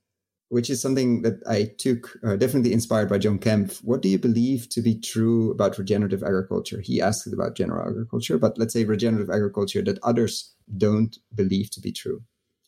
which 0.49 0.71
is 0.71 0.81
something 0.81 1.23
that 1.23 1.43
I 1.49 1.73
took 1.79 2.17
uh, 2.25 2.37
definitely 2.37 2.73
inspired 2.73 3.09
by 3.09 3.19
John 3.19 3.39
kemp 3.39 3.73
What 3.83 4.01
do 4.01 4.09
you 4.09 4.19
believe 4.19 4.69
to 4.71 4.81
be 4.81 4.95
true 4.95 5.51
about 5.51 5.77
regenerative 5.79 6.23
agriculture? 6.23 6.81
He 6.81 7.03
asked 7.03 7.33
about 7.33 7.57
general 7.57 7.89
agriculture, 7.89 8.39
but 8.39 8.57
let's 8.57 8.73
say 8.73 8.85
regenerative 8.85 9.29
agriculture 9.29 9.83
that 9.83 9.99
others 10.05 10.55
don't 10.77 11.19
believe 11.35 11.71
to 11.73 11.81
be 11.81 11.91
true. 11.91 12.23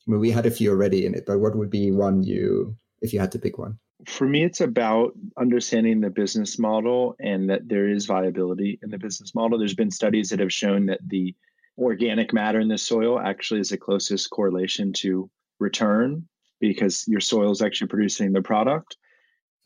I 0.07 0.11
mean, 0.11 0.21
we 0.21 0.31
had 0.31 0.47
a 0.47 0.51
few 0.51 0.71
already 0.71 1.05
in 1.07 1.15
it, 1.15 1.25
but 1.27 1.39
what 1.39 1.57
would 1.57 1.71
be 1.71 1.93
one 1.93 2.23
you, 2.25 2.77
if 3.01 3.13
you 3.13 3.21
had 3.21 3.33
to 3.33 3.39
pick 3.39 3.59
one? 3.59 3.79
For 4.07 4.27
me, 4.27 4.45
it's 4.45 4.61
about 4.61 5.13
understanding 5.37 6.01
the 6.01 6.11
business 6.11 6.59
model 6.59 7.17
and 7.21 7.51
that 7.51 7.69
there 7.69 7.89
is 7.89 8.07
viability 8.07 8.79
in 8.83 8.91
the 8.91 8.99
business 8.99 9.35
model. 9.35 9.59
There's 9.59 9.75
been 9.75 9.91
studies 9.91 10.31
that 10.31 10.41
have 10.41 10.53
shown 10.53 10.87
that 10.87 11.01
the 11.07 11.35
organic 11.77 12.33
matter 12.33 12.61
in 12.61 12.69
the 12.69 12.79
soil 12.79 13.19
actually 13.19 13.61
is 13.61 13.71
the 13.71 13.77
closest 13.77 14.31
correlation 14.31 14.93
to 14.93 15.29
return 15.59 16.27
because 16.61 17.05
your 17.09 17.21
soil 17.21 17.51
is 17.51 17.63
actually 17.63 17.89
producing 17.89 18.33
the 18.33 18.43
product. 18.43 18.97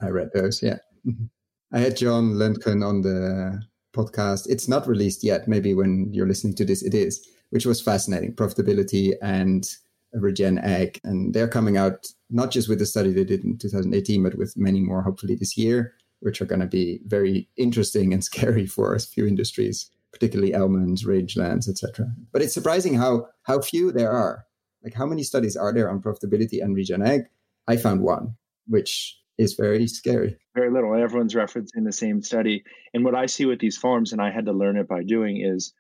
I 0.01 0.09
read 0.09 0.31
those, 0.35 0.63
yeah. 0.63 0.79
Mm-hmm. 1.07 1.25
I 1.73 1.79
had 1.79 1.97
John 1.97 2.33
Lundgren 2.35 2.87
on 2.87 3.03
the 3.03 3.63
podcast. 3.95 4.49
It's 4.49 4.69
not 4.69 4.87
released 4.87 5.25
yet. 5.25 5.49
Maybe 5.49 5.75
when 5.75 6.13
you're 6.13 6.27
listening 6.27 6.55
to 6.57 6.65
this, 6.65 6.83
it 6.83 6.95
is, 6.95 7.27
which 7.51 7.67
was 7.67 7.81
fascinating. 7.81 8.35
Profitability 8.35 9.13
and 9.23 9.65
Regen 10.15 10.59
Ag. 10.59 11.01
And 11.05 11.35
they're 11.35 11.49
coming 11.49 11.77
out 11.77 12.07
not 12.31 12.51
just 12.51 12.69
with 12.69 12.79
the 12.79 12.87
study 12.87 13.13
they 13.13 13.25
did 13.25 13.45
in 13.45 13.59
2018, 13.59 14.23
but 14.23 14.37
with 14.37 14.57
many 14.57 14.81
more, 14.81 15.03
hopefully 15.03 15.35
this 15.35 15.57
year, 15.57 15.95
which 16.21 16.41
are 16.41 16.47
going 16.47 16.61
to 16.61 16.67
be 16.67 17.01
very 17.07 17.49
interesting 17.57 18.13
and 18.13 18.25
scary 18.33 18.67
for 18.67 18.95
a 18.95 19.01
few 19.01 19.27
industries, 19.27 19.91
particularly 20.13 20.55
almonds, 20.55 21.05
rangelands, 21.05 21.69
etc. 21.69 22.07
But 22.33 22.43
it's 22.43 22.55
surprising 22.55 22.95
how 22.95 23.29
how 23.45 23.61
few 23.61 23.93
there 23.93 24.13
are. 24.13 24.47
Like 24.83 24.95
how 24.95 25.07
many 25.07 25.23
studies 25.23 25.57
are 25.57 25.73
there 25.73 25.91
on 25.91 26.03
profitability 26.03 26.63
and 26.63 26.75
regen 26.75 27.03
ag? 27.03 27.23
I 27.69 27.77
found 27.77 28.03
one, 28.03 28.37
which 28.67 29.19
is 29.39 29.55
very 29.55 29.87
scary. 29.87 30.37
Very 30.55 30.71
little. 30.71 30.95
Everyone's 30.95 31.35
referencing 31.35 31.85
the 31.85 31.93
same 31.93 32.23
study. 32.23 32.65
And 32.93 33.05
what 33.05 33.15
I 33.15 33.27
see 33.27 33.47
with 33.47 33.61
these 33.61 33.79
farms, 33.79 34.13
and 34.13 34.21
I 34.21 34.31
had 34.31 34.47
to 34.47 34.53
learn 34.53 34.77
it 34.77 34.89
by 34.89 35.03
doing, 35.03 35.41
is 35.41 35.73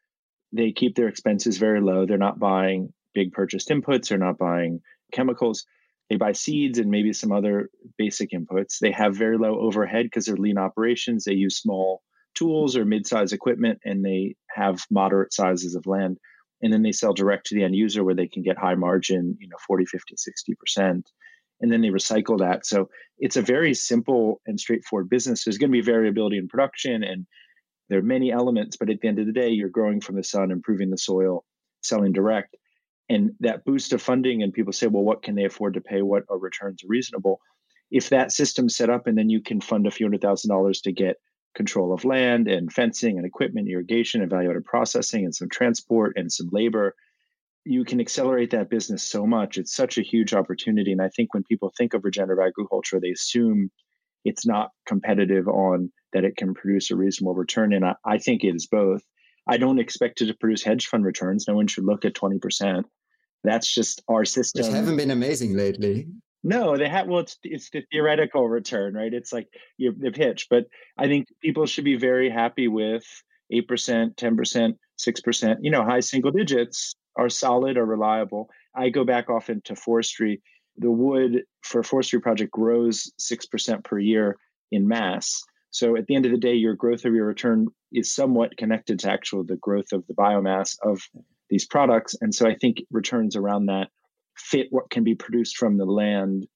they 0.52 0.72
keep 0.72 0.94
their 0.94 1.08
expenses 1.08 1.58
very 1.58 1.80
low. 1.80 2.06
They're 2.06 2.18
not 2.18 2.38
buying 2.38 2.92
big 3.14 3.32
purchased 3.32 3.68
inputs, 3.68 4.08
they're 4.08 4.18
not 4.18 4.38
buying 4.38 4.80
chemicals. 5.12 5.64
They 6.10 6.16
buy 6.16 6.32
seeds 6.32 6.78
and 6.78 6.90
maybe 6.90 7.12
some 7.12 7.32
other 7.32 7.70
basic 7.96 8.30
inputs. 8.32 8.78
They 8.80 8.92
have 8.92 9.16
very 9.16 9.38
low 9.38 9.60
overhead 9.60 10.06
because 10.06 10.26
they're 10.26 10.36
lean 10.36 10.58
operations. 10.58 11.24
They 11.24 11.34
use 11.34 11.58
small 11.58 12.02
tools 12.34 12.76
or 12.76 12.84
mid-size 12.84 13.32
equipment 13.32 13.78
and 13.84 14.04
they 14.04 14.34
have 14.50 14.82
moderate 14.90 15.32
sizes 15.32 15.74
of 15.74 15.86
land 15.86 16.18
and 16.62 16.72
then 16.72 16.82
they 16.82 16.92
sell 16.92 17.12
direct 17.12 17.46
to 17.46 17.54
the 17.54 17.64
end 17.64 17.74
user 17.74 18.04
where 18.04 18.14
they 18.14 18.28
can 18.28 18.42
get 18.42 18.58
high 18.58 18.74
margin 18.74 19.36
you 19.38 19.48
know 19.48 19.56
40 19.66 19.84
50 19.86 20.14
60% 20.76 21.02
and 21.60 21.72
then 21.72 21.80
they 21.80 21.88
recycle 21.88 22.38
that 22.38 22.64
so 22.64 22.88
it's 23.18 23.36
a 23.36 23.42
very 23.42 23.74
simple 23.74 24.40
and 24.46 24.58
straightforward 24.58 25.10
business 25.10 25.44
there's 25.44 25.58
going 25.58 25.70
to 25.70 25.72
be 25.72 25.82
variability 25.82 26.38
in 26.38 26.48
production 26.48 27.02
and 27.02 27.26
there 27.88 27.98
are 27.98 28.02
many 28.02 28.32
elements 28.32 28.76
but 28.76 28.90
at 28.90 29.00
the 29.00 29.08
end 29.08 29.18
of 29.18 29.26
the 29.26 29.32
day 29.32 29.50
you're 29.50 29.68
growing 29.68 30.00
from 30.00 30.16
the 30.16 30.24
sun 30.24 30.50
improving 30.50 30.90
the 30.90 30.98
soil 30.98 31.44
selling 31.82 32.12
direct 32.12 32.56
and 33.12 33.32
that 33.40 33.64
boost 33.64 33.92
of 33.92 34.02
funding 34.02 34.42
and 34.42 34.52
people 34.52 34.72
say 34.72 34.86
well 34.86 35.02
what 35.02 35.22
can 35.22 35.34
they 35.34 35.44
afford 35.44 35.74
to 35.74 35.80
pay 35.80 36.02
what 36.02 36.24
are 36.28 36.38
returns 36.38 36.82
reasonable 36.86 37.40
if 37.90 38.08
that 38.08 38.32
system's 38.32 38.76
set 38.76 38.90
up 38.90 39.06
and 39.06 39.16
then 39.18 39.28
you 39.28 39.40
can 39.40 39.60
fund 39.60 39.86
a 39.86 39.90
few 39.90 40.06
hundred 40.06 40.22
thousand 40.22 40.48
dollars 40.48 40.80
to 40.80 40.92
get 40.92 41.16
control 41.54 41.92
of 41.92 42.04
land 42.04 42.48
and 42.48 42.72
fencing 42.72 43.18
and 43.18 43.26
equipment, 43.26 43.68
irrigation, 43.68 44.22
and 44.22 44.30
value-added 44.30 44.64
processing, 44.64 45.24
and 45.24 45.34
some 45.34 45.48
transport 45.48 46.14
and 46.16 46.32
some 46.32 46.48
labor. 46.50 46.94
You 47.64 47.84
can 47.84 48.00
accelerate 48.00 48.50
that 48.50 48.70
business 48.70 49.02
so 49.02 49.26
much. 49.26 49.58
It's 49.58 49.74
such 49.74 49.98
a 49.98 50.02
huge 50.02 50.34
opportunity. 50.34 50.92
And 50.92 51.02
I 51.02 51.08
think 51.08 51.32
when 51.32 51.44
people 51.44 51.72
think 51.76 51.94
of 51.94 52.04
regenerative 52.04 52.44
agriculture, 52.44 52.98
they 53.00 53.10
assume 53.10 53.70
it's 54.24 54.46
not 54.46 54.70
competitive 54.86 55.48
on 55.48 55.92
that 56.12 56.24
it 56.24 56.36
can 56.36 56.54
produce 56.54 56.90
a 56.90 56.96
reasonable 56.96 57.34
return. 57.34 57.72
And 57.72 57.84
I, 57.84 57.94
I 58.04 58.18
think 58.18 58.44
it 58.44 58.54
is 58.54 58.66
both. 58.66 59.02
I 59.46 59.56
don't 59.58 59.80
expect 59.80 60.20
it 60.20 60.26
to 60.26 60.34
produce 60.34 60.62
hedge 60.62 60.86
fund 60.86 61.04
returns. 61.04 61.46
No 61.46 61.56
one 61.56 61.66
should 61.66 61.84
look 61.84 62.04
at 62.04 62.14
20%. 62.14 62.84
That's 63.44 63.72
just 63.72 64.02
our 64.08 64.24
system. 64.24 64.64
Which 64.64 64.74
haven't 64.74 64.96
been 64.96 65.10
amazing 65.10 65.56
lately. 65.56 66.08
No, 66.44 66.76
they 66.76 66.88
have. 66.88 67.06
Well, 67.06 67.20
it's 67.20 67.38
it's 67.42 67.70
the 67.70 67.82
theoretical 67.92 68.48
return, 68.48 68.94
right? 68.94 69.12
It's 69.12 69.32
like 69.32 69.48
you, 69.78 69.94
the 69.96 70.10
pitch, 70.10 70.48
but 70.50 70.66
I 70.98 71.06
think 71.06 71.28
people 71.40 71.66
should 71.66 71.84
be 71.84 71.96
very 71.96 72.30
happy 72.30 72.68
with 72.68 73.04
eight 73.50 73.68
percent, 73.68 74.16
ten 74.16 74.36
percent, 74.36 74.76
six 74.96 75.20
percent. 75.20 75.60
You 75.62 75.70
know, 75.70 75.84
high 75.84 76.00
single 76.00 76.32
digits 76.32 76.94
are 77.16 77.28
solid 77.28 77.76
or 77.76 77.86
reliable. 77.86 78.48
I 78.74 78.88
go 78.88 79.04
back 79.04 79.30
often 79.30 79.60
to 79.66 79.76
forestry. 79.76 80.42
The 80.78 80.90
wood 80.90 81.42
for 81.62 81.80
a 81.80 81.84
forestry 81.84 82.20
project 82.20 82.50
grows 82.50 83.12
six 83.18 83.46
percent 83.46 83.84
per 83.84 83.98
year 83.98 84.36
in 84.72 84.88
mass. 84.88 85.42
So 85.70 85.96
at 85.96 86.06
the 86.06 86.16
end 86.16 86.26
of 86.26 86.32
the 86.32 86.38
day, 86.38 86.54
your 86.54 86.74
growth 86.74 87.04
of 87.04 87.14
your 87.14 87.26
return 87.26 87.68
is 87.92 88.14
somewhat 88.14 88.56
connected 88.56 88.98
to 89.00 89.10
actual 89.10 89.44
the 89.44 89.56
growth 89.56 89.92
of 89.92 90.06
the 90.06 90.14
biomass 90.14 90.76
of 90.82 91.00
these 91.52 91.66
products. 91.66 92.16
And 92.20 92.34
so 92.34 92.48
I 92.48 92.54
think 92.54 92.78
returns 92.90 93.36
around 93.36 93.66
that 93.66 93.88
fit 94.38 94.68
what 94.70 94.88
can 94.88 95.04
be 95.04 95.14
produced 95.14 95.58
from 95.58 95.76
the 95.76 95.84
land 95.84 96.46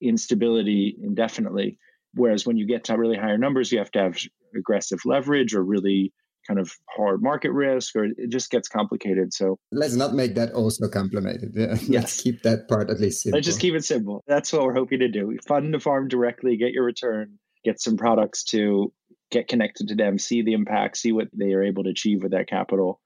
instability 0.00 0.96
indefinitely. 1.00 1.78
Whereas 2.14 2.46
when 2.46 2.56
you 2.56 2.66
get 2.66 2.84
to 2.84 2.96
really 2.96 3.18
higher 3.18 3.36
numbers, 3.36 3.70
you 3.70 3.78
have 3.78 3.90
to 3.90 3.98
have 3.98 4.18
aggressive 4.56 5.00
leverage 5.04 5.54
or 5.54 5.62
really 5.62 6.10
kind 6.48 6.58
of 6.58 6.72
hard 6.88 7.20
market 7.22 7.50
risk, 7.50 7.94
or 7.96 8.04
it 8.04 8.30
just 8.30 8.50
gets 8.50 8.66
complicated. 8.68 9.34
So 9.34 9.58
let's 9.72 9.94
not 9.94 10.14
make 10.14 10.34
that 10.36 10.52
also 10.52 10.88
complicated. 10.88 11.52
Yeah. 11.54 11.74
Yes. 11.74 11.88
Let's 11.90 12.22
keep 12.22 12.42
that 12.44 12.66
part 12.66 12.88
at 12.88 12.98
least 12.98 13.22
simple. 13.22 13.36
Let's 13.36 13.46
just 13.46 13.60
keep 13.60 13.74
it 13.74 13.84
simple. 13.84 14.24
That's 14.26 14.52
what 14.54 14.62
we're 14.62 14.74
hoping 14.74 15.00
to 15.00 15.08
do. 15.08 15.36
Fund 15.46 15.74
the 15.74 15.80
farm 15.80 16.08
directly, 16.08 16.56
get 16.56 16.72
your 16.72 16.84
return, 16.84 17.38
get 17.62 17.78
some 17.78 17.98
products 17.98 18.42
to 18.44 18.90
get 19.30 19.48
connected 19.48 19.88
to 19.88 19.96
them, 19.96 20.18
see 20.18 20.40
the 20.40 20.54
impact, 20.54 20.96
see 20.96 21.12
what 21.12 21.28
they 21.34 21.52
are 21.52 21.62
able 21.62 21.84
to 21.84 21.90
achieve 21.90 22.22
with 22.22 22.32
that 22.32 22.48
capital, 22.48 23.00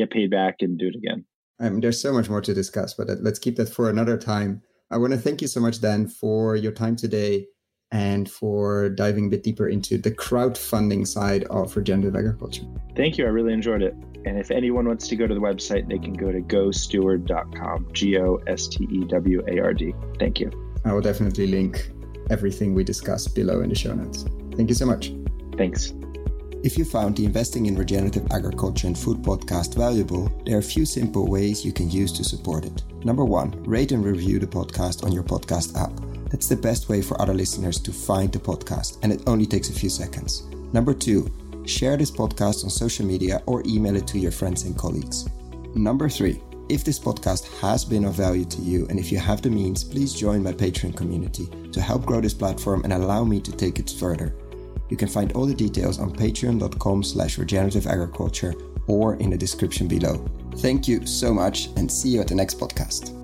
get 0.00 0.10
paid 0.10 0.30
back, 0.30 0.56
and 0.60 0.78
do 0.78 0.88
it 0.88 0.96
again. 0.96 1.24
Um, 1.60 1.80
there's 1.80 2.00
so 2.00 2.12
much 2.12 2.28
more 2.28 2.40
to 2.40 2.54
discuss, 2.54 2.94
but 2.94 3.10
uh, 3.10 3.16
let's 3.20 3.38
keep 3.38 3.56
that 3.56 3.68
for 3.68 3.90
another 3.90 4.16
time. 4.16 4.62
I 4.90 4.96
want 4.96 5.12
to 5.12 5.18
thank 5.18 5.40
you 5.40 5.48
so 5.48 5.60
much, 5.60 5.80
Dan, 5.80 6.08
for 6.08 6.56
your 6.56 6.72
time 6.72 6.96
today 6.96 7.46
and 7.92 8.30
for 8.30 8.88
diving 8.90 9.26
a 9.26 9.28
bit 9.28 9.42
deeper 9.42 9.68
into 9.68 9.98
the 9.98 10.10
crowdfunding 10.10 11.06
side 11.06 11.44
of 11.44 11.76
regenerative 11.76 12.16
agriculture. 12.16 12.62
Thank 12.96 13.18
you. 13.18 13.24
I 13.24 13.28
really 13.28 13.52
enjoyed 13.52 13.82
it. 13.82 13.94
And 14.24 14.38
if 14.38 14.50
anyone 14.50 14.86
wants 14.86 15.08
to 15.08 15.16
go 15.16 15.26
to 15.26 15.34
the 15.34 15.40
website, 15.40 15.88
they 15.88 15.98
can 15.98 16.14
go 16.14 16.30
to 16.30 16.40
gosteward.com, 16.40 17.88
G 17.92 18.18
O 18.18 18.36
S 18.46 18.68
T 18.68 18.84
E 18.90 19.04
W 19.04 19.42
A 19.48 19.60
R 19.60 19.74
D. 19.74 19.94
Thank 20.18 20.40
you. 20.40 20.50
I 20.84 20.92
will 20.92 21.00
definitely 21.00 21.46
link 21.46 21.90
everything 22.30 22.74
we 22.74 22.84
discussed 22.84 23.34
below 23.34 23.60
in 23.60 23.68
the 23.68 23.74
show 23.74 23.94
notes. 23.94 24.24
Thank 24.56 24.68
you 24.68 24.74
so 24.74 24.86
much. 24.86 25.12
Thanks. 25.56 25.92
If 26.62 26.76
you 26.76 26.84
found 26.84 27.16
the 27.16 27.24
Investing 27.24 27.64
in 27.64 27.74
Regenerative 27.74 28.30
Agriculture 28.32 28.86
and 28.86 28.98
Food 28.98 29.22
podcast 29.22 29.74
valuable, 29.74 30.30
there 30.44 30.56
are 30.56 30.60
a 30.60 30.62
few 30.62 30.84
simple 30.84 31.26
ways 31.26 31.64
you 31.64 31.72
can 31.72 31.90
use 31.90 32.12
to 32.12 32.22
support 32.22 32.66
it. 32.66 32.82
Number 33.02 33.24
one, 33.24 33.50
rate 33.64 33.92
and 33.92 34.04
review 34.04 34.38
the 34.38 34.46
podcast 34.46 35.02
on 35.02 35.10
your 35.10 35.22
podcast 35.22 35.74
app. 35.80 35.90
That's 36.30 36.48
the 36.48 36.56
best 36.56 36.90
way 36.90 37.00
for 37.00 37.18
other 37.18 37.32
listeners 37.32 37.80
to 37.80 37.92
find 37.92 38.30
the 38.30 38.38
podcast, 38.38 38.98
and 39.02 39.10
it 39.10 39.22
only 39.26 39.46
takes 39.46 39.70
a 39.70 39.72
few 39.72 39.88
seconds. 39.88 40.42
Number 40.74 40.92
two, 40.92 41.32
share 41.64 41.96
this 41.96 42.10
podcast 42.10 42.62
on 42.62 42.68
social 42.68 43.06
media 43.06 43.42
or 43.46 43.62
email 43.64 43.96
it 43.96 44.06
to 44.08 44.18
your 44.18 44.32
friends 44.32 44.64
and 44.64 44.76
colleagues. 44.76 45.26
Number 45.74 46.10
three, 46.10 46.42
if 46.68 46.84
this 46.84 46.98
podcast 46.98 47.58
has 47.60 47.86
been 47.86 48.04
of 48.04 48.14
value 48.14 48.44
to 48.44 48.60
you 48.60 48.86
and 48.90 48.98
if 48.98 49.10
you 49.10 49.18
have 49.18 49.40
the 49.40 49.48
means, 49.48 49.82
please 49.82 50.12
join 50.12 50.42
my 50.42 50.52
Patreon 50.52 50.94
community 50.94 51.48
to 51.72 51.80
help 51.80 52.04
grow 52.04 52.20
this 52.20 52.34
platform 52.34 52.82
and 52.84 52.92
allow 52.92 53.24
me 53.24 53.40
to 53.40 53.50
take 53.50 53.78
it 53.78 53.90
further. 53.98 54.34
You 54.90 54.96
can 54.96 55.08
find 55.08 55.32
all 55.32 55.46
the 55.46 55.54
details 55.54 55.98
on 55.98 56.12
patreon.com 56.12 57.02
slash 57.02 57.38
regenerative 57.38 57.86
agriculture 57.86 58.54
or 58.86 59.14
in 59.16 59.30
the 59.30 59.38
description 59.38 59.88
below. 59.88 60.24
Thank 60.56 60.88
you 60.88 61.06
so 61.06 61.32
much 61.32 61.68
and 61.76 61.90
see 61.90 62.10
you 62.10 62.20
at 62.20 62.28
the 62.28 62.34
next 62.34 62.58
podcast. 62.58 63.19